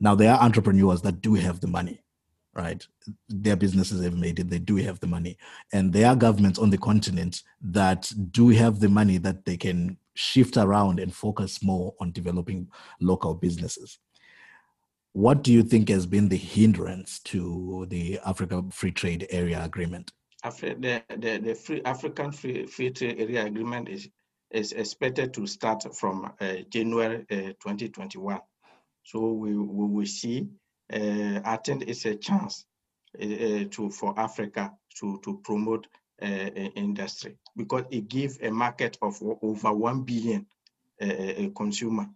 Now, 0.00 0.14
there 0.14 0.32
are 0.32 0.40
entrepreneurs 0.40 1.02
that 1.02 1.20
do 1.20 1.34
have 1.34 1.60
the 1.60 1.66
money, 1.66 2.02
right? 2.54 2.86
Their 3.28 3.56
businesses 3.56 4.02
have 4.04 4.16
made 4.16 4.38
it, 4.38 4.50
they 4.50 4.58
do 4.58 4.76
have 4.76 5.00
the 5.00 5.06
money. 5.06 5.38
And 5.72 5.92
there 5.92 6.08
are 6.08 6.16
governments 6.16 6.58
on 6.58 6.70
the 6.70 6.78
continent 6.78 7.42
that 7.62 8.10
do 8.30 8.48
have 8.50 8.80
the 8.80 8.88
money 8.88 9.18
that 9.18 9.44
they 9.44 9.56
can 9.56 9.96
shift 10.14 10.56
around 10.56 10.98
and 10.98 11.14
focus 11.14 11.62
more 11.62 11.94
on 12.00 12.12
developing 12.12 12.68
local 13.00 13.34
businesses. 13.34 13.98
What 15.16 15.42
do 15.42 15.50
you 15.50 15.62
think 15.62 15.88
has 15.88 16.04
been 16.04 16.28
the 16.28 16.36
hindrance 16.36 17.20
to 17.20 17.86
the 17.88 18.20
Africa 18.26 18.62
Free 18.70 18.92
Trade 18.92 19.26
Area 19.30 19.64
Agreement? 19.64 20.12
The, 20.44 21.02
the, 21.08 21.40
the 21.42 21.54
free 21.54 21.80
African 21.86 22.32
Free, 22.32 22.66
Free 22.66 22.90
Trade 22.90 23.18
Area 23.18 23.46
Agreement 23.46 23.88
is, 23.88 24.10
is 24.50 24.72
expected 24.72 25.32
to 25.32 25.46
start 25.46 25.96
from 25.96 26.30
uh, 26.38 26.56
January 26.68 27.24
uh, 27.30 27.56
2021. 27.64 28.40
So 29.04 29.32
we, 29.32 29.56
we 29.56 29.86
will 29.86 30.04
see. 30.04 30.48
Uh, 30.92 31.40
I 31.42 31.56
think 31.64 31.84
it's 31.88 32.04
a 32.04 32.16
chance 32.16 32.66
uh, 33.18 33.24
to 33.70 33.90
for 33.90 34.12
Africa 34.20 34.72
to, 35.00 35.18
to 35.24 35.40
promote 35.42 35.86
uh, 36.20 36.26
industry 36.26 37.38
because 37.56 37.84
it 37.90 38.08
gives 38.08 38.38
a 38.42 38.50
market 38.50 38.98
of 39.00 39.18
over 39.40 39.72
1 39.72 40.02
billion 40.02 40.46
uh, 41.00 41.48
consumer 41.56 42.06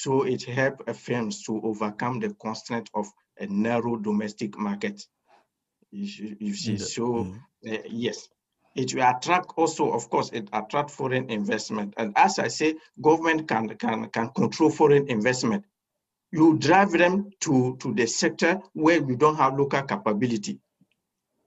so 0.00 0.22
it 0.22 0.42
helps 0.44 0.98
firms 0.98 1.42
to 1.42 1.60
overcome 1.62 2.20
the 2.20 2.30
constraint 2.40 2.88
of 2.94 3.06
a 3.38 3.46
narrow 3.46 3.96
domestic 3.96 4.58
market. 4.58 5.04
You, 5.90 6.36
you 6.40 6.54
see, 6.54 6.78
so 6.78 7.02
mm. 7.02 7.38
uh, 7.70 7.82
yes, 7.86 8.28
it 8.74 8.94
will 8.94 9.02
attract 9.02 9.52
also, 9.56 9.92
of 9.92 10.08
course, 10.08 10.30
it 10.32 10.48
attract 10.54 10.90
foreign 10.90 11.28
investment. 11.28 11.92
And 11.98 12.14
as 12.16 12.38
I 12.38 12.48
say, 12.48 12.76
government 12.98 13.46
can 13.46 13.76
can 13.76 14.08
can 14.08 14.30
control 14.30 14.70
foreign 14.70 15.06
investment. 15.10 15.66
You 16.32 16.56
drive 16.56 16.92
them 16.92 17.30
to 17.40 17.76
to 17.80 17.92
the 17.92 18.06
sector 18.06 18.58
where 18.72 19.02
we 19.02 19.16
don't 19.16 19.36
have 19.36 19.58
local 19.58 19.82
capability. 19.82 20.60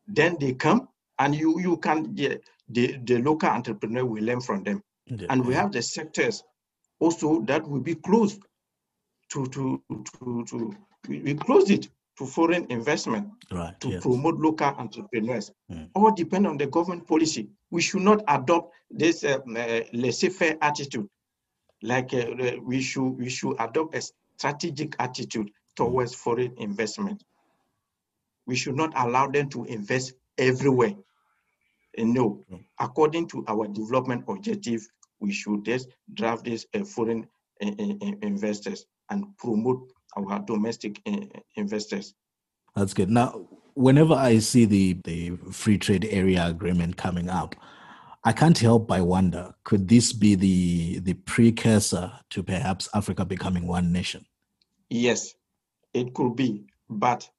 Then 0.05 0.37
they 0.39 0.53
come, 0.53 0.89
and 1.17 1.33
you 1.33 1.59
you 1.59 1.77
can 1.77 2.13
the 2.13 2.39
the, 2.69 2.99
the 3.03 3.17
local 3.17 3.49
entrepreneur 3.49 4.05
will 4.05 4.23
learn 4.23 4.41
from 4.41 4.63
them. 4.63 4.83
Yeah. 5.07 5.27
And 5.31 5.43
we 5.43 5.55
have 5.55 5.71
the 5.71 5.81
sectors 5.81 6.43
also 7.03 7.41
that 7.41 7.67
will 7.67 7.81
be 7.81 7.95
closed 7.95 8.41
to 9.29 9.45
to 9.47 9.83
to 9.89 10.45
to 10.45 10.75
we, 11.09 11.33
closed 11.33 11.69
it 11.69 11.89
to 12.17 12.25
foreign 12.25 12.65
investment 12.69 13.27
right, 13.51 13.77
to 13.81 13.89
yes. 13.89 14.01
promote 14.01 14.35
local 14.39 14.67
entrepreneurs. 14.67 15.51
Mm. 15.69 15.89
All 15.95 16.11
depend 16.11 16.47
on 16.47 16.57
the 16.57 16.67
government 16.67 17.05
policy. 17.05 17.49
We 17.71 17.81
should 17.81 18.03
not 18.03 18.23
adopt 18.27 18.73
this 18.89 19.23
uh, 19.23 19.39
uh, 19.39 19.81
laissez-faire 19.91 20.57
attitude. 20.61 21.09
Like 21.81 22.13
uh, 22.13 22.31
uh 22.43 22.51
we 22.63 22.81
should 22.81 23.09
we 23.23 23.29
should 23.29 23.55
adopt 23.59 23.95
a 23.95 24.01
strategic 24.37 24.95
attitude 24.99 25.51
towards 25.75 26.15
foreign 26.15 26.53
investment. 26.57 27.21
We 28.45 28.55
should 28.55 28.75
not 28.75 28.93
allow 28.95 29.27
them 29.27 29.49
to 29.49 29.65
invest 29.65 30.13
everywhere. 30.37 30.93
no. 31.97 32.45
According 32.79 33.27
to 33.29 33.43
our 33.47 33.67
development 33.67 34.23
objective, 34.27 34.87
we 35.23 35.31
should 35.31 35.63
just 35.65 35.87
draft 36.13 36.43
this 36.43 36.67
uh, 36.75 36.83
foreign 36.83 37.25
uh, 37.63 37.71
investors 38.21 38.85
and 39.09 39.25
promote 39.37 39.89
our 40.17 40.39
domestic 40.41 41.01
investors. 41.55 42.13
That's 42.75 42.93
good. 42.93 43.09
Now, 43.09 43.47
whenever 43.73 44.13
I 44.13 44.39
see 44.39 44.65
the, 44.65 44.99
the 45.05 45.31
free 45.51 45.77
trade 45.77 46.05
area 46.11 46.45
agreement 46.45 46.97
coming 46.97 47.29
up, 47.29 47.55
I 48.25 48.33
can't 48.33 48.57
help 48.57 48.87
but 48.87 49.01
wonder 49.01 49.53
could 49.63 49.87
this 49.87 50.13
be 50.13 50.35
the, 50.35 50.99
the 50.99 51.13
precursor 51.13 52.11
to 52.29 52.43
perhaps 52.43 52.87
Africa 52.93 53.25
becoming 53.25 53.65
one 53.67 53.91
nation? 53.91 54.25
Yes, 54.89 55.33
it 55.93 56.13
could 56.13 56.35
be. 56.35 56.65
But 56.89 57.29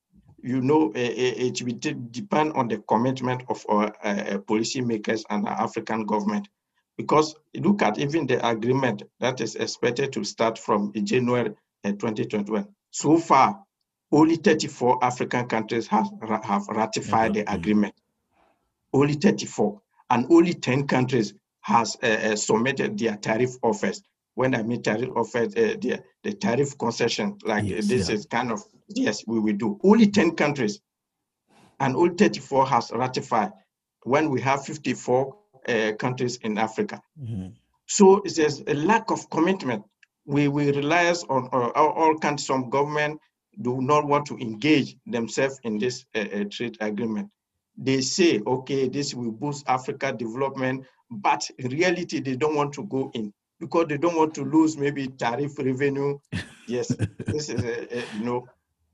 you 0.43 0.61
know, 0.61 0.93
it 0.95 1.62
will 1.62 1.95
depend 2.11 2.53
on 2.53 2.68
the 2.68 2.78
commitment 2.87 3.45
of 3.49 3.64
our 3.68 3.87
uh, 4.03 4.39
policymakers 4.47 5.22
and 5.30 5.49
our 5.49 5.62
African 5.62 6.05
government. 6.05 6.49
Because 6.97 7.34
look 7.55 7.82
at 7.82 7.99
even 7.99 8.26
the 8.26 8.47
agreement 8.47 9.03
that 9.20 9.40
is 9.40 9.57
expected 9.57 10.12
to 10.12 10.24
start 10.24 10.59
from 10.59 10.92
January 11.05 11.51
uh, 11.84 11.90
2021. 11.90 12.68
So 12.90 13.18
far, 13.18 13.61
only 14.12 14.36
34 14.36 15.05
African 15.05 15.47
countries 15.47 15.88
have, 15.88 16.09
have 16.45 16.68
ratified 16.68 17.32
mm-hmm. 17.32 17.45
the 17.45 17.53
agreement. 17.53 17.95
Only 18.92 19.14
34. 19.14 19.80
And 20.11 20.26
only 20.30 20.55
10 20.55 20.86
countries 20.86 21.34
has 21.62 21.97
uh, 21.97 22.36
submitted 22.36 22.99
their 22.99 23.16
tariff 23.16 23.57
offers. 23.62 24.03
When 24.34 24.55
I 24.55 24.62
mean 24.62 24.82
tariff 24.82 25.11
offers, 25.16 25.57
uh, 25.57 25.74
the, 25.80 26.03
the 26.22 26.32
tariff 26.34 26.78
concession, 26.78 27.38
like 27.45 27.64
yes, 27.64 27.88
this 27.88 28.09
yeah. 28.09 28.14
is 28.14 28.26
kind 28.26 28.53
of, 28.53 28.62
yes, 28.88 29.24
we 29.26 29.40
will 29.40 29.57
do. 29.57 29.80
Only 29.82 30.07
10 30.07 30.36
countries. 30.36 30.80
And 31.80 31.97
only 31.97 32.14
34 32.14 32.66
has 32.68 32.92
ratified 32.95 33.53
when 34.05 34.30
we 34.30 34.40
have 34.42 34.64
54 34.64 35.36
uh, 35.68 35.92
countries 35.98 36.36
in 36.38 36.58
Africa. 36.58 37.00
Mm-hmm. 37.20 37.48
So 37.86 38.22
there's 38.24 38.62
a 38.66 38.74
lack 38.74 39.10
of 39.10 39.28
commitment. 39.30 39.84
We, 40.26 40.48
we 40.48 40.72
rely 40.72 41.14
on 41.28 41.48
uh, 41.52 41.68
all 41.78 42.16
kinds 42.18 42.48
of 42.48 42.70
government 42.70 43.20
do 43.60 43.80
not 43.80 44.06
want 44.06 44.26
to 44.26 44.36
engage 44.38 44.96
themselves 45.06 45.60
in 45.64 45.78
this 45.78 46.04
uh, 46.14 46.20
uh, 46.20 46.44
trade 46.50 46.76
agreement. 46.80 47.30
They 47.76 48.00
say, 48.00 48.40
okay, 48.46 48.88
this 48.88 49.14
will 49.14 49.32
boost 49.32 49.64
Africa 49.68 50.12
development, 50.12 50.86
but 51.10 51.48
in 51.58 51.70
reality, 51.70 52.20
they 52.20 52.36
don't 52.36 52.54
want 52.54 52.72
to 52.74 52.84
go 52.84 53.10
in 53.14 53.32
because 53.60 53.86
they 53.88 53.98
don't 53.98 54.16
want 54.16 54.34
to 54.34 54.44
lose 54.44 54.76
maybe 54.76 55.08
tariff 55.08 55.58
revenue. 55.58 56.18
yes, 56.68 56.88
this 57.26 57.48
is, 57.48 57.62
a, 57.62 57.98
a, 57.98 58.04
you 58.16 58.24
know, 58.24 58.46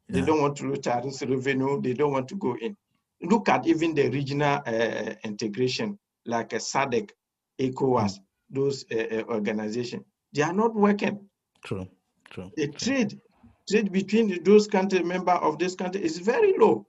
they 0.08 0.20
yeah. 0.20 0.24
don't 0.26 0.40
want 0.40 0.56
to 0.56 0.66
lose 0.68 0.80
tariff 0.80 1.20
revenue. 1.22 1.80
They 1.80 1.94
don't 1.94 2.12
want 2.12 2.28
to 2.28 2.36
go 2.36 2.56
in. 2.56 2.76
Look 3.22 3.48
at 3.48 3.66
even 3.66 3.94
the 3.94 4.08
regional 4.08 4.62
uh, 4.66 5.14
integration, 5.24 5.98
like 6.26 6.52
a 6.52 6.56
SADC, 6.56 7.10
ECOWAS, 7.58 8.18
mm. 8.18 8.20
those 8.50 8.84
uh, 8.92 8.96
uh, 8.96 9.22
organizations. 9.28 10.04
They 10.32 10.42
are 10.42 10.52
not 10.52 10.74
working. 10.74 11.28
True, 11.64 11.88
true. 12.30 12.50
The 12.56 12.68
trade 12.68 13.20
trade 13.68 13.92
between 13.92 14.42
those 14.42 14.66
country 14.66 15.02
member 15.02 15.32
of 15.32 15.58
this 15.58 15.74
country 15.74 16.02
is 16.02 16.18
very 16.18 16.56
low. 16.58 16.86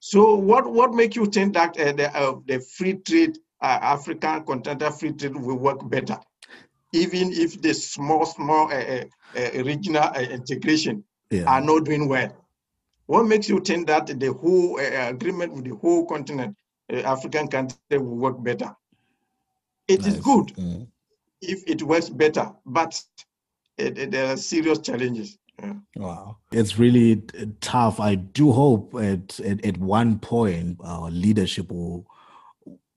So 0.00 0.34
what 0.34 0.70
what 0.70 0.92
make 0.92 1.16
you 1.16 1.26
think 1.26 1.54
that 1.54 1.78
uh, 1.78 1.92
the, 1.92 2.14
uh, 2.14 2.34
the 2.46 2.60
free 2.60 2.94
trade 2.94 3.38
uh, 3.60 3.78
African 3.80 4.44
continental 4.44 4.90
free 4.90 5.12
trade 5.12 5.34
will 5.34 5.56
work 5.56 5.88
better, 5.88 6.18
even 6.92 7.32
if 7.32 7.60
the 7.62 7.72
small 7.72 8.26
small 8.26 8.70
uh, 8.70 8.74
uh, 8.74 9.04
uh, 9.36 9.64
regional 9.64 10.12
integration 10.14 11.04
yeah. 11.30 11.44
are 11.44 11.62
not 11.62 11.84
doing 11.84 12.08
well? 12.08 12.36
What 13.06 13.24
makes 13.24 13.48
you 13.48 13.60
think 13.60 13.86
that 13.86 14.06
the 14.06 14.32
whole 14.32 14.78
agreement 14.78 15.54
with 15.54 15.64
the 15.64 15.76
whole 15.76 16.06
continent, 16.06 16.56
African 16.90 17.48
country, 17.48 17.78
will 17.90 18.16
work 18.16 18.42
better? 18.42 18.74
It 19.88 20.02
nice. 20.02 20.14
is 20.14 20.20
good 20.20 20.48
mm. 20.48 20.86
if 21.40 21.62
it 21.66 21.82
works 21.82 22.08
better, 22.08 22.50
but 22.64 23.00
it, 23.78 23.98
it, 23.98 24.10
there 24.10 24.32
are 24.32 24.36
serious 24.36 24.78
challenges. 24.78 25.38
Yeah. 25.58 25.74
Wow. 25.96 26.38
It's 26.52 26.78
really 26.78 27.22
tough. 27.60 28.00
I 28.00 28.16
do 28.16 28.50
hope 28.52 28.94
at, 28.94 29.38
at, 29.40 29.64
at 29.64 29.78
one 29.78 30.18
point 30.18 30.78
our 30.82 31.10
leadership 31.10 31.70
will 31.70 32.06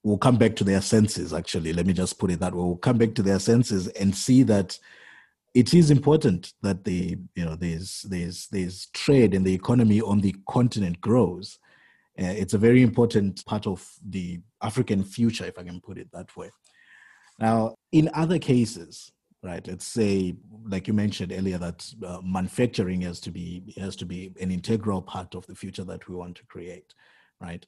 will 0.04 0.18
come 0.18 0.38
back 0.38 0.56
to 0.56 0.64
their 0.64 0.80
senses 0.80 1.34
actually 1.34 1.74
let 1.74 1.86
me 1.86 1.92
just 1.92 2.18
put 2.18 2.32
it 2.32 2.40
that 2.40 2.54
way 2.54 2.64
will 2.64 2.78
come 2.78 2.98
back 2.98 3.14
to 3.14 3.22
their 3.22 3.40
senses 3.40 3.90
and 3.90 4.16
see 4.16 4.42
that 4.42 4.80
it 5.54 5.74
is 5.74 5.92
important 5.92 6.54
that 6.62 6.86
the 6.86 7.18
you 7.36 7.44
know 7.44 7.56
there's 7.56 8.04
there's 8.04 8.48
there's 8.48 8.86
trade 8.94 9.34
and 9.34 9.46
the 9.46 9.54
economy 9.54 10.00
on 10.00 10.22
the 10.22 10.34
continent 10.48 11.02
grows 11.02 11.60
uh, 11.62 11.67
it's 12.26 12.54
a 12.54 12.58
very 12.58 12.82
important 12.82 13.46
part 13.46 13.68
of 13.68 13.88
the 14.10 14.40
african 14.62 15.04
future 15.04 15.46
if 15.46 15.58
i 15.58 15.64
can 15.64 15.80
put 15.82 15.98
it 15.98 16.10
that 16.12 16.36
way. 16.36 16.50
Now 17.40 17.76
in 17.92 18.10
other 18.14 18.40
cases 18.40 19.12
right 19.44 19.66
let's 19.68 19.86
say 19.86 20.36
like 20.68 20.88
you 20.88 20.94
mentioned 20.94 21.32
earlier 21.32 21.60
that 21.60 21.88
uh, 22.06 22.20
manufacturing 22.24 23.02
has 23.02 23.20
to 23.20 23.32
be 23.32 23.74
has 23.78 23.96
to 23.96 24.06
be 24.06 24.34
an 24.42 24.52
integral 24.52 25.02
part 25.02 25.36
of 25.36 25.46
the 25.46 25.56
future 25.56 25.84
that 25.84 26.08
we 26.08 26.16
want 26.16 26.36
to 26.38 26.46
create 26.48 26.94
right 27.40 27.66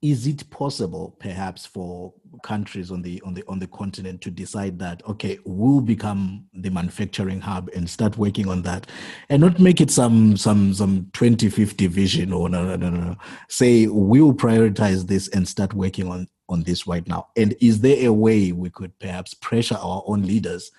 is 0.00 0.28
it 0.28 0.48
possible 0.50 1.16
perhaps 1.18 1.66
for 1.66 2.12
countries 2.44 2.92
on 2.92 3.02
the 3.02 3.20
on 3.22 3.34
the 3.34 3.42
on 3.48 3.58
the 3.58 3.66
continent 3.66 4.20
to 4.20 4.30
decide 4.30 4.78
that 4.78 5.02
okay 5.08 5.38
we'll 5.44 5.80
become 5.80 6.44
the 6.54 6.70
manufacturing 6.70 7.40
hub 7.40 7.68
and 7.74 7.90
start 7.90 8.16
working 8.16 8.48
on 8.48 8.62
that 8.62 8.86
and 9.28 9.40
not 9.40 9.58
make 9.58 9.80
it 9.80 9.90
some 9.90 10.36
some 10.36 10.72
some 10.72 11.10
2050 11.14 11.88
vision 11.88 12.32
or 12.32 12.48
no 12.48 12.64
no 12.64 12.76
no 12.76 12.90
no. 12.90 13.16
Say 13.48 13.86
we'll 13.88 14.32
prioritize 14.32 15.06
this 15.06 15.28
and 15.28 15.46
start 15.48 15.74
working 15.74 16.08
on 16.08 16.28
on 16.48 16.62
this 16.62 16.86
right 16.86 17.06
now. 17.06 17.28
And 17.36 17.54
is 17.60 17.80
there 17.80 18.06
a 18.06 18.12
way 18.12 18.52
we 18.52 18.70
could 18.70 18.96
perhaps 18.98 19.34
pressure 19.34 19.76
our 19.76 20.02
own 20.06 20.22
leaders 20.22 20.70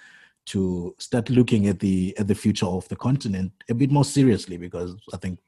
to 0.47 0.95
start 0.97 1.29
looking 1.29 1.67
at 1.67 1.79
the 1.79 2.15
at 2.17 2.27
the 2.27 2.35
future 2.35 2.65
of 2.65 2.87
the 2.87 2.95
continent 2.95 3.51
a 3.69 3.73
bit 3.75 3.91
more 3.91 4.05
seriously? 4.05 4.57
Because 4.57 4.95
i 5.13 5.17
think 5.17 5.39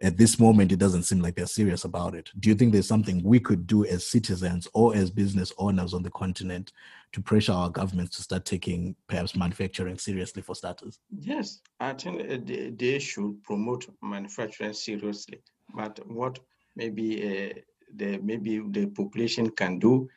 at 0.00 0.16
this 0.16 0.38
moment 0.38 0.72
it 0.72 0.78
doesn't 0.78 1.04
seem 1.04 1.20
like 1.20 1.34
they're 1.34 1.46
serious 1.46 1.84
about 1.84 2.14
it. 2.14 2.30
Do 2.40 2.48
you 2.48 2.54
think 2.54 2.72
there's 2.72 2.88
something 2.88 3.22
we 3.22 3.38
could 3.38 3.66
do 3.66 3.84
as 3.84 4.06
citizens 4.06 4.66
or 4.72 4.94
as 4.94 5.10
business 5.10 5.52
owners 5.58 5.94
on 5.94 6.02
the 6.02 6.10
continent 6.10 6.72
to 7.12 7.20
pressure 7.20 7.52
our 7.52 7.68
governments 7.68 8.16
to 8.16 8.22
start 8.22 8.44
taking 8.44 8.96
perhaps 9.06 9.36
manufacturing 9.36 9.98
seriously 9.98 10.42
for 10.42 10.54
starters? 10.54 10.98
Yes 11.10 11.60
i 11.80 11.92
think 11.92 12.46
they, 12.78 12.98
should 12.98 13.42
promote 13.42 13.86
manufacturing 14.02 14.72
seriously. 14.72 15.42
But 15.74 16.00
what 16.06 16.38
maybe 16.76 17.06
uh, 17.24 17.60
the 17.94 18.18
maybe 18.18 18.60
the 18.70 18.86
population 18.86 19.50
can 19.50 19.78
do 19.78 20.08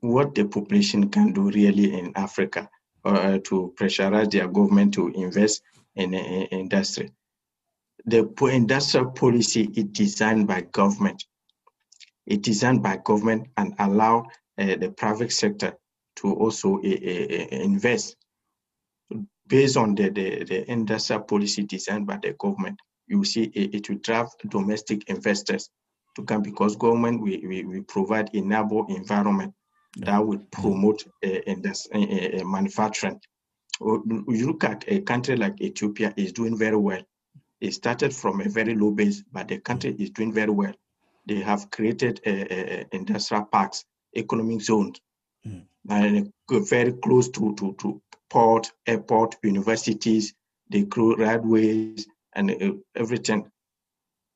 what 0.00 0.34
the 0.34 0.44
population 0.44 1.08
can 1.08 1.32
do 1.32 1.50
really 1.50 1.94
in 1.98 2.12
africa 2.16 2.68
uh, 3.04 3.38
to 3.44 3.72
pressurize 3.78 4.30
their 4.30 4.48
government 4.48 4.94
to 4.94 5.08
invest 5.08 5.62
in, 5.96 6.14
in 6.14 6.42
industry 6.46 7.10
the 8.06 8.28
industrial 8.50 9.10
policy 9.10 9.70
is 9.74 9.84
designed 9.84 10.48
by 10.48 10.62
government. 10.62 11.24
It's 12.26 12.42
designed 12.42 12.82
by 12.82 12.98
government 13.04 13.48
and 13.56 13.74
allow 13.78 14.26
uh, 14.58 14.76
the 14.76 14.92
private 14.96 15.32
sector 15.32 15.74
to 16.16 16.34
also 16.34 16.78
uh, 16.78 16.80
invest 16.80 18.16
based 19.48 19.76
on 19.76 19.94
the, 19.94 20.08
the, 20.08 20.44
the, 20.44 20.70
industrial 20.70 21.22
policy 21.22 21.62
designed 21.64 22.06
by 22.06 22.18
the 22.22 22.32
government. 22.34 22.78
You 23.06 23.24
see, 23.24 23.44
it, 23.44 23.74
it 23.74 23.88
will 23.88 23.98
drive 23.98 24.28
domestic 24.48 25.08
investors 25.08 25.68
to 26.16 26.22
come 26.22 26.42
because 26.42 26.76
government 26.76 27.20
we, 27.20 27.44
we, 27.46 27.64
we 27.64 27.80
provide 27.80 28.30
a 28.34 28.38
enable 28.38 28.86
environment 28.86 29.52
that 29.96 30.18
will 30.24 30.38
promote 30.50 31.04
uh, 31.24 31.28
industry, 31.28 32.40
uh, 32.40 32.44
manufacturing. 32.44 33.20
You 33.80 34.46
look 34.46 34.64
at 34.64 34.84
a 34.86 35.00
country 35.00 35.36
like 35.36 35.60
Ethiopia 35.60 36.14
is 36.16 36.32
doing 36.32 36.56
very 36.56 36.76
well 36.76 37.02
it 37.62 37.72
started 37.74 38.12
from 38.12 38.40
a 38.40 38.48
very 38.48 38.74
low 38.74 38.90
base, 38.90 39.22
but 39.32 39.46
the 39.48 39.58
country 39.58 39.94
is 39.98 40.10
doing 40.10 40.32
very 40.32 40.50
well. 40.50 40.74
They 41.26 41.40
have 41.40 41.70
created 41.70 42.20
a, 42.26 42.30
a 42.30 42.86
industrial 42.90 43.44
parks, 43.44 43.84
economic 44.16 44.62
zones, 44.62 45.00
mm. 45.46 45.62
and 45.88 46.32
very 46.48 46.92
close 46.92 47.28
to, 47.30 47.54
to, 47.54 47.74
to 47.80 48.02
port, 48.28 48.72
airport, 48.86 49.36
universities, 49.44 50.34
they 50.70 50.82
grow 50.82 51.14
railways 51.14 52.06
and 52.34 52.50
uh, 52.50 52.72
everything. 52.96 53.48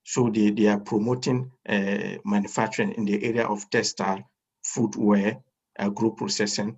So 0.05 0.31
they, 0.31 0.51
they 0.51 0.69
are 0.69 0.79
promoting 0.79 1.51
uh, 1.69 2.19
manufacturing 2.25 2.93
in 2.93 3.07
the 3.07 3.25
area 3.25 3.47
of 3.47 3.69
textile, 3.71 4.23
footwear, 4.63 5.39
agro 5.77 6.11
processing, 6.11 6.77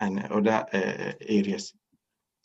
and 0.00 0.26
other 0.26 0.66
uh, 0.72 1.12
areas. 1.20 1.72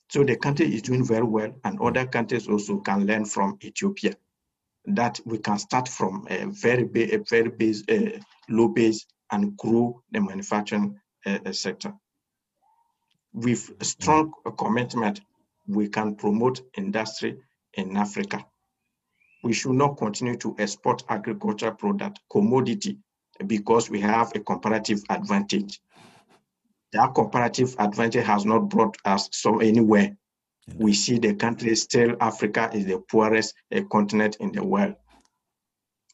So 0.10 0.24
the 0.24 0.38
country 0.38 0.74
is 0.76 0.82
doing 0.82 1.06
very 1.06 1.26
well, 1.26 1.54
and 1.64 1.80
other 1.82 2.06
countries 2.08 2.48
also 2.48 2.80
can 2.80 3.06
learn 3.06 3.26
from 3.26 3.58
Ethiopia. 3.64 4.16
That 4.86 5.20
we 5.26 5.38
can 5.38 5.60
start 5.60 5.88
from 5.88 6.28
a 6.30 6.46
very 6.48 6.84
a 7.14 7.20
very 7.30 7.50
base, 7.50 7.84
uh, 7.90 8.20
low 8.50 8.70
base, 8.70 9.06
and 9.32 9.56
grow 9.58 10.02
the 10.12 10.22
manufacturing 10.22 11.00
uh, 11.26 11.52
sector. 11.52 11.94
With 13.34 13.72
strong 13.84 14.34
commitment, 14.58 15.22
we 15.68 15.90
can 15.90 16.16
promote 16.16 16.62
industry 16.78 17.38
in 17.74 17.98
Africa. 17.98 18.46
we 19.44 19.54
should 19.54 19.74
not 19.74 19.98
continue 19.98 20.36
to 20.38 20.56
export 20.60 21.04
agricultural 21.10 21.74
product, 21.74 22.20
commodity, 22.32 22.98
because 23.48 23.90
we 23.90 24.00
have 24.02 24.32
a 24.36 24.40
comparative 24.40 25.02
advantage. 25.10 25.80
That 26.94 27.14
comparative 27.14 27.76
advantage 27.78 28.26
has 28.26 28.46
not 28.46 28.70
brought 28.70 28.98
us 29.06 29.30
so 29.32 29.60
anywhere. 29.60 30.18
We 30.76 30.94
see 30.94 31.18
the 31.20 31.36
country 31.36 31.76
still, 31.76 32.16
Africa 32.20 32.70
is 32.74 32.86
the 32.86 33.00
poorest 33.00 33.56
uh, 33.74 33.82
continent 33.92 34.38
in 34.40 34.52
the 34.52 34.64
world. 34.64 34.96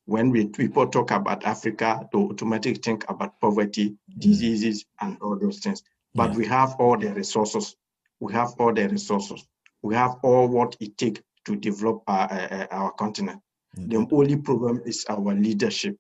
When 0.06 0.30
we 0.30 0.48
people 0.48 0.88
talk 0.88 1.12
about 1.12 1.46
Africa, 1.46 2.08
they 2.12 2.20
automatically 2.20 2.82
think 2.82 3.06
about 3.10 3.40
poverty, 3.40 3.96
diseases, 4.18 4.86
and 5.02 5.18
all 5.22 5.38
those 5.38 5.60
things. 5.60 5.84
But 6.14 6.32
yeah. 6.32 6.38
we 6.38 6.46
have 6.48 6.76
all 6.80 6.98
the 6.98 7.14
resources. 7.14 7.76
We 8.20 8.34
have 8.34 8.54
all 8.60 8.74
the 8.74 8.88
resources. 8.88 9.46
We 9.82 9.96
have 9.96 10.16
all 10.24 10.48
what 10.48 10.78
it 10.80 10.98
takes 10.98 11.22
to 11.46 11.56
develop 11.56 12.04
our, 12.08 12.32
uh, 12.32 12.68
our 12.72 12.92
continent. 12.92 13.42
Mm-hmm. 13.78 13.90
The 13.90 14.16
only 14.16 14.38
problem 14.38 14.82
is 14.86 15.06
our 15.10 15.34
leadership. 15.34 15.98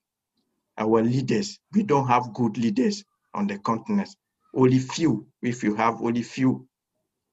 Our 0.77 1.01
leaders, 1.01 1.59
we 1.73 1.83
don't 1.83 2.07
have 2.07 2.33
good 2.33 2.57
leaders 2.57 3.03
on 3.33 3.47
the 3.47 3.57
continent. 3.59 4.09
Only 4.55 4.79
few, 4.79 5.27
if 5.41 5.63
you 5.63 5.75
have 5.75 6.01
only 6.01 6.23
few, 6.23 6.67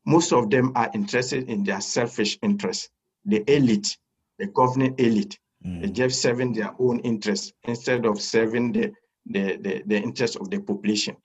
most 0.05 0.33
of 0.33 0.51
them 0.51 0.73
are 0.75 0.91
interested 0.93 1.49
in 1.49 1.62
their 1.62 1.81
selfish 1.81 2.37
interests. 2.43 2.89
The 3.25 3.45
elite, 3.47 3.97
the 4.39 4.47
governing 4.49 4.97
elite, 4.99 5.39
mm. 5.64 5.81
they 5.81 5.91
just 5.91 6.20
serving 6.20 6.55
their 6.55 6.75
own 6.81 6.99
interests 7.01 7.53
instead 7.64 8.05
of 8.07 8.20
serving 8.20 8.73
the, 8.73 8.93
the, 9.27 9.57
the, 9.59 9.83
the 9.87 9.97
interests 9.97 10.37
of 10.37 10.51
the 10.51 10.59
population. 10.59 11.16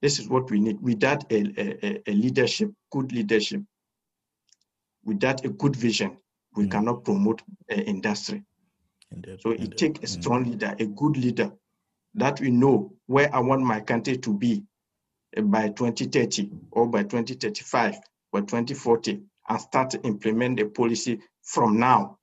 This 0.00 0.20
is 0.20 0.28
what 0.28 0.48
we 0.50 0.60
need. 0.60 0.80
Without 0.80 1.30
a, 1.32 1.42
a, 1.58 2.00
a 2.06 2.12
leadership, 2.12 2.70
good 2.92 3.10
leadership, 3.12 3.62
without 5.04 5.44
a 5.44 5.48
good 5.48 5.74
vision, 5.74 6.16
we 6.54 6.66
mm. 6.66 6.70
cannot 6.70 7.04
promote 7.04 7.42
uh, 7.70 7.74
industry. 7.74 8.44
Indeed, 9.10 9.40
so 9.40 9.50
it 9.50 9.76
takes 9.76 9.98
a 9.98 10.18
mm. 10.18 10.22
strong 10.22 10.44
mm. 10.44 10.50
leader, 10.52 10.76
a 10.78 10.86
good 10.86 11.16
leader, 11.16 11.50
that 12.14 12.40
we 12.40 12.52
know 12.52 12.92
where 13.06 13.34
I 13.34 13.40
want 13.40 13.62
my 13.62 13.80
country 13.80 14.16
to 14.18 14.32
be 14.32 14.62
by 15.42 15.68
2030 15.68 16.50
or 16.70 16.86
by 16.86 17.02
2035 17.02 17.96
or 18.32 18.40
2040 18.40 19.20
and 19.48 19.60
start 19.60 19.90
to 19.90 20.00
implement 20.02 20.58
the 20.58 20.64
policy 20.64 21.20
from 21.42 21.78
now. 21.78 22.18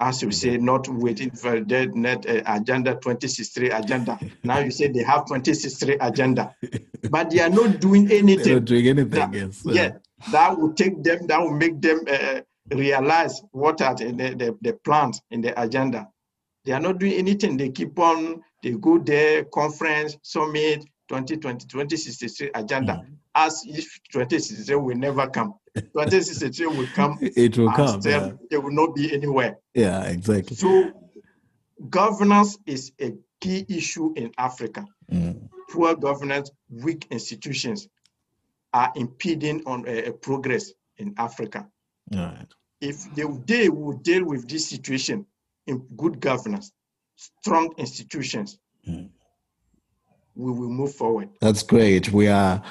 As 0.00 0.22
you 0.22 0.30
say, 0.30 0.56
not 0.58 0.86
waiting 0.88 1.30
for 1.32 1.58
the 1.58 1.86
net 1.92 2.24
uh, 2.28 2.42
agenda 2.46 2.92
2063 2.92 3.70
agenda. 3.70 4.18
now 4.44 4.58
you 4.60 4.70
say 4.70 4.86
they 4.86 5.02
have 5.02 5.26
2063 5.26 5.96
agenda, 6.00 6.54
but 7.10 7.30
they 7.30 7.40
are 7.40 7.50
not 7.50 7.80
doing 7.80 8.10
anything. 8.12 8.44
They're 8.44 8.54
not 8.54 8.64
doing 8.64 8.86
anything. 8.86 9.10
That, 9.10 9.34
yes. 9.34 9.62
Yeah, 9.64 9.90
that 10.30 10.56
will 10.56 10.72
take 10.72 11.02
them. 11.02 11.26
That 11.26 11.40
will 11.40 11.54
make 11.54 11.80
them 11.80 12.04
uh, 12.08 12.42
realize 12.70 13.42
what 13.50 13.82
are 13.82 13.96
the, 13.96 14.12
the, 14.12 14.56
the 14.62 14.72
plans 14.84 15.20
in 15.32 15.40
the 15.40 15.60
agenda. 15.60 16.08
They 16.64 16.72
are 16.72 16.80
not 16.80 16.98
doing 16.98 17.14
anything. 17.14 17.56
They 17.56 17.70
keep 17.70 17.98
on, 17.98 18.42
they 18.62 18.72
go 18.72 18.98
there, 18.98 19.44
conference, 19.44 20.16
summit, 20.22 20.84
2020, 21.08 21.66
2063 21.66 22.50
agenda, 22.54 22.92
mm. 22.94 23.16
as 23.34 23.62
if 23.66 24.00
2063 24.12 24.76
will 24.76 24.96
never 24.96 25.28
come. 25.28 25.54
2063 25.74 26.66
will 26.66 26.86
come. 26.94 27.18
It 27.20 27.56
will 27.56 27.72
come. 27.72 28.00
Still, 28.00 28.26
yeah. 28.28 28.32
It 28.50 28.62
will 28.62 28.72
not 28.72 28.94
be 28.94 29.12
anywhere. 29.12 29.58
Yeah, 29.74 30.02
exactly. 30.04 30.56
So, 30.56 30.92
governance 31.88 32.58
is 32.66 32.92
a 33.00 33.12
key 33.40 33.64
issue 33.68 34.12
in 34.16 34.32
Africa. 34.38 34.86
Mm. 35.10 35.48
Poor 35.70 35.94
governance, 35.94 36.50
weak 36.70 37.06
institutions 37.10 37.88
are 38.72 38.92
impeding 38.96 39.62
on 39.66 39.86
a 39.86 40.12
progress 40.12 40.72
in 40.98 41.14
Africa. 41.16 41.66
Right 42.12 42.52
if 42.80 43.12
they, 43.14 43.24
they 43.46 43.68
will 43.68 43.98
deal 43.98 44.24
with 44.24 44.48
this 44.48 44.68
situation 44.68 45.26
in 45.66 45.78
good 45.96 46.20
governance, 46.20 46.72
strong 47.16 47.72
institutions, 47.76 48.58
mm. 48.86 49.08
We 50.38 50.52
will 50.52 50.70
move 50.70 50.94
forward. 50.94 51.28
That's 51.40 51.62
great. 51.62 52.12
We 52.12 52.28
are 52.28 52.62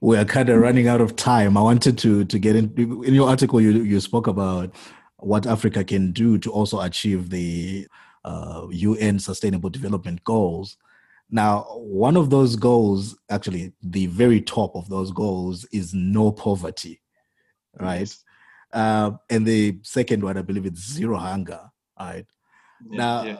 we 0.00 0.16
are 0.16 0.24
kind 0.24 0.48
of 0.48 0.60
running 0.60 0.86
out 0.86 1.00
of 1.00 1.16
time. 1.16 1.56
I 1.56 1.60
wanted 1.60 1.98
to 1.98 2.24
to 2.24 2.38
get 2.38 2.56
in 2.56 2.72
in 3.04 3.14
your 3.14 3.28
article. 3.28 3.60
You 3.60 3.82
you 3.82 4.00
spoke 4.00 4.28
about 4.28 4.74
what 5.18 5.46
Africa 5.46 5.82
can 5.82 6.12
do 6.12 6.38
to 6.38 6.52
also 6.52 6.80
achieve 6.80 7.30
the 7.30 7.86
uh, 8.24 8.66
UN 8.70 9.18
Sustainable 9.18 9.70
Development 9.70 10.22
Goals. 10.24 10.76
Now, 11.28 11.62
one 11.72 12.16
of 12.16 12.30
those 12.30 12.54
goals, 12.54 13.18
actually, 13.30 13.72
the 13.82 14.06
very 14.06 14.40
top 14.40 14.76
of 14.76 14.88
those 14.88 15.10
goals, 15.10 15.66
is 15.72 15.92
no 15.92 16.30
poverty, 16.30 17.00
right? 17.80 18.00
Yes. 18.00 18.22
Uh, 18.72 19.12
and 19.30 19.44
the 19.44 19.78
second 19.82 20.22
one, 20.22 20.36
I 20.36 20.42
believe 20.42 20.66
it's 20.66 20.88
zero 20.88 21.16
hunger. 21.16 21.60
Right. 21.98 22.26
Yeah, 22.88 22.98
now, 22.98 23.24
yeah. 23.24 23.38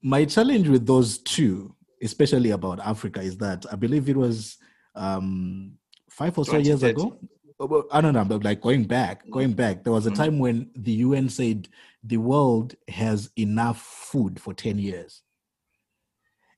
my 0.00 0.24
challenge 0.24 0.68
with 0.68 0.86
those 0.86 1.18
two, 1.18 1.74
especially 2.02 2.50
about 2.50 2.80
Africa, 2.80 3.20
is 3.20 3.36
that 3.38 3.64
I 3.70 3.76
believe 3.76 4.08
it 4.08 4.16
was 4.16 4.58
um, 4.94 5.72
five 6.10 6.36
or 6.38 6.44
so 6.44 6.58
years 6.58 6.82
ago. 6.82 7.18
Oh, 7.60 7.84
I 7.90 8.00
don't 8.00 8.14
know, 8.14 8.24
but 8.24 8.44
like 8.44 8.60
going 8.60 8.84
back, 8.84 9.26
mm. 9.26 9.30
going 9.30 9.52
back, 9.52 9.82
there 9.82 9.92
was 9.92 10.06
a 10.06 10.10
mm-hmm. 10.10 10.22
time 10.22 10.38
when 10.38 10.70
the 10.76 10.92
UN 10.92 11.28
said 11.28 11.68
the 12.04 12.18
world 12.18 12.74
has 12.86 13.30
enough 13.36 13.80
food 13.80 14.40
for 14.40 14.54
10 14.54 14.78
years. 14.78 15.22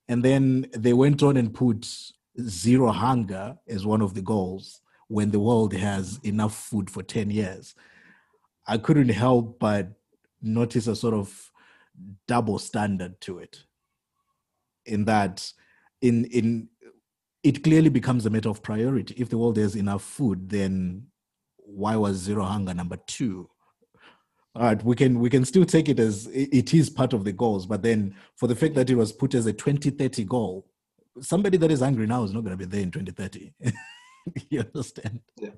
And 0.08 0.22
then 0.22 0.66
they 0.76 0.92
went 0.92 1.22
on 1.22 1.36
and 1.36 1.54
put 1.54 1.86
zero 2.40 2.90
hunger 2.90 3.56
as 3.68 3.86
one 3.86 4.02
of 4.02 4.14
the 4.14 4.22
goals 4.22 4.80
when 5.08 5.30
the 5.30 5.40
world 5.40 5.72
has 5.72 6.20
enough 6.22 6.54
food 6.54 6.90
for 6.90 7.02
10 7.02 7.30
years. 7.30 7.74
I 8.66 8.78
couldn't 8.78 9.08
help 9.08 9.58
but 9.58 9.88
notice 10.42 10.86
a 10.86 10.96
sort 10.96 11.14
of 11.14 11.50
double 12.26 12.58
standard 12.58 13.20
to 13.22 13.38
it. 13.38 13.64
In 14.90 15.04
that, 15.06 15.52
in 16.00 16.24
in 16.26 16.68
it 17.42 17.64
clearly 17.64 17.88
becomes 17.88 18.26
a 18.26 18.30
matter 18.30 18.50
of 18.50 18.62
priority. 18.62 19.14
If 19.16 19.30
the 19.30 19.38
world 19.38 19.56
has 19.56 19.76
enough 19.76 20.02
food, 20.02 20.50
then 20.50 21.06
why 21.56 21.96
was 21.96 22.16
zero 22.16 22.44
hunger 22.44 22.74
number 22.74 22.98
two? 23.06 23.48
All 24.54 24.62
right, 24.62 24.82
we 24.84 24.96
can 24.96 25.20
we 25.20 25.30
can 25.30 25.44
still 25.44 25.64
take 25.64 25.88
it 25.88 26.00
as 26.00 26.26
it 26.32 26.74
is 26.74 26.90
part 26.90 27.12
of 27.12 27.24
the 27.24 27.32
goals, 27.32 27.66
but 27.66 27.82
then 27.82 28.16
for 28.36 28.48
the 28.48 28.56
fact 28.56 28.74
that 28.74 28.90
it 28.90 28.96
was 28.96 29.12
put 29.12 29.34
as 29.34 29.46
a 29.46 29.52
2030 29.52 30.24
goal, 30.24 30.66
somebody 31.20 31.56
that 31.56 31.70
is 31.70 31.80
hungry 31.80 32.06
now 32.06 32.24
is 32.24 32.32
not 32.32 32.42
going 32.42 32.58
to 32.58 32.64
be 32.64 32.64
there 32.64 32.82
in 32.82 32.90
2030. 32.90 33.52
you 34.50 34.60
understand? 34.60 35.20
Yeah. 35.40 35.50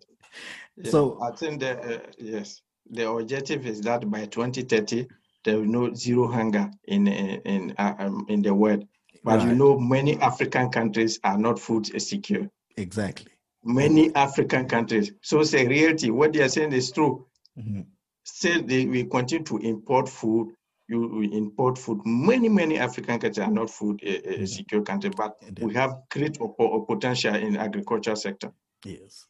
yeah. 0.76 0.91
So 0.91 1.18
I 1.22 1.35
think 1.35 1.61
the 1.61 1.78
uh, 1.80 2.01
yes, 2.18 2.61
the 2.91 3.09
objective 3.09 3.66
is 3.66 3.80
that 3.83 4.11
by 4.11 4.26
2030 4.26 5.09
there 5.45 5.59
will 5.59 5.64
no 5.64 5.95
zero 5.95 6.28
hunger 6.28 6.70
in 6.85 7.09
in 7.09 7.74
uh, 7.78 7.95
um, 7.99 8.26
in 8.28 8.43
the 8.43 8.55
world. 8.55 8.87
But 9.24 9.38
right. 9.38 9.48
you 9.48 9.54
know, 9.54 9.78
many 9.78 10.18
African 10.20 10.70
countries 10.70 11.20
are 11.22 11.38
not 11.38 11.58
food 11.58 12.00
secure. 12.00 12.48
Exactly. 12.76 13.32
Many 13.64 14.14
African 14.14 14.68
countries. 14.68 15.12
So 15.22 15.40
it's 15.40 15.54
a 15.54 15.66
reality. 15.66 16.10
What 16.10 16.32
they 16.32 16.42
are 16.42 16.48
saying 16.48 16.72
is 16.72 16.90
true. 16.90 17.26
Mm-hmm. 17.58 17.82
Still, 18.24 18.62
they, 18.62 18.86
we 18.86 19.04
continue 19.04 19.44
to 19.44 19.58
import 19.58 20.08
food 20.08 20.52
you 20.92 21.22
import 21.32 21.78
food. 21.78 22.00
Many, 22.04 22.48
many 22.48 22.78
African 22.78 23.18
countries 23.18 23.38
are 23.38 23.50
not 23.50 23.70
food 23.70 24.02
uh, 24.04 24.46
secure 24.46 24.82
countries, 24.82 25.14
but 25.16 25.36
we 25.60 25.74
have 25.74 25.94
great 26.10 26.38
op- 26.40 26.86
potential 26.86 27.34
in 27.34 27.56
agriculture 27.56 28.16
sector. 28.16 28.52
Yes. 28.84 29.26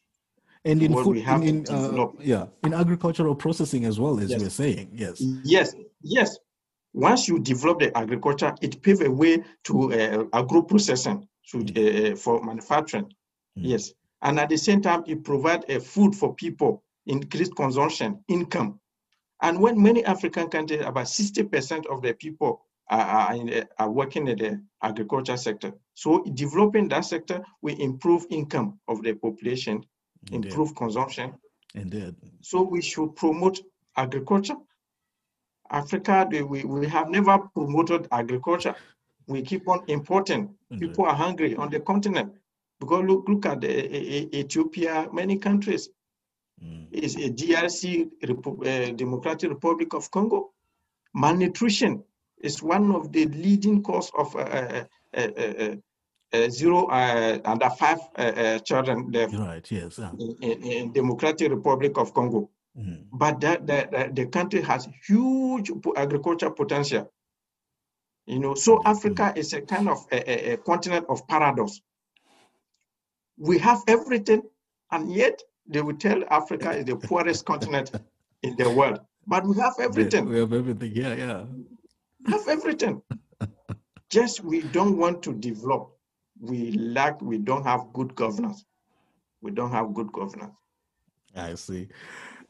And 0.65 0.83
in 0.83 0.93
what 0.93 1.05
food, 1.05 1.19
in, 1.19 1.67
in 1.67 1.69
uh, 1.69 2.07
yeah, 2.21 2.47
in 2.63 2.73
agricultural 2.73 3.35
processing 3.35 3.85
as 3.85 3.99
well, 3.99 4.19
as 4.21 4.31
yes. 4.31 4.41
we're 4.41 4.51
saying, 4.51 4.91
yes. 4.93 5.21
Yes, 5.45 5.75
yes. 6.03 6.39
Once 6.95 7.29
you 7.29 7.39
develop 7.39 7.79
the 7.79 7.97
agriculture, 7.97 8.55
it 8.61 8.83
paves 8.83 9.01
a 9.01 9.11
way 9.11 9.43
to 9.65 9.93
uh, 9.93 10.25
agro 10.33 10.63
processing 10.63 11.27
to, 11.51 12.13
uh, 12.13 12.17
for 12.17 12.43
manufacturing. 12.45 13.07
Mm. 13.59 13.63
Yes, 13.71 13.93
and 14.23 14.39
at 14.39 14.49
the 14.49 14.57
same 14.57 14.81
time, 14.81 15.03
it 15.07 15.25
provides 15.25 15.65
a 15.69 15.81
food 15.81 16.15
for 16.15 16.35
people, 16.35 16.83
increased 17.07 17.57
consumption, 17.57 18.23
income. 18.29 18.79
And 19.43 19.61
when 19.61 19.83
many 19.83 20.05
African 20.05 20.49
countries, 20.49 20.83
about 20.83 21.07
60% 21.07 21.87
of 21.87 22.01
the 22.03 22.15
people 22.15 22.65
are, 22.89 23.01
are, 23.01 23.35
in, 23.35 23.65
are, 23.79 23.91
working 23.91 24.29
in 24.29 24.39
the 24.39 24.63
agriculture 24.83 25.37
sector. 25.37 25.73
So 25.95 26.23
developing 26.35 26.89
that 26.89 27.05
sector 27.05 27.43
will 27.61 27.77
improve 27.81 28.25
income 28.31 28.79
of 28.87 29.03
the 29.03 29.15
population, 29.15 29.85
Indeed. 30.31 30.51
improve 30.53 30.77
consumption. 30.77 31.35
Indeed. 31.75 32.15
So 32.41 32.63
we 32.63 32.81
should 32.81 33.17
promote 33.17 33.61
agriculture. 33.97 34.57
Africa, 35.73 36.29
we, 36.31 36.65
we 36.65 36.87
have 36.87 37.09
never 37.09 37.39
promoted 37.39 38.07
agriculture. 38.13 38.75
We 39.27 39.43
keep 39.43 39.67
on 39.69 39.85
importing. 39.89 40.55
Indeed. 40.71 40.89
People 40.89 41.07
are 41.07 41.15
hungry 41.15 41.57
on 41.57 41.71
the 41.71 41.81
continent. 41.81 42.33
Because 42.79 43.05
look, 43.05 43.29
look 43.29 43.47
at 43.47 43.61
the, 43.61 44.37
Ethiopia, 44.37 45.09
many 45.13 45.39
countries 45.39 45.89
mm. 46.63 46.87
is 46.93 47.17
a 47.17 47.31
DRC, 47.31 48.11
uh, 48.23 48.93
Democratic 48.93 49.51
Republic 49.51 49.95
of 49.95 50.11
Congo. 50.11 50.51
Malnutrition 51.15 52.03
is 52.43 52.63
one 52.63 52.93
of 52.93 53.13
the 53.13 53.27
leading 53.27 53.83
cause 53.83 54.11
of 54.19 54.35
uh, 54.37 54.85
uh, 55.17 55.21
uh 56.33 56.49
zero 56.49 56.89
under 57.45 57.69
five 57.71 57.99
children 58.65 59.11
death 59.11 59.35
right, 59.35 59.71
yes, 59.71 59.99
in, 60.19 60.63
in, 60.63 60.93
Democratic 60.93 61.51
Republic 61.51 61.99
of 61.99 62.15
Congo. 62.15 62.49
Mm. 62.79 63.05
But 63.13 63.41
that, 63.41 63.67
that, 63.67 64.15
the 64.15 64.27
country 64.27 64.63
has 64.63 64.89
huge 65.07 65.71
agriculture 65.97 66.51
potential. 66.51 67.13
You 68.27 68.39
know, 68.39 68.55
so 68.55 68.79
mm. 68.79 68.83
Africa 68.87 69.33
is 69.37 69.53
a 69.53 69.61
kind 69.61 69.89
of 69.89 70.07
a, 70.11 70.51
a, 70.51 70.53
a 70.53 70.57
continent 70.57 71.07
of 71.09 71.27
paradox. 71.29 71.81
We 73.37 73.59
have 73.59 73.83
everything, 73.89 74.43
and 74.91 75.13
yet 75.13 75.43
they 75.67 75.83
will 75.83 75.97
tell 75.97 76.23
Africa 76.31 76.71
is 76.71 76.85
the 76.85 76.97
poorest 76.97 77.45
continent 77.45 77.91
in 78.43 78.57
the 78.57 78.71
world. 78.71 79.01
But 79.27 79.47
we 79.47 79.57
have 79.57 79.75
everything. 79.81 80.29
We 80.29 80.39
have 80.39 80.53
everything. 80.53 80.93
Yeah, 80.95 81.15
yeah. 81.15 81.45
We 82.25 82.33
have 82.33 82.49
everything. 82.49 83.03
Just 84.11 84.45
we 84.45 84.63
don't 84.63 84.97
want 84.97 85.23
to 85.25 85.33
develop. 85.33 85.91
We 86.41 86.73
lack. 86.73 87.21
We 87.21 87.39
don't 87.39 87.65
have 87.65 87.93
good 87.93 88.15
governance. 88.15 88.65
We 89.41 89.51
don't 89.51 89.71
have 89.71 89.95
good 89.95 90.13
governance. 90.13 90.55
I 91.35 91.55
see. 91.55 91.89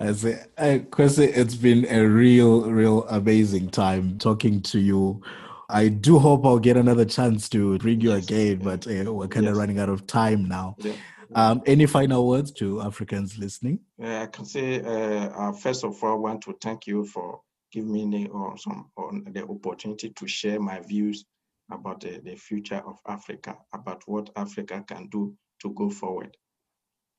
I. 0.03 0.09
Uh, 0.09 0.79
Kouassi, 0.79 1.31
it's 1.35 1.55
been 1.55 1.87
a 1.89 2.05
real, 2.05 2.71
real 2.71 3.07
amazing 3.09 3.71
time 3.71 4.19
talking 4.19 4.61
to 4.63 4.81
you. 4.81 5.23
I 5.69 5.89
do 5.89 6.19
hope 6.19 6.45
I'll 6.45 6.59
get 6.59 6.77
another 6.77 7.05
chance 7.05 7.49
to 7.51 7.79
bring 7.79 8.01
you 8.01 8.13
yes. 8.13 8.25
again, 8.25 8.59
but 8.59 8.87
uh, 8.87 9.13
we're 9.13 9.29
kind 9.29 9.45
yes. 9.45 9.53
of 9.53 9.59
running 9.59 9.79
out 9.79 9.89
of 9.89 10.07
time 10.07 10.47
now. 10.47 10.77
Yeah. 10.79 10.93
Um, 11.35 11.63
any 11.65 11.87
final 11.87 12.29
words 12.29 12.53
to 12.53 12.83
Africans 12.83 13.39
listening? 13.39 13.81
I 14.03 14.27
can 14.27 14.45
say, 14.45 14.83
uh, 14.83 15.29
uh, 15.31 15.53
first 15.53 15.85
of 15.85 16.03
all, 16.03 16.13
I 16.13 16.17
want 16.17 16.43
to 16.43 16.55
thank 16.61 16.87
you 16.87 17.07
for 17.07 17.41
giving 17.73 18.11
me 18.11 18.29
uh, 18.35 18.57
some 18.57 18.91
on 18.99 19.25
the 19.31 19.45
opportunity 19.45 20.11
to 20.11 20.29
share 20.29 20.61
my 20.61 20.81
views 20.81 21.25
about 21.71 22.01
the, 22.01 22.21
the 22.23 22.37
future 22.37 22.83
of 22.87 22.99
Africa, 23.07 23.57
about 23.73 24.03
what 24.07 24.29
Africa 24.37 24.85
can 24.87 25.09
do 25.09 25.35
to 25.63 25.71
go 25.71 25.89
forward. 25.89 26.37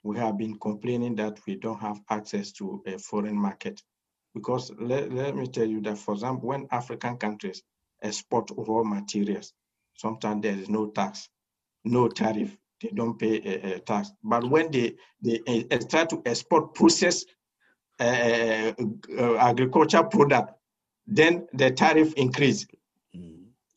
We 0.04 0.18
have 0.18 0.38
been 0.38 0.60
complaining 0.60 1.16
that 1.16 1.40
we 1.48 1.56
don't 1.56 1.80
have 1.80 2.00
access 2.10 2.52
to 2.54 2.84
a 2.86 2.98
foreign 2.98 3.38
market 3.38 3.82
because 4.34 4.72
let, 4.80 5.12
let 5.12 5.36
me 5.36 5.48
tell 5.48 5.68
you 5.68 5.82
that, 5.82 5.98
for 5.98 6.14
example, 6.14 6.50
when 6.50 6.68
African 6.72 7.18
countries 7.18 7.64
export 8.02 8.52
raw 8.58 8.84
materials, 8.84 9.54
sometimes 9.96 10.42
there 10.42 10.58
is 10.58 10.70
no 10.70 10.90
tax, 10.92 11.30
no 11.86 12.08
tariff 12.10 12.58
they 12.84 12.90
don't 12.90 13.18
pay 13.18 13.42
a, 13.46 13.76
a 13.76 13.80
tax. 13.80 14.12
But 14.24 14.50
when 14.50 14.70
they, 14.70 14.94
they 15.22 15.66
uh, 15.72 15.80
start 15.80 16.10
to 16.10 16.22
export 16.26 16.76
processed 16.76 17.34
uh, 18.00 18.74
uh, 19.18 19.36
agriculture 19.38 20.04
product, 20.04 20.54
then 21.08 21.48
the 21.54 21.72
tariff 21.72 22.14
increase. 22.16 22.68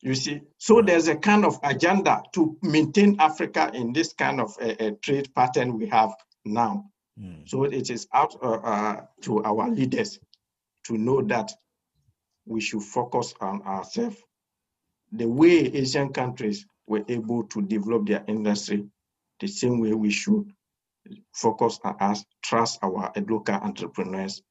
You 0.01 0.13
see, 0.15 0.41
so 0.57 0.81
there's 0.81 1.07
a 1.07 1.15
kind 1.15 1.43
of 1.43 1.59
agenda 1.63 2.21
to 2.33 2.57
maintain 2.61 3.19
Africa 3.19 3.71
in 3.73 3.93
this 3.93 4.13
kind 4.13 4.39
of 4.39 4.55
a, 4.61 4.91
trade 4.91 5.33
pattern 5.33 5.77
we 5.77 5.87
have 5.87 6.13
now. 6.45 6.85
Mm. 7.19 7.49
So 7.49 7.63
it 7.63 7.89
is 7.89 8.07
out 8.13 8.35
uh, 8.41 9.01
to 9.21 9.43
our 9.43 9.69
leaders 9.69 10.19
to 10.85 10.97
know 10.97 11.21
that 11.23 11.51
we 12.45 12.61
should 12.61 12.83
focus 12.83 13.33
on 13.41 13.61
ourselves. 13.63 14.17
The 15.11 15.27
way 15.27 15.65
Asian 15.65 16.13
countries 16.13 16.65
were 16.87 17.03
able 17.07 17.43
to 17.43 17.61
develop 17.61 18.07
their 18.07 18.23
industry 18.27 18.85
the 19.39 19.47
same 19.47 19.79
way 19.79 19.93
we 19.93 20.11
should 20.11 20.51
focus 21.33 21.79
on 21.83 21.95
us, 21.99 22.25
trust 22.43 22.79
our 22.83 23.11
local 23.27 23.55
entrepreneurs, 23.55 24.41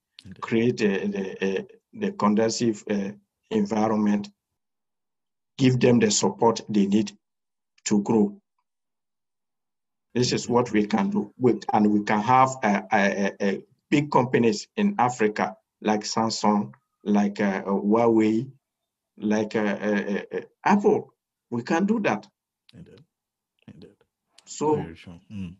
create 0.40 0.80
a, 0.80 1.06
the, 1.06 1.44
a, 1.44 1.66
the 1.92 2.12
conducive 2.12 2.82
uh, 2.90 3.10
environment, 3.50 4.28
give 5.58 5.80
them 5.80 5.98
the 5.98 6.10
support 6.10 6.60
they 6.68 6.86
need 6.86 7.12
to 7.84 8.02
grow. 8.02 8.36
This 10.14 10.32
is 10.32 10.48
what 10.48 10.72
we 10.72 10.86
can 10.86 11.10
do. 11.10 11.32
We, 11.38 11.60
and 11.72 11.92
we 11.92 12.02
can 12.04 12.20
have 12.20 12.50
a, 12.62 12.82
a, 12.92 13.32
a 13.40 13.62
big 13.90 14.10
companies 14.10 14.68
in 14.76 14.94
Africa 14.98 15.56
like 15.82 16.02
Samsung, 16.02 16.72
like 17.04 17.40
uh, 17.40 17.62
Huawei, 17.62 18.50
like 19.18 19.54
uh, 19.54 19.78
uh, 19.80 20.22
uh 20.32 20.40
Apple. 20.64 21.12
We 21.50 21.62
can 21.62 21.86
do 21.86 22.00
that. 22.00 22.26
Indeed. 22.74 23.02
Indeed. 23.72 23.96
So 24.46 24.76
mm. 24.76 25.54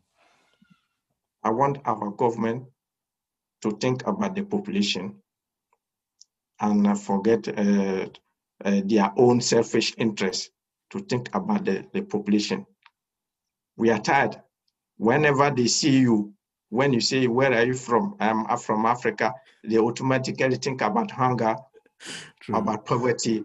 I 1.43 1.49
want 1.51 1.79
our 1.85 2.09
government 2.11 2.65
to 3.61 3.71
think 3.71 4.05
about 4.07 4.35
the 4.35 4.43
population 4.43 5.21
and 6.59 6.99
forget 6.99 7.47
uh, 8.63 8.81
their 8.85 9.11
own 9.17 9.41
selfish 9.41 9.93
interests 9.97 10.49
to 10.91 10.99
think 10.99 11.29
about 11.33 11.65
the, 11.65 11.85
the 11.93 12.01
population. 12.01 12.65
We 13.75 13.89
are 13.91 13.99
tired. 13.99 14.41
Whenever 14.97 15.51
they 15.51 15.67
see 15.67 15.99
you, 15.99 16.33
when 16.69 16.93
you 16.93 17.01
say, 17.01 17.27
Where 17.27 17.53
are 17.53 17.65
you 17.65 17.73
from? 17.73 18.15
I'm 18.19 18.57
from 18.57 18.85
Africa, 18.85 19.33
they 19.63 19.77
automatically 19.77 20.55
think 20.55 20.81
about 20.81 21.11
hunger, 21.11 21.55
True. 22.41 22.55
about 22.55 22.85
poverty. 22.85 23.43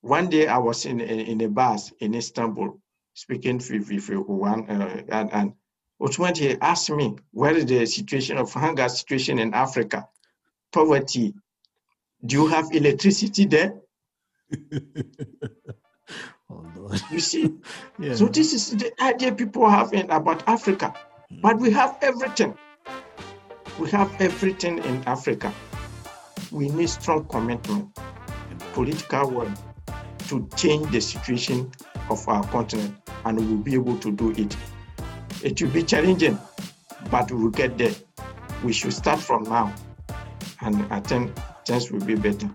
One 0.00 0.28
day 0.28 0.48
I 0.48 0.58
was 0.58 0.84
in, 0.84 1.00
in, 1.00 1.20
in 1.20 1.40
a 1.40 1.48
bus 1.48 1.92
in 2.00 2.14
Istanbul 2.14 2.78
speaking 3.14 3.56
with, 3.56 3.88
with 3.88 4.08
one, 4.10 4.68
uh, 4.68 5.02
and, 5.08 5.32
and 5.32 5.52
ultimately 6.00 6.60
asked 6.60 6.90
me, 6.90 7.16
what 7.32 7.56
is 7.56 7.64
the 7.66 7.86
situation 7.86 8.36
of 8.36 8.52
hunger 8.52 8.88
situation 8.88 9.38
in 9.38 9.54
Africa? 9.54 10.08
Poverty. 10.72 11.34
Do 12.26 12.36
you 12.36 12.46
have 12.46 12.66
electricity 12.72 13.44
there? 13.44 13.74
oh, 16.50 16.66
Lord. 16.76 17.00
You 17.10 17.20
see? 17.20 17.52
yeah. 17.98 18.14
So 18.14 18.26
this 18.28 18.52
is 18.54 18.70
the 18.70 18.92
idea 19.02 19.34
people 19.34 19.68
have 19.68 19.92
in, 19.92 20.10
about 20.10 20.48
Africa. 20.48 20.94
But 21.42 21.58
we 21.58 21.70
have 21.72 21.98
everything. 22.00 22.56
We 23.78 23.90
have 23.90 24.10
everything 24.20 24.78
in 24.78 25.02
Africa. 25.04 25.52
We 26.50 26.68
need 26.68 26.88
strong 26.88 27.24
commitment, 27.26 27.98
political 28.72 29.30
will 29.30 29.52
to 30.28 30.48
change 30.56 30.90
the 30.90 31.00
situation 31.00 31.70
of 32.08 32.26
our 32.28 32.44
continent 32.48 32.94
and 33.24 33.38
we'll 33.38 33.58
be 33.58 33.74
able 33.74 33.98
to 33.98 34.10
do 34.12 34.30
it. 34.32 34.56
It 35.42 35.60
will 35.60 35.70
be 35.70 35.82
challenging, 35.82 36.38
but 37.10 37.30
we'll 37.30 37.50
get 37.50 37.76
there. 37.76 37.94
We 38.62 38.72
should 38.72 38.92
start 38.92 39.20
from 39.20 39.42
now, 39.44 39.74
and 40.62 40.90
I 40.90 41.00
think 41.00 41.36
things 41.66 41.90
will 41.90 42.04
be 42.04 42.14
better. 42.14 42.50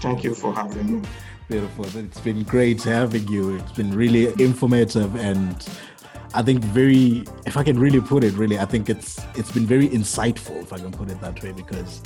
Thank 0.00 0.24
you 0.24 0.34
for 0.34 0.54
having 0.54 1.00
me. 1.00 1.08
Beautiful. 1.48 1.84
It's 1.96 2.20
been 2.20 2.42
great 2.42 2.82
having 2.82 3.26
you. 3.28 3.56
It's 3.56 3.72
been 3.72 3.94
really 3.94 4.26
informative 4.42 5.14
and 5.16 5.66
I 6.34 6.42
think 6.42 6.62
very 6.64 7.24
if 7.46 7.56
I 7.56 7.62
can 7.62 7.78
really 7.78 8.00
put 8.00 8.22
it 8.24 8.34
really 8.34 8.58
I 8.58 8.66
think 8.66 8.90
it's 8.90 9.20
it's 9.36 9.50
been 9.52 9.64
very 9.66 9.88
insightful 9.88 10.60
if 10.62 10.72
I 10.72 10.78
can 10.78 10.92
put 10.92 11.10
it 11.10 11.20
that 11.20 11.42
way 11.42 11.52
because 11.52 12.02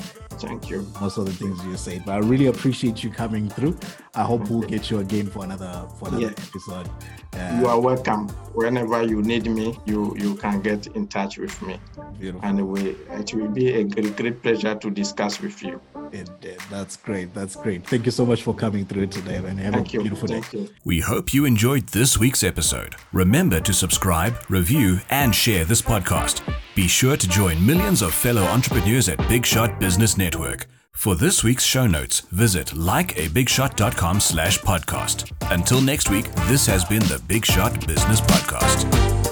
Thank 0.49 0.70
you. 0.70 0.86
Most 1.01 1.18
of 1.18 1.26
the 1.26 1.32
things 1.32 1.64
you 1.64 1.76
said, 1.76 2.05
but 2.05 2.12
I 2.12 2.18
really 2.18 2.47
appreciate 2.47 3.03
you 3.05 3.11
coming 3.11 3.49
through. 3.49 3.78
I 4.14 4.22
hope 4.22 4.49
we'll 4.51 4.62
get 4.62 4.91
you 4.91 4.99
again 4.99 5.26
for 5.26 5.45
another 5.45 5.86
for 5.99 6.09
another 6.09 6.22
yeah. 6.22 6.30
episode. 6.30 6.88
Uh, 7.32 7.59
you 7.61 7.66
are 7.66 7.78
welcome. 7.80 8.28
Whenever 8.55 9.03
you 9.05 9.22
need 9.22 9.47
me, 9.47 9.78
you 9.86 10.16
you 10.18 10.34
can 10.36 10.61
get 10.62 10.88
in 10.88 11.07
touch 11.07 11.38
with 11.38 11.61
me. 11.62 11.78
Beautiful. 12.18 12.49
And 12.49 12.68
we, 12.68 12.97
it 13.11 13.32
will 13.34 13.49
be 13.49 13.72
a 13.72 13.84
great, 13.84 14.16
great 14.16 14.43
pleasure 14.43 14.74
to 14.74 14.91
discuss 14.91 15.41
with 15.41 15.62
you. 15.62 15.80
Indeed. 16.12 16.59
That's 16.70 16.97
great. 16.97 17.32
That's 17.34 17.55
great. 17.55 17.86
Thank 17.86 18.05
you 18.05 18.11
so 18.11 18.26
much 18.26 18.43
for 18.43 18.53
coming 18.53 18.84
through 18.84 19.07
today, 19.07 19.36
and 19.36 19.61
have 19.61 19.74
Thank 19.74 19.88
a 19.88 19.93
you. 19.93 20.01
beautiful 20.01 20.28
Thank 20.28 20.51
day. 20.51 20.59
You. 20.59 20.68
We 20.84 21.01
hope 21.01 21.32
you 21.32 21.45
enjoyed 21.45 21.86
this 21.88 22.18
week's 22.18 22.43
episode. 22.43 22.97
Remember 23.12 23.61
to 23.61 23.72
subscribe, 23.72 24.34
review, 24.49 24.99
and 25.11 25.32
share 25.32 25.64
this 25.64 25.82
podcast. 25.82 26.43
Be 26.74 26.88
sure 26.88 27.16
to 27.16 27.28
join 27.28 27.64
millions 27.64 28.03
of 28.03 28.12
fellow 28.12 28.43
entrepreneurs 28.43 29.09
at 29.09 29.18
Big 29.28 29.47
Shot 29.47 29.78
Business 29.78 30.16
Network. 30.31 30.66
For 30.93 31.16
this 31.16 31.43
week's 31.43 31.64
show 31.64 31.89
notes, 31.89 32.20
visit 32.31 32.68
likeabigshot.com 32.68 34.20
slash 34.20 34.61
podcast. 34.61 35.33
Until 35.51 35.81
next 35.81 36.09
week, 36.09 36.33
this 36.47 36.66
has 36.66 36.85
been 36.85 37.03
the 37.03 37.20
Big 37.26 37.45
Shot 37.45 37.85
Business 37.85 38.20
Podcast. 38.20 39.30